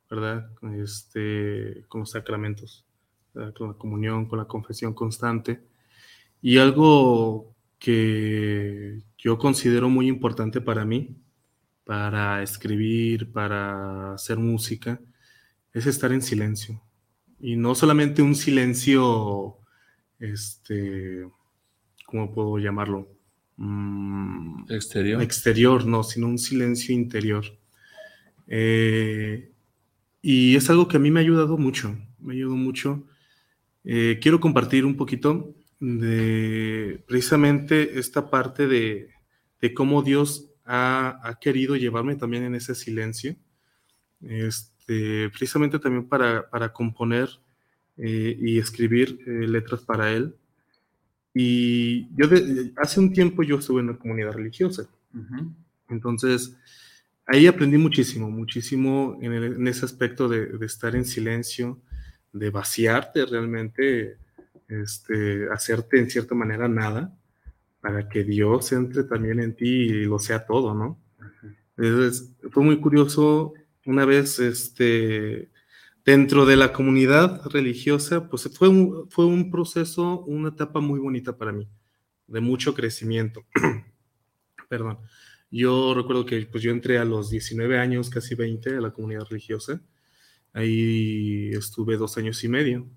¿verdad? 0.09 0.51
Este, 0.77 1.85
con 1.89 2.01
los 2.01 2.11
sacramentos, 2.11 2.87
con 3.55 3.69
la 3.69 3.75
comunión, 3.75 4.27
con 4.27 4.39
la 4.39 4.47
confesión 4.47 4.95
constante. 4.95 5.63
Y 6.41 6.59
algo 6.59 7.55
que 7.79 9.03
yo 9.19 9.39
considero 9.39 9.89
muy 9.89 10.09
importante 10.09 10.61
para 10.61 10.85
mí, 10.85 11.17
para 11.85 12.43
escribir, 12.43 13.33
para 13.33 14.15
hacer 14.15 14.39
música, 14.39 15.01
es 15.73 15.87
estar 15.87 16.13
en 16.13 16.23
silencio. 16.23 16.81
Y 17.41 17.57
no 17.57 17.75
solamente 17.75 18.23
un 18.23 18.37
silencio, 18.37 19.59
este, 20.19 21.27
¿cómo 22.13 22.31
puedo 22.31 22.59
llamarlo? 22.59 23.09
Mm, 23.57 24.71
exterior. 24.71 25.23
Exterior, 25.23 25.87
no, 25.87 26.03
sino 26.03 26.29
un 26.29 26.39
silencio 26.39 26.95
interior. 26.95 27.45
Eh, 28.47 29.51
y 30.21 30.55
es 30.55 30.69
algo 30.69 30.87
que 30.87 30.99
a 30.99 31.01
mí 31.01 31.11
me 31.11 31.21
ha 31.21 31.23
ayudado 31.23 31.57
mucho, 31.57 31.97
me 32.21 32.35
ha 32.35 32.37
ayudado 32.37 32.57
mucho. 32.57 33.03
Eh, 33.83 34.19
quiero 34.21 34.41
compartir 34.41 34.85
un 34.85 34.95
poquito 34.95 35.55
de 35.81 37.03
precisamente 37.09 37.99
esta 37.99 38.29
parte 38.29 38.67
de, 38.67 39.09
cómo 39.75 40.03
Dios 40.03 40.51
ha, 40.67 41.39
querido 41.41 41.77
llevarme 41.77 42.15
también 42.17 42.45
en 42.45 42.55
ese 42.55 42.75
silencio, 42.75 43.37
este, 44.21 45.31
precisamente 45.31 45.79
también 45.79 46.07
para, 46.07 46.73
componer 46.75 47.31
eh, 47.97 48.37
y 48.39 48.59
escribir 48.59 49.19
eh, 49.27 49.49
letras 49.49 49.81
para 49.81 50.13
Él. 50.13 50.37
Y 51.35 52.15
yo 52.15 52.29
hace 52.77 53.01
un 53.01 53.13
tiempo 53.13 53.43
yo 53.43 53.59
estuve 53.59 53.81
en 53.81 53.91
una 53.91 53.99
comunidad 53.99 54.33
religiosa. 54.33 54.89
Entonces, 55.89 56.57
ahí 57.27 57.47
aprendí 57.47 57.79
muchísimo, 57.79 58.31
muchísimo 58.31 59.19
en, 59.23 59.67
ese 59.67 59.85
aspecto 59.85 60.29
de, 60.29 60.51
estar 60.65 60.95
en 60.95 61.05
silencio, 61.05 61.81
de 62.33 62.51
vaciarte 62.51 63.25
realmente, 63.27 64.17
este, 64.69 65.49
hacerte 65.51 65.99
en 65.99 66.11
cierta 66.11 66.35
manera 66.35 66.69
nada, 66.69 67.15
para 67.81 68.09
que 68.09 68.23
Dios 68.23 68.73
entre 68.73 69.05
también 69.05 69.41
en 69.41 69.55
ti 69.55 69.67
y 69.67 70.05
lo 70.05 70.19
sea 70.19 70.47
todo, 70.47 70.75
¿no? 70.75 70.99
Entonces, 71.77 72.31
fue 72.51 72.63
muy 72.63 72.79
curioso 72.79 73.55
una 73.87 74.05
vez, 74.05 74.39
este, 74.39 75.51
dentro 76.05 76.47
de 76.47 76.57
la 76.57 76.73
comunidad 76.73 77.47
religiosa, 77.47 78.29
pues 78.29 78.51
fue 78.57 78.69
un, 78.69 79.09
fue 79.11 79.27
un 79.27 79.51
proceso, 79.51 80.21
una 80.25 80.51
etapa 80.51 80.81
muy 80.81 81.01
bonita 81.01 81.37
para 81.37 81.53
mí, 81.53 81.69
de 82.27 82.41
mucho 82.41 82.75
crecimiento. 82.75 83.45
Perdón. 84.69 84.99
Yo 85.53 85.93
recuerdo 85.93 86.25
que 86.25 86.47
pues 86.47 86.63
yo 86.63 86.71
entré 86.71 86.97
a 86.97 87.05
los 87.05 87.29
19 87.29 87.79
años, 87.79 88.09
casi 88.09 88.35
20, 88.35 88.71
a 88.71 88.81
la 88.81 88.91
comunidad 88.91 89.27
religiosa. 89.29 89.83
Ahí 90.55 91.51
estuve 91.51 91.99
dos 91.99 92.17
años 92.17 92.43
y 92.43 92.49
medio. 92.49 92.89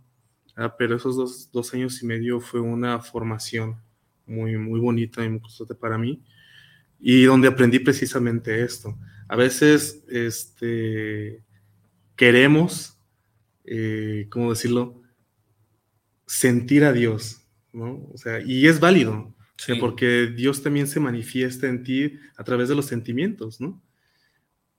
Ah, 0.55 0.77
pero 0.77 0.95
esos 0.95 1.17
dos, 1.17 1.51
dos, 1.51 1.73
años 1.73 2.01
y 2.01 2.05
medio 2.05 2.39
fue 2.39 2.61
una 2.61 2.99
formación 2.99 3.81
muy, 4.25 4.57
muy 4.57 4.79
bonita 4.79 5.23
y 5.25 5.29
muy 5.29 5.41
constante 5.41 5.75
para 5.75 5.97
mí. 5.97 6.23
Y 6.97 7.25
donde 7.25 7.49
aprendí 7.49 7.79
precisamente 7.79 8.63
esto. 8.63 8.97
A 9.27 9.35
veces 9.35 10.05
este, 10.07 11.43
queremos, 12.15 12.94
eh, 13.67 14.27
¿cómo 14.29 14.51
decirlo? 14.51 15.01
Sentir 16.25 16.83
a 16.83 16.93
Dios, 16.93 17.47
¿no? 17.73 18.09
O 18.13 18.17
sea, 18.17 18.41
y 18.41 18.67
es 18.67 18.79
válido. 18.79 19.33
Porque 19.79 20.27
Dios 20.27 20.61
también 20.61 20.85
se 20.85 20.99
manifiesta 20.99 21.67
en 21.67 21.83
ti 21.83 22.19
a 22.35 22.43
través 22.43 22.69
de 22.69 22.75
los 22.75 22.85
sentimientos, 22.85 23.61
¿no? 23.61 23.81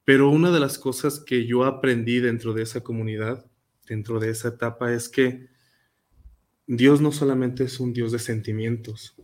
Pero 0.04 0.30
una 0.30 0.52
de 0.52 0.60
las 0.60 0.78
cosas 0.78 1.18
que 1.18 1.46
yo 1.46 1.64
aprendí 1.64 2.20
dentro 2.20 2.52
de 2.52 2.62
esa 2.62 2.82
comunidad, 2.82 3.46
dentro 3.88 4.20
de 4.20 4.30
esa 4.30 4.48
etapa, 4.48 4.92
es 4.92 5.08
que 5.08 5.48
Dios 6.66 7.00
no 7.00 7.10
solamente 7.10 7.64
es 7.64 7.80
un 7.80 7.92
Dios 7.92 8.12
de 8.12 8.18
sentimientos. 8.18 9.16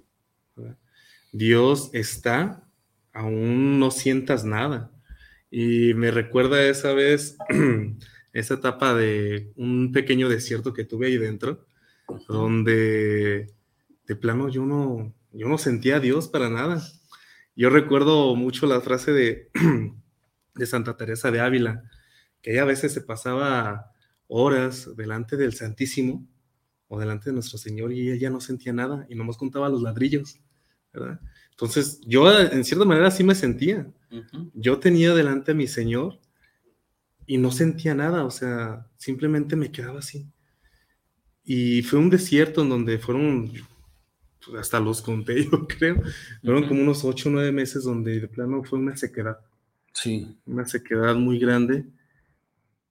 Dios 1.32 1.90
está, 1.92 2.68
aún 3.12 3.78
no 3.78 3.90
sientas 3.90 4.44
nada. 4.44 4.90
Y 5.50 5.94
me 5.94 6.10
recuerda 6.10 6.64
esa 6.64 6.92
vez, 6.94 7.36
esa 8.32 8.54
etapa 8.54 8.94
de 8.94 9.52
un 9.56 9.92
pequeño 9.92 10.28
desierto 10.28 10.72
que 10.72 10.84
tuve 10.84 11.08
ahí 11.08 11.18
dentro, 11.18 11.66
donde 12.28 13.52
de 14.06 14.16
plano 14.16 14.48
yo 14.48 14.64
no, 14.64 15.14
yo 15.32 15.48
no 15.48 15.58
sentía 15.58 15.96
a 15.96 16.00
Dios 16.00 16.28
para 16.28 16.50
nada. 16.50 16.82
Yo 17.54 17.70
recuerdo 17.70 18.34
mucho 18.34 18.66
la 18.66 18.80
frase 18.80 19.12
de, 19.12 19.50
de 20.54 20.66
Santa 20.66 20.96
Teresa 20.96 21.30
de 21.30 21.40
Ávila, 21.40 21.84
que 22.40 22.52
ella 22.52 22.62
a 22.62 22.66
veces 22.66 22.92
se 22.92 23.02
pasaba 23.02 23.92
horas 24.26 24.96
delante 24.96 25.36
del 25.36 25.52
Santísimo 25.52 26.26
o 26.88 26.98
delante 26.98 27.30
de 27.30 27.34
nuestro 27.34 27.58
Señor 27.58 27.92
y 27.92 28.08
ella 28.08 28.20
ya 28.20 28.30
no 28.30 28.40
sentía 28.40 28.72
nada 28.72 29.06
y 29.08 29.14
nomás 29.14 29.36
contaba 29.36 29.68
los 29.68 29.82
ladrillos, 29.82 30.40
¿verdad? 30.92 31.20
Entonces 31.50 32.00
yo 32.06 32.30
en 32.38 32.64
cierta 32.64 32.84
manera 32.84 33.10
sí 33.10 33.24
me 33.24 33.34
sentía. 33.34 33.86
Yo 34.52 34.78
tenía 34.78 35.14
delante 35.14 35.52
a 35.52 35.54
mi 35.54 35.66
Señor 35.66 36.18
y 37.32 37.38
no 37.38 37.50
sentía 37.50 37.94
nada, 37.94 38.26
o 38.26 38.30
sea, 38.30 38.86
simplemente 38.98 39.56
me 39.56 39.72
quedaba 39.72 40.00
así. 40.00 40.30
Y 41.42 41.80
fue 41.80 41.98
un 41.98 42.10
desierto 42.10 42.60
en 42.60 42.68
donde 42.68 42.98
fueron 42.98 43.50
pues, 44.44 44.60
hasta 44.60 44.78
los 44.78 45.00
conté, 45.00 45.44
yo 45.50 45.66
creo. 45.66 46.02
Fueron 46.44 46.68
como 46.68 46.82
unos 46.82 47.02
ocho 47.04 47.30
o 47.30 47.32
nueve 47.32 47.50
meses 47.50 47.84
donde 47.84 48.20
de 48.20 48.28
plano 48.28 48.62
fue 48.64 48.78
una 48.78 48.98
sequedad. 48.98 49.38
Sí. 49.94 50.38
Una 50.44 50.66
sequedad 50.66 51.14
muy 51.14 51.38
grande. 51.38 51.86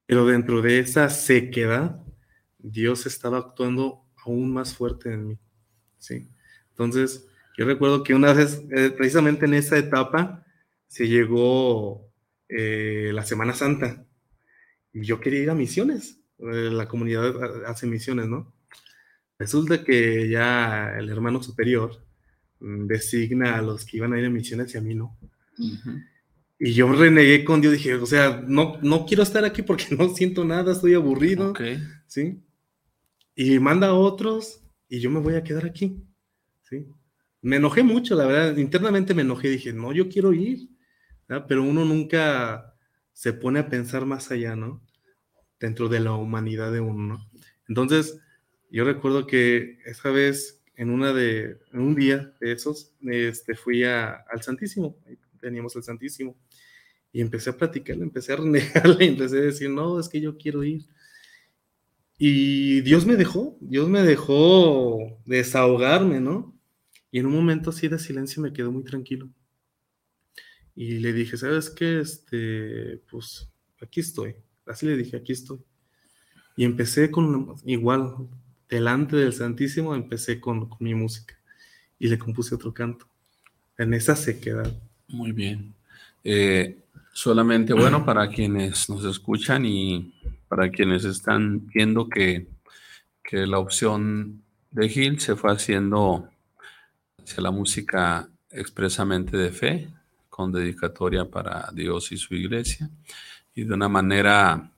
Pero 0.08 0.26
dentro 0.26 0.64
de 0.64 0.80
esa 0.80 1.08
sequedad, 1.12 2.04
Dios 2.58 3.06
estaba 3.06 3.38
actuando 3.38 4.08
aún 4.26 4.52
más 4.52 4.74
fuerte 4.74 5.14
en 5.14 5.28
mí. 5.28 5.39
Sí. 6.00 6.28
Entonces, 6.70 7.28
yo 7.60 7.66
recuerdo 7.66 8.02
que 8.02 8.16
una 8.16 8.34
vez, 8.34 8.64
eh, 8.72 8.89
precisamente 8.89 9.46
en 9.46 9.54
esa 9.54 9.78
etapa, 9.78 10.44
se 10.88 11.08
llegó 11.08 12.12
eh, 12.50 13.12
la 13.14 13.24
Semana 13.24 13.54
Santa. 13.54 14.08
Yo 14.94 15.20
quería 15.20 15.44
ir 15.44 15.50
a 15.50 15.56
misiones. 15.56 16.20
Eh, 16.39 16.70
la 16.72 16.88
comunidad 16.88 17.66
hace 17.66 17.88
misiones, 17.88 18.28
¿no? 18.28 18.54
Resulta 19.38 19.84
que 19.84 20.30
ya 20.30 20.98
el 20.98 21.10
hermano 21.10 21.42
superior 21.42 22.04
mm, 22.60 22.88
designa 22.88 23.58
a 23.58 23.62
los 23.62 23.86
que 23.86 23.98
iban 23.98 24.14
a 24.14 24.20
ir 24.20 24.26
a 24.26 24.30
misiones 24.30 24.74
y 24.74 24.78
a 24.78 24.82
mí 24.82 24.96
no. 24.96 25.18
Y 26.60 26.74
yo 26.74 26.92
renegué 26.92 27.44
con 27.44 27.60
Dios, 27.60 27.74
dije, 27.74 27.96
o 27.96 28.06
sea, 28.06 28.44
no, 28.48 28.78
no 28.84 29.06
quiero 29.06 29.24
estar 29.24 29.44
aquí 29.44 29.64
porque 29.64 29.86
no 29.98 30.10
siento 30.10 30.46
nada, 30.46 30.74
estoy 30.74 30.94
aburrido. 30.94 31.54
¿Sí? 32.08 32.44
Y 33.36 33.60
manda 33.60 33.88
a 33.88 33.94
otros 33.94 34.62
y 34.88 35.00
yo 35.00 35.10
me 35.10 35.20
voy 35.20 35.36
a 35.36 35.44
quedar 35.44 35.66
aquí. 35.66 36.04
¿Sí? 36.62 36.86
Me 37.42 37.56
enojé 37.56 37.82
mucho, 37.82 38.14
la 38.14 38.26
verdad, 38.28 38.58
internamente 38.58 39.16
me 39.16 39.24
enojé, 39.24 39.50
dije, 39.50 39.74
no, 39.74 39.92
yo 39.92 40.08
quiero 40.08 40.34
ir. 40.34 40.70
Pero 41.48 41.64
uno 41.64 41.86
nunca 41.86 42.70
se 43.14 43.34
pone 43.34 43.59
a 43.59 43.70
pensar 43.70 44.05
más 44.05 44.32
allá, 44.32 44.55
¿no? 44.55 44.82
Dentro 45.59 45.89
de 45.89 45.99
la 45.99 46.14
humanidad 46.14 46.72
de 46.72 46.80
uno, 46.80 47.16
¿no? 47.16 47.30
Entonces, 47.68 48.20
yo 48.70 48.86
recuerdo 48.86 49.28
que 49.28 49.80
esa 49.86 50.09
vez, 50.12 50.64
en, 50.76 50.89
una 50.89 51.14
de, 51.14 51.59
un 51.74 51.95
día 51.95 52.34
de 52.39 52.53
esos, 52.53 52.93
este, 53.01 53.55
fui 53.55 53.84
al 53.84 54.41
Santísimo, 54.41 54.97
teníamos 55.39 55.76
el 55.76 55.84
Santísimo, 55.84 56.38
y 57.14 57.22
empecé 57.22 57.49
a 57.49 57.57
platicarle, 57.57 58.03
empecé 58.03 58.34
a 58.34 58.38
renegarle, 58.38 59.05
empecé 59.07 59.38
a 59.38 59.41
decir, 59.41 59.70
no, 59.70 59.99
es 59.99 60.07
que 60.07 60.22
yo 60.22 60.38
quiero 60.38 60.64
ir. 60.64 60.86
Y 62.18 62.82
Dios 62.82 63.05
me 63.05 63.16
dejó, 63.16 63.57
Dios 63.59 63.89
me 63.89 64.03
dejó 64.03 65.20
desahogarme, 65.26 66.20
¿no? 66.20 66.55
Y 67.12 67.20
en 67.20 67.26
un 67.26 67.34
momento 67.34 67.72
así 67.72 67.88
de 67.88 67.99
silencio 67.99 68.41
me 68.41 68.53
quedó 68.53 68.72
muy 68.72 68.84
tranquilo. 68.84 69.30
Y 70.76 70.99
le 70.99 71.13
dije, 71.13 71.38
¿sabes 71.38 71.69
qué? 71.69 71.99
Este, 71.99 73.01
pues 73.09 73.49
aquí 73.82 73.99
estoy. 73.99 74.36
Así 74.65 74.86
le 74.86 74.97
dije, 74.97 75.17
aquí 75.17 75.34
estoy. 75.34 75.59
Y 76.55 76.63
empecé 76.63 77.11
con 77.11 77.55
igual, 77.65 78.28
delante 78.69 79.15
del 79.15 79.34
Santísimo 79.34 79.95
empecé 79.95 80.39
con, 80.39 80.69
mi 80.80 80.95
música 80.95 81.36
y 81.99 82.07
le 82.07 82.17
compuse 82.17 82.55
otro 82.55 82.74
canto. 82.74 83.05
En 83.78 83.93
esa 83.93 84.15
sequedad. 84.15 84.72
Muy 85.07 85.32
bien. 85.32 85.74
Eh, 86.24 86.80
solamente, 87.13 87.74
bueno, 87.74 88.05
para 88.05 88.30
quienes 88.30 88.89
nos 88.89 89.03
escuchan 89.05 89.65
y 89.65 90.13
para 90.47 90.69
quienes 90.69 91.03
están 91.03 91.67
viendo 91.67 92.07
que, 92.07 92.47
que 93.24 93.47
la 93.47 93.59
opción 93.59 94.41
de 94.72 94.88
Gil 94.88 95.19
se 95.19 95.36
fue 95.36 95.51
haciendo 95.51 96.30
hacia 97.24 97.41
la 97.41 97.51
música 97.51 98.30
expresamente 98.51 99.38
de 99.38 99.51
fe, 99.51 99.89
dedicatoria 100.50 101.26
para 101.26 101.70
Dios 101.74 102.12
y 102.12 102.18
su 102.18 102.36
iglesia, 102.36 102.89
y 103.54 103.64
de 103.64 103.74
una 103.74 103.89
manera 103.89 104.72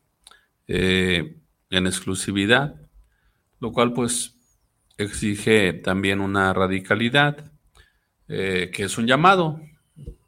eh, 0.68 1.38
en 1.70 1.88
exclusividad 1.88 2.84
lo 3.64 3.72
cual 3.72 3.94
pues 3.94 4.36
exige 4.98 5.72
también 5.72 6.20
una 6.20 6.52
radicalidad, 6.52 7.50
eh, 8.28 8.70
que 8.74 8.84
es 8.84 8.98
un 8.98 9.08
llamado. 9.08 9.62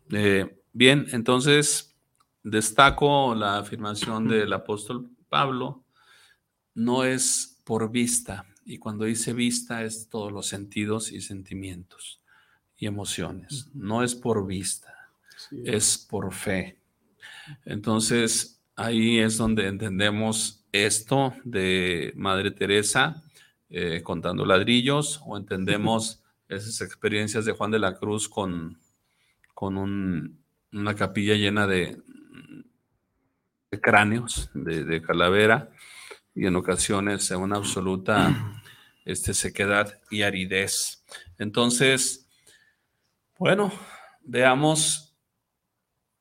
Eh, 0.10 0.64
bien, 0.72 1.08
entonces 1.12 1.98
destaco 2.44 3.36
la 3.36 3.58
afirmación 3.58 4.30
del 4.30 4.54
apóstol 4.54 5.10
Pablo, 5.28 5.84
no 6.76 7.04
es 7.04 7.60
por 7.66 7.92
vista, 7.92 8.46
y 8.64 8.78
cuando 8.78 9.04
dice 9.04 9.34
vista 9.34 9.84
es 9.84 10.08
todos 10.08 10.32
los 10.32 10.48
sentidos 10.48 11.12
y 11.12 11.20
sentimientos 11.20 12.22
y 12.78 12.86
emociones, 12.86 13.68
no 13.74 14.02
es 14.02 14.16
por 14.16 14.48
vista, 14.48 14.95
es 15.64 15.98
por 15.98 16.34
fe. 16.34 16.78
Entonces 17.66 18.62
ahí 18.76 19.20
es 19.20 19.38
donde 19.38 19.68
entendemos 19.68 20.66
esto 20.72 21.34
de 21.44 22.12
Madre 22.16 22.52
Teresa 22.52 23.24
eh, 23.70 24.02
contando 24.04 24.46
ladrillos 24.46 25.22
o 25.26 25.38
entendemos 25.38 26.22
esas 26.50 26.82
experiencias 26.82 27.46
de 27.46 27.54
Juan 27.54 27.72
de 27.72 27.80
la 27.80 27.96
Cruz 27.98 28.30
con, 28.30 28.78
con 29.54 29.78
una 30.72 30.96
capilla 30.96 31.36
llena 31.36 31.66
de, 31.66 32.02
cráneos, 33.82 34.50
de, 34.54 35.02
calavera 35.02 35.70
y 36.34 36.46
en 36.46 36.56
ocasiones 36.56 37.30
en 37.32 37.40
una 37.40 37.58
absoluta 37.58 38.62
este, 39.06 39.34
sequedad 39.34 40.00
y 40.10 40.22
aridez. 40.22 41.04
Entonces, 41.38 42.28
bueno, 43.38 43.72
veamos 44.22 45.05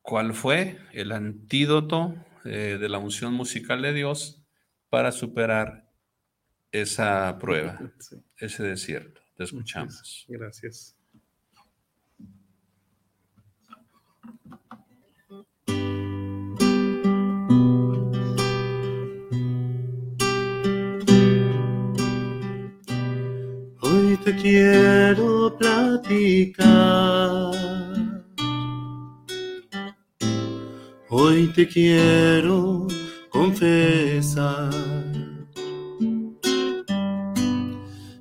cuál 0.05 0.33
fue 0.33 0.77
el 0.93 1.11
antídoto 1.11 2.15
eh, 2.45 2.77
de 2.79 2.89
la 2.89 2.99
unción 2.99 3.33
musical 3.33 3.81
de 3.81 3.91
Dios 3.93 4.45
para 4.89 5.11
superar 5.11 5.89
esa 6.71 7.37
prueba, 7.39 7.79
ese 8.37 8.63
desierto. 8.63 9.21
Te 9.35 9.43
escuchamos. 9.43 10.25
Gracias. 10.29 10.95
Hoy 23.81 24.17
te 24.23 24.35
quiero 24.35 25.57
platicar. 25.57 26.65
Hoy 31.17 31.47
te 31.55 31.65
quiero 31.65 32.87
confesar 33.29 34.69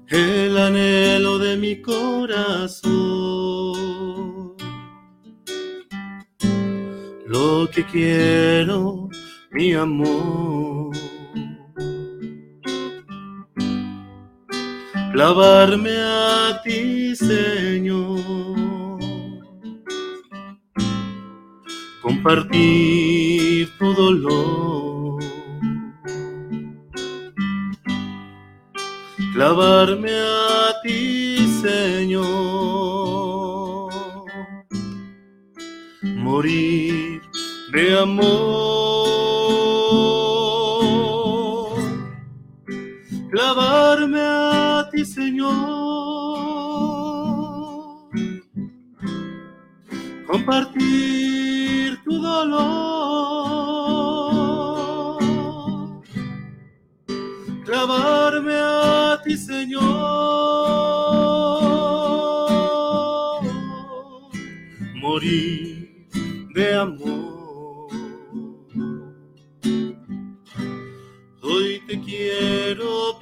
el 0.06 0.56
anhelo 0.56 1.40
de 1.40 1.56
mi 1.56 1.82
corazón. 1.82 2.92
Lo 7.26 7.68
que 7.68 7.84
quiero, 7.90 9.08
mi 9.50 9.72
amor. 9.72 10.94
Clavarme 15.12 15.96
a 15.98 16.60
ti, 16.62 17.16
Señor. 17.16 18.53
Compartir 22.04 23.66
tu 23.78 23.94
dolor. 23.94 25.22
Clavarme 29.32 30.12
a 30.12 30.74
ti, 30.82 31.48
Señor, 31.62 32.22
morir 36.18 37.22
de 37.72 37.98
amor, 37.98 38.28
clavarme 43.30 44.20
a 44.20 44.88
ti, 44.92 45.04
Señor, 45.06 45.54
compartir 50.26 51.33
clavarme 57.64 58.54
a 58.54 59.20
ti, 59.24 59.36
Señor. 59.36 59.82
Morir 64.94 66.06
de 66.54 66.74
amor. 66.74 67.88
Hoy 71.42 71.82
te 71.86 72.00
quiero 72.00 73.13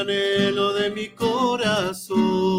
anhelo 0.00 0.72
de 0.72 0.90
mi 0.90 1.08
corazón 1.08 2.56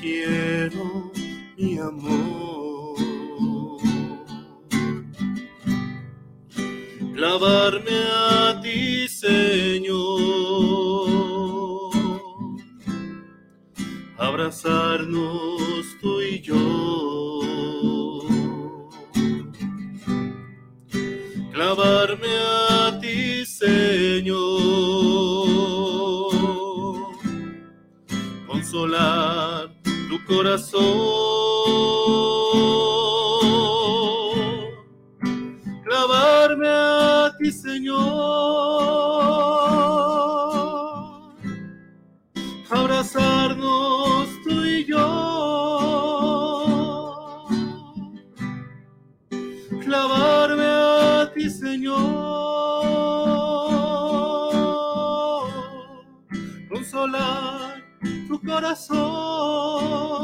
quiero, 0.00 1.12
mi 1.56 1.78
amor. 1.78 2.96
Clavarme 7.14 7.96
a 8.12 8.60
ti, 8.62 9.08
Señor. 9.08 9.94
Abrazarnos 14.18 15.84
tú 16.00 16.20
y 16.20 16.40
yo. 16.40 17.13
Consolar 28.84 29.70
corazón. 30.26 30.82
Clavarme 35.84 36.68
a 36.68 37.32
ti, 37.38 37.50
Señor. 37.50 38.63
Corazón. 58.54 60.23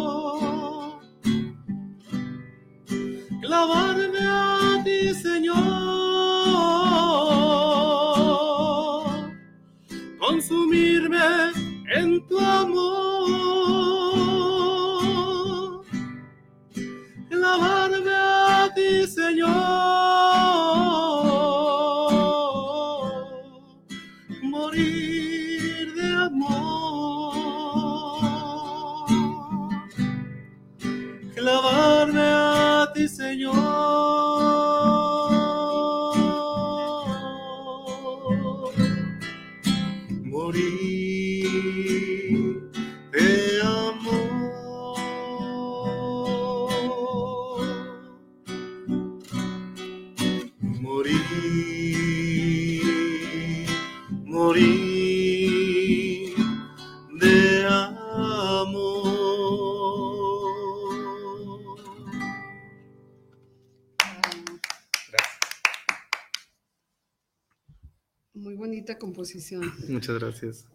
Composición. 68.99 69.63
Muchas 69.89 70.19
gracias. 70.19 70.67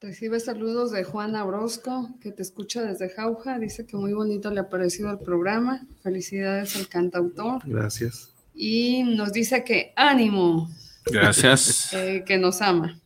Recibe 0.00 0.40
saludos 0.40 0.92
de 0.92 1.04
Juana 1.04 1.44
Orozco, 1.44 2.08
que 2.22 2.32
te 2.32 2.42
escucha 2.42 2.82
desde 2.82 3.10
Jauja. 3.10 3.58
Dice 3.58 3.86
que 3.86 3.96
muy 3.96 4.14
bonito 4.14 4.50
le 4.50 4.60
ha 4.60 4.68
parecido 4.70 5.10
el 5.10 5.18
programa. 5.18 5.86
Felicidades 6.02 6.74
al 6.76 6.88
cantautor. 6.88 7.62
Gracias. 7.66 8.32
y 8.54 9.02
nos 9.02 9.32
dice 9.32 9.62
que 9.64 9.92
ánimo. 9.96 10.70
Gracias. 11.06 11.92
Eh, 11.94 12.24
que 12.24 12.38
nos 12.38 12.62
ama. 12.62 13.00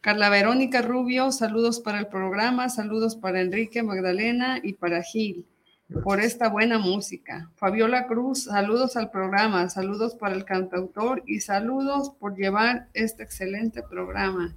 Carla 0.00 0.30
Verónica 0.30 0.82
Rubio, 0.82 1.30
saludos 1.32 1.80
para 1.80 1.98
el 1.98 2.06
programa, 2.06 2.68
saludos 2.68 3.16
para 3.16 3.40
Enrique 3.40 3.82
Magdalena 3.82 4.60
y 4.62 4.72
para 4.72 5.02
Gil 5.02 5.46
por 6.02 6.20
esta 6.20 6.48
buena 6.48 6.78
música. 6.78 7.50
Fabiola 7.56 8.06
Cruz, 8.06 8.44
saludos 8.44 8.96
al 8.96 9.10
programa, 9.10 9.68
saludos 9.70 10.14
para 10.14 10.34
el 10.34 10.44
cantautor 10.44 11.22
y 11.26 11.40
saludos 11.40 12.10
por 12.18 12.36
llevar 12.36 12.88
este 12.92 13.22
excelente 13.22 13.82
programa 13.82 14.54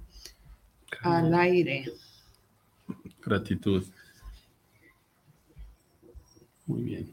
al 1.02 1.34
aire. 1.34 1.86
Gratitud. 3.24 3.84
Muy 6.66 6.82
bien. 6.82 7.10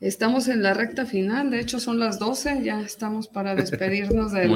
Estamos 0.00 0.48
en 0.48 0.62
la 0.62 0.74
recta 0.74 1.06
final, 1.06 1.50
de 1.50 1.60
hecho 1.60 1.80
son 1.80 1.98
las 1.98 2.18
12, 2.18 2.62
ya 2.62 2.80
estamos 2.80 3.26
para 3.26 3.54
despedirnos 3.56 4.32
del, 4.32 4.50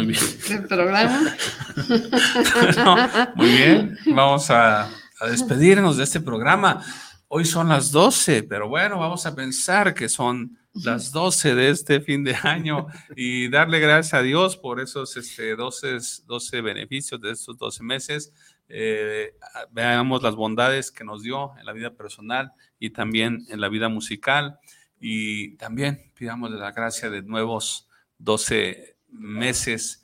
programa. 0.68 1.34
muy 3.34 3.48
bien, 3.48 3.98
vamos 4.14 4.50
a, 4.50 4.82
a 4.84 5.26
despedirnos 5.30 5.96
de 5.96 6.04
este 6.04 6.20
programa. 6.20 6.84
Hoy 7.30 7.44
son 7.44 7.68
las 7.68 7.92
12, 7.92 8.44
pero 8.44 8.70
bueno, 8.70 8.98
vamos 8.98 9.26
a 9.26 9.34
pensar 9.34 9.92
que 9.92 10.08
son 10.08 10.58
las 10.72 11.12
12 11.12 11.54
de 11.54 11.68
este 11.68 12.00
fin 12.00 12.24
de 12.24 12.34
año 12.42 12.86
y 13.14 13.50
darle 13.50 13.80
gracias 13.80 14.14
a 14.14 14.22
Dios 14.22 14.56
por 14.56 14.80
esos 14.80 15.14
este, 15.14 15.54
12, 15.54 15.98
12 16.24 16.60
beneficios 16.62 17.20
de 17.20 17.32
estos 17.32 17.58
12 17.58 17.82
meses. 17.84 18.32
Eh, 18.70 19.34
veamos 19.70 20.22
las 20.22 20.36
bondades 20.36 20.90
que 20.90 21.04
nos 21.04 21.22
dio 21.22 21.52
en 21.58 21.66
la 21.66 21.72
vida 21.72 21.90
personal 21.92 22.52
y 22.78 22.90
también 22.90 23.44
en 23.50 23.60
la 23.60 23.68
vida 23.68 23.90
musical. 23.90 24.58
Y 24.98 25.54
también 25.56 26.10
pidamos 26.14 26.50
la 26.50 26.72
gracia 26.72 27.10
de 27.10 27.20
nuevos 27.20 27.90
12 28.16 28.96
meses 29.10 30.02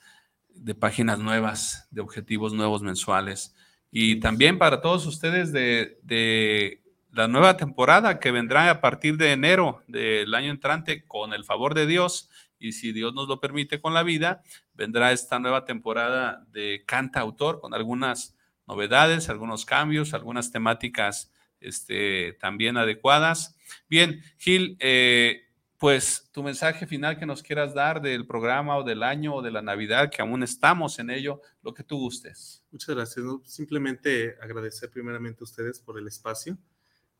de 0.50 0.74
páginas 0.74 1.18
nuevas, 1.18 1.88
de 1.90 2.02
objetivos 2.02 2.52
nuevos 2.52 2.82
mensuales. 2.82 3.54
Y 3.90 4.20
también 4.20 4.58
para 4.58 4.82
todos 4.82 5.06
ustedes 5.06 5.52
de, 5.52 5.98
de 6.02 6.83
la 7.14 7.28
nueva 7.28 7.56
temporada 7.56 8.18
que 8.18 8.32
vendrá 8.32 8.68
a 8.70 8.80
partir 8.80 9.16
de 9.16 9.32
enero 9.32 9.84
del 9.86 10.34
año 10.34 10.50
entrante 10.50 11.06
con 11.06 11.32
el 11.32 11.44
favor 11.44 11.74
de 11.74 11.86
Dios 11.86 12.28
y 12.58 12.72
si 12.72 12.92
Dios 12.92 13.14
nos 13.14 13.28
lo 13.28 13.40
permite 13.40 13.80
con 13.80 13.94
la 13.94 14.02
vida, 14.02 14.42
vendrá 14.74 15.12
esta 15.12 15.38
nueva 15.38 15.64
temporada 15.64 16.44
de 16.50 16.82
canta 16.86 17.20
autor 17.20 17.60
con 17.60 17.72
algunas 17.72 18.36
novedades, 18.66 19.28
algunos 19.28 19.64
cambios, 19.64 20.12
algunas 20.12 20.50
temáticas 20.50 21.32
este, 21.60 22.32
también 22.40 22.76
adecuadas. 22.76 23.56
Bien, 23.88 24.20
Gil, 24.38 24.76
eh, 24.80 25.42
pues 25.78 26.30
tu 26.32 26.42
mensaje 26.42 26.86
final 26.86 27.16
que 27.16 27.26
nos 27.26 27.42
quieras 27.42 27.74
dar 27.74 28.00
del 28.00 28.26
programa 28.26 28.76
o 28.78 28.82
del 28.82 29.04
año 29.04 29.36
o 29.36 29.42
de 29.42 29.52
la 29.52 29.62
Navidad, 29.62 30.10
que 30.10 30.22
aún 30.22 30.42
estamos 30.42 30.98
en 30.98 31.10
ello, 31.10 31.42
lo 31.62 31.74
que 31.74 31.84
tú 31.84 31.98
gustes. 31.98 32.64
Muchas 32.72 32.94
gracias. 32.94 33.24
Simplemente 33.44 34.36
agradecer 34.42 34.90
primeramente 34.90 35.42
a 35.42 35.44
ustedes 35.44 35.78
por 35.78 35.98
el 35.98 36.08
espacio 36.08 36.58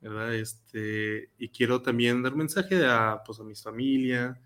¿verdad? 0.05 0.35
Este, 0.35 1.31
y 1.39 1.49
quiero 1.49 1.81
también 1.81 2.23
dar 2.23 2.37
mensaje 2.37 2.85
a, 2.85 3.23
pues, 3.25 3.41
a 3.41 3.45
mis 3.45 3.63
familia, 3.63 4.39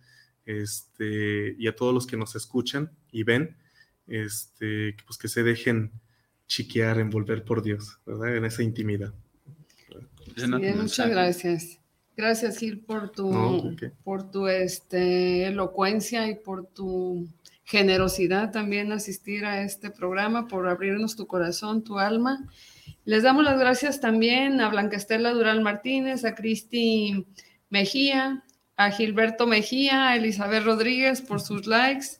este, 0.47 1.57
y 1.59 1.67
a 1.67 1.75
todos 1.75 1.93
los 1.93 2.07
que 2.07 2.17
nos 2.17 2.37
escuchan 2.37 2.91
y 3.11 3.25
ven, 3.25 3.57
este, 4.07 4.97
pues 5.05 5.19
que 5.19 5.29
se 5.29 5.43
dejen 5.43 5.91
chiquear, 6.47 6.99
envolver 7.01 7.45
por 7.45 7.63
Dios, 7.63 7.99
¿verdad? 8.07 8.37
En 8.37 8.45
esa 8.45 8.63
intimidad. 8.63 9.13
muchas 10.77 11.11
gracias. 11.11 11.81
Gracias, 12.17 12.59
Gil, 12.59 12.81
por 12.81 13.11
tu, 13.11 13.77
por 14.03 14.31
tu 14.31 14.49
este, 14.49 15.47
elocuencia 15.47 16.29
y 16.29 16.37
por 16.37 16.67
tu 16.67 17.29
generosidad 17.65 18.51
también 18.51 18.91
asistir 18.93 19.45
a 19.45 19.63
este 19.63 19.91
programa, 19.91 20.49
por 20.49 20.69
abrirnos 20.69 21.15
tu 21.15 21.27
corazón, 21.27 21.85
tu 21.85 21.99
alma 21.99 22.49
les 23.09 23.23
damos 23.23 23.43
las 23.43 23.59
gracias 23.59 24.03
también 24.03 24.61
a 24.61 24.69
Blanca 24.69 24.99
Estela 24.99 25.33
Durán 25.33 25.63
Martínez, 25.63 26.27
a 26.27 26.35
Cristi 26.35 27.25
Mejía, 27.71 28.45
a 28.77 28.91
Gilberto 28.91 29.47
Mejía, 29.47 30.09
a 30.09 30.17
Elizabeth 30.17 30.63
Rodríguez 30.63 31.23
por 31.23 31.41
sus 31.41 31.67
likes. 31.67 32.19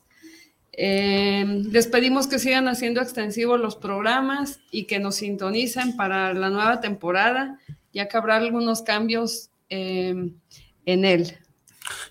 Eh, 0.71 1.45
les 1.69 1.85
pedimos 1.85 2.25
que 2.25 2.39
sigan 2.39 2.67
haciendo 2.67 3.01
extensivos 3.01 3.59
los 3.59 3.75
programas 3.75 4.61
y 4.71 4.85
que 4.85 4.97
nos 4.97 5.17
sintonicen 5.17 5.95
para 5.95 6.33
la 6.33 6.49
nueva 6.49 6.81
temporada, 6.81 7.59
ya 7.93 8.07
que 8.07 8.17
habrá 8.17 8.37
algunos 8.37 8.81
cambios 8.81 9.51
eh, 9.69 10.31
en 10.87 11.05
él. 11.05 11.37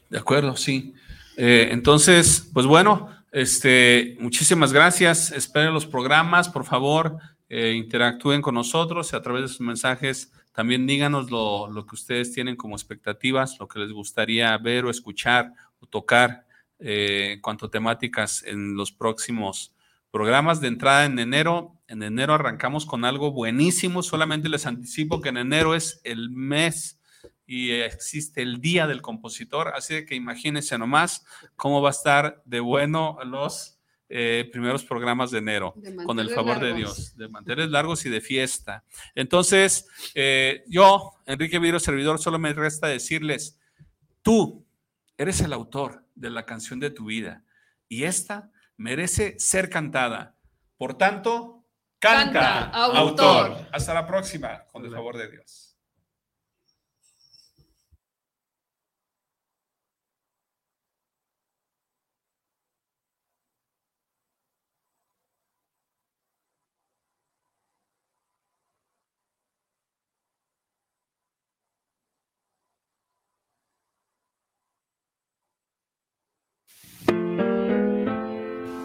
De 0.09 0.19
acuerdo, 0.19 0.57
sí. 0.57 0.95
Eh, 1.37 1.71
entonces, 1.73 2.49
pues 2.55 2.65
bueno, 2.65 3.09
este, 3.33 4.17
muchísimas 4.21 4.73
gracias. 4.73 5.33
Esperen 5.33 5.75
los 5.75 5.85
programas, 5.85 6.49
por 6.49 6.65
favor. 6.65 7.19
Eh, 7.49 7.73
interactúen 7.73 8.43
con 8.43 8.55
nosotros 8.55 9.15
a 9.15 9.23
través 9.23 9.43
de 9.43 9.49
sus 9.49 9.61
mensajes. 9.61 10.33
También 10.53 10.87
díganos 10.87 11.31
lo, 11.31 11.87
que 11.87 11.95
ustedes 11.95 12.33
tienen 12.33 12.57
como 12.57 12.77
expectativas, 12.77 13.59
lo 13.59 13.69
que 13.69 13.79
les 13.79 13.93
gustaría 13.93 14.57
ver 14.59 14.85
o 14.85 14.91
escuchar 14.91 15.53
o 15.81 15.87
tocar 15.87 16.47
eh, 16.79 17.33
en 17.35 17.41
cuanto 17.41 17.67
a 17.67 17.71
temáticas 17.71 18.43
en 18.45 18.75
los 18.75 18.93
próximos 18.93 19.73
programas 20.11 20.61
de 20.61 20.69
entrada 20.69 21.05
en 21.05 21.19
enero. 21.19 21.77
En 21.87 22.03
enero 22.03 22.35
arrancamos 22.35 22.85
con 22.85 23.05
algo 23.05 23.33
buenísimo. 23.33 24.03
Solamente 24.03 24.49
les 24.49 24.67
anticipo 24.67 25.21
que 25.21 25.31
en 25.31 25.39
enero 25.39 25.75
es 25.75 26.01
el 26.05 26.31
mes 26.31 27.01
y 27.47 27.71
existe 27.71 28.43
el 28.43 28.61
Día 28.61 28.87
del 28.87 29.01
Compositor. 29.01 29.69
Así 29.69 30.05
que 30.05 30.15
imagínense 30.15 30.77
nomás 30.77 31.25
cómo 31.57 31.81
va 31.81 31.89
a 31.89 31.93
estar 31.93 32.43
de 32.45 32.61
bueno 32.61 33.19
los 33.25 33.78
eh, 34.11 34.49
primeros 34.51 34.85
programas 34.85 35.31
de 35.31 35.39
enero, 35.39 35.75
con 36.07 36.19
el 36.19 36.31
favor 36.31 36.61
de 36.61 36.73
Dios, 36.73 37.17
de 37.17 37.29
mantener 37.29 37.69
largos 37.69 38.07
y 38.07 38.11
de 38.11 38.21
fiesta. 38.21 38.85
Entonces, 39.15 39.87
eh, 40.15 40.65
yo, 40.67 41.13
Enrique 41.27 41.59
Viro, 41.59 41.79
servidor, 41.79 42.19
solo 42.19 42.39
me 42.39 42.53
resta 42.53 42.87
decirles, 42.87 43.59
tú 44.23 44.67
eres 45.19 45.41
el 45.41 45.53
autor 45.53 46.07
de 46.15 46.31
la 46.31 46.47
canción 46.47 46.81
de 46.81 46.91
tu 46.91 47.07
vida 47.07 47.45
y 47.89 48.05
esta 48.05 48.51
merece 48.79 49.39
ser 49.39 49.69
cantada. 49.69 50.37
Por 50.79 50.97
tanto, 50.97 51.67
canta, 51.99 52.71
autor. 52.71 53.69
Hasta 53.73 53.93
la 53.93 54.07
próxima, 54.07 54.65
con 54.73 54.85
el 54.87 54.93
favor 54.93 55.19
de 55.19 55.31
Dios. 55.31 55.68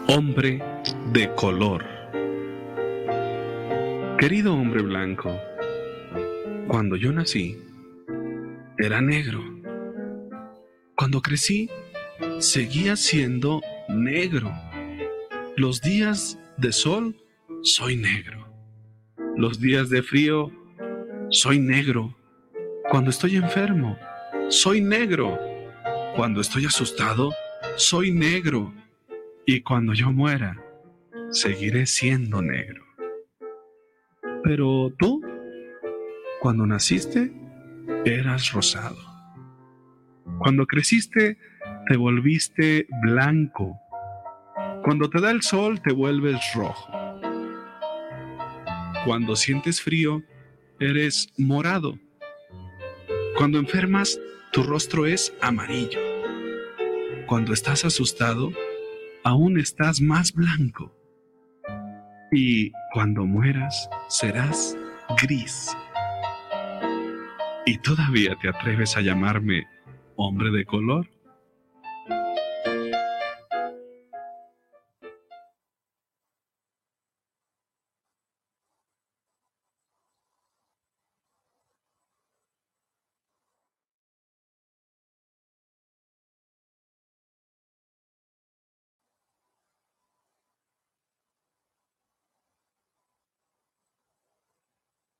Hombre 0.06 0.62
de 1.12 1.34
color. 1.34 1.82
Querido 4.18 4.52
hombre 4.52 4.82
blanco, 4.82 5.34
cuando 6.68 6.96
yo 6.96 7.10
nací, 7.10 7.58
era 8.76 9.00
negro. 9.00 9.42
Cuando 10.94 11.22
crecí, 11.22 11.70
seguía 12.38 12.96
siendo 12.96 13.62
negro. 13.88 14.52
Los 15.56 15.80
días 15.80 16.38
de 16.58 16.72
sol, 16.72 17.16
soy 17.62 17.96
negro. 17.96 18.46
Los 19.38 19.58
días 19.58 19.88
de 19.88 20.02
frío, 20.02 20.52
soy 21.30 21.58
negro. 21.58 22.14
Cuando 22.90 23.08
estoy 23.08 23.36
enfermo, 23.36 23.98
soy 24.50 24.82
negro. 24.82 25.38
Cuando 26.14 26.42
estoy 26.42 26.66
asustado, 26.66 27.32
soy 27.76 28.10
negro 28.12 28.74
y 29.46 29.60
cuando 29.60 29.92
yo 29.92 30.10
muera, 30.10 30.62
seguiré 31.30 31.86
siendo 31.86 32.40
negro. 32.40 32.84
Pero 34.42 34.92
tú, 34.98 35.22
cuando 36.40 36.66
naciste, 36.66 37.32
eras 38.04 38.52
rosado. 38.52 38.98
Cuando 40.38 40.66
creciste, 40.66 41.38
te 41.86 41.96
volviste 41.96 42.86
blanco. 43.02 43.78
Cuando 44.82 45.08
te 45.08 45.20
da 45.20 45.30
el 45.30 45.42
sol, 45.42 45.80
te 45.82 45.92
vuelves 45.92 46.40
rojo. 46.54 46.90
Cuando 49.04 49.36
sientes 49.36 49.82
frío, 49.82 50.22
eres 50.80 51.32
morado. 51.36 51.98
Cuando 53.36 53.58
enfermas, 53.58 54.18
tu 54.52 54.62
rostro 54.62 55.06
es 55.06 55.34
amarillo. 55.40 56.00
Cuando 57.26 57.52
estás 57.52 57.84
asustado, 57.84 58.52
aún 59.24 59.58
estás 59.58 60.00
más 60.00 60.32
blanco. 60.32 60.94
Y 62.30 62.70
cuando 62.92 63.24
mueras, 63.24 63.88
serás 64.08 64.76
gris. 65.22 65.76
¿Y 67.66 67.78
todavía 67.78 68.36
te 68.40 68.48
atreves 68.48 68.96
a 68.96 69.00
llamarme 69.00 69.66
hombre 70.16 70.50
de 70.50 70.64
color? 70.64 71.08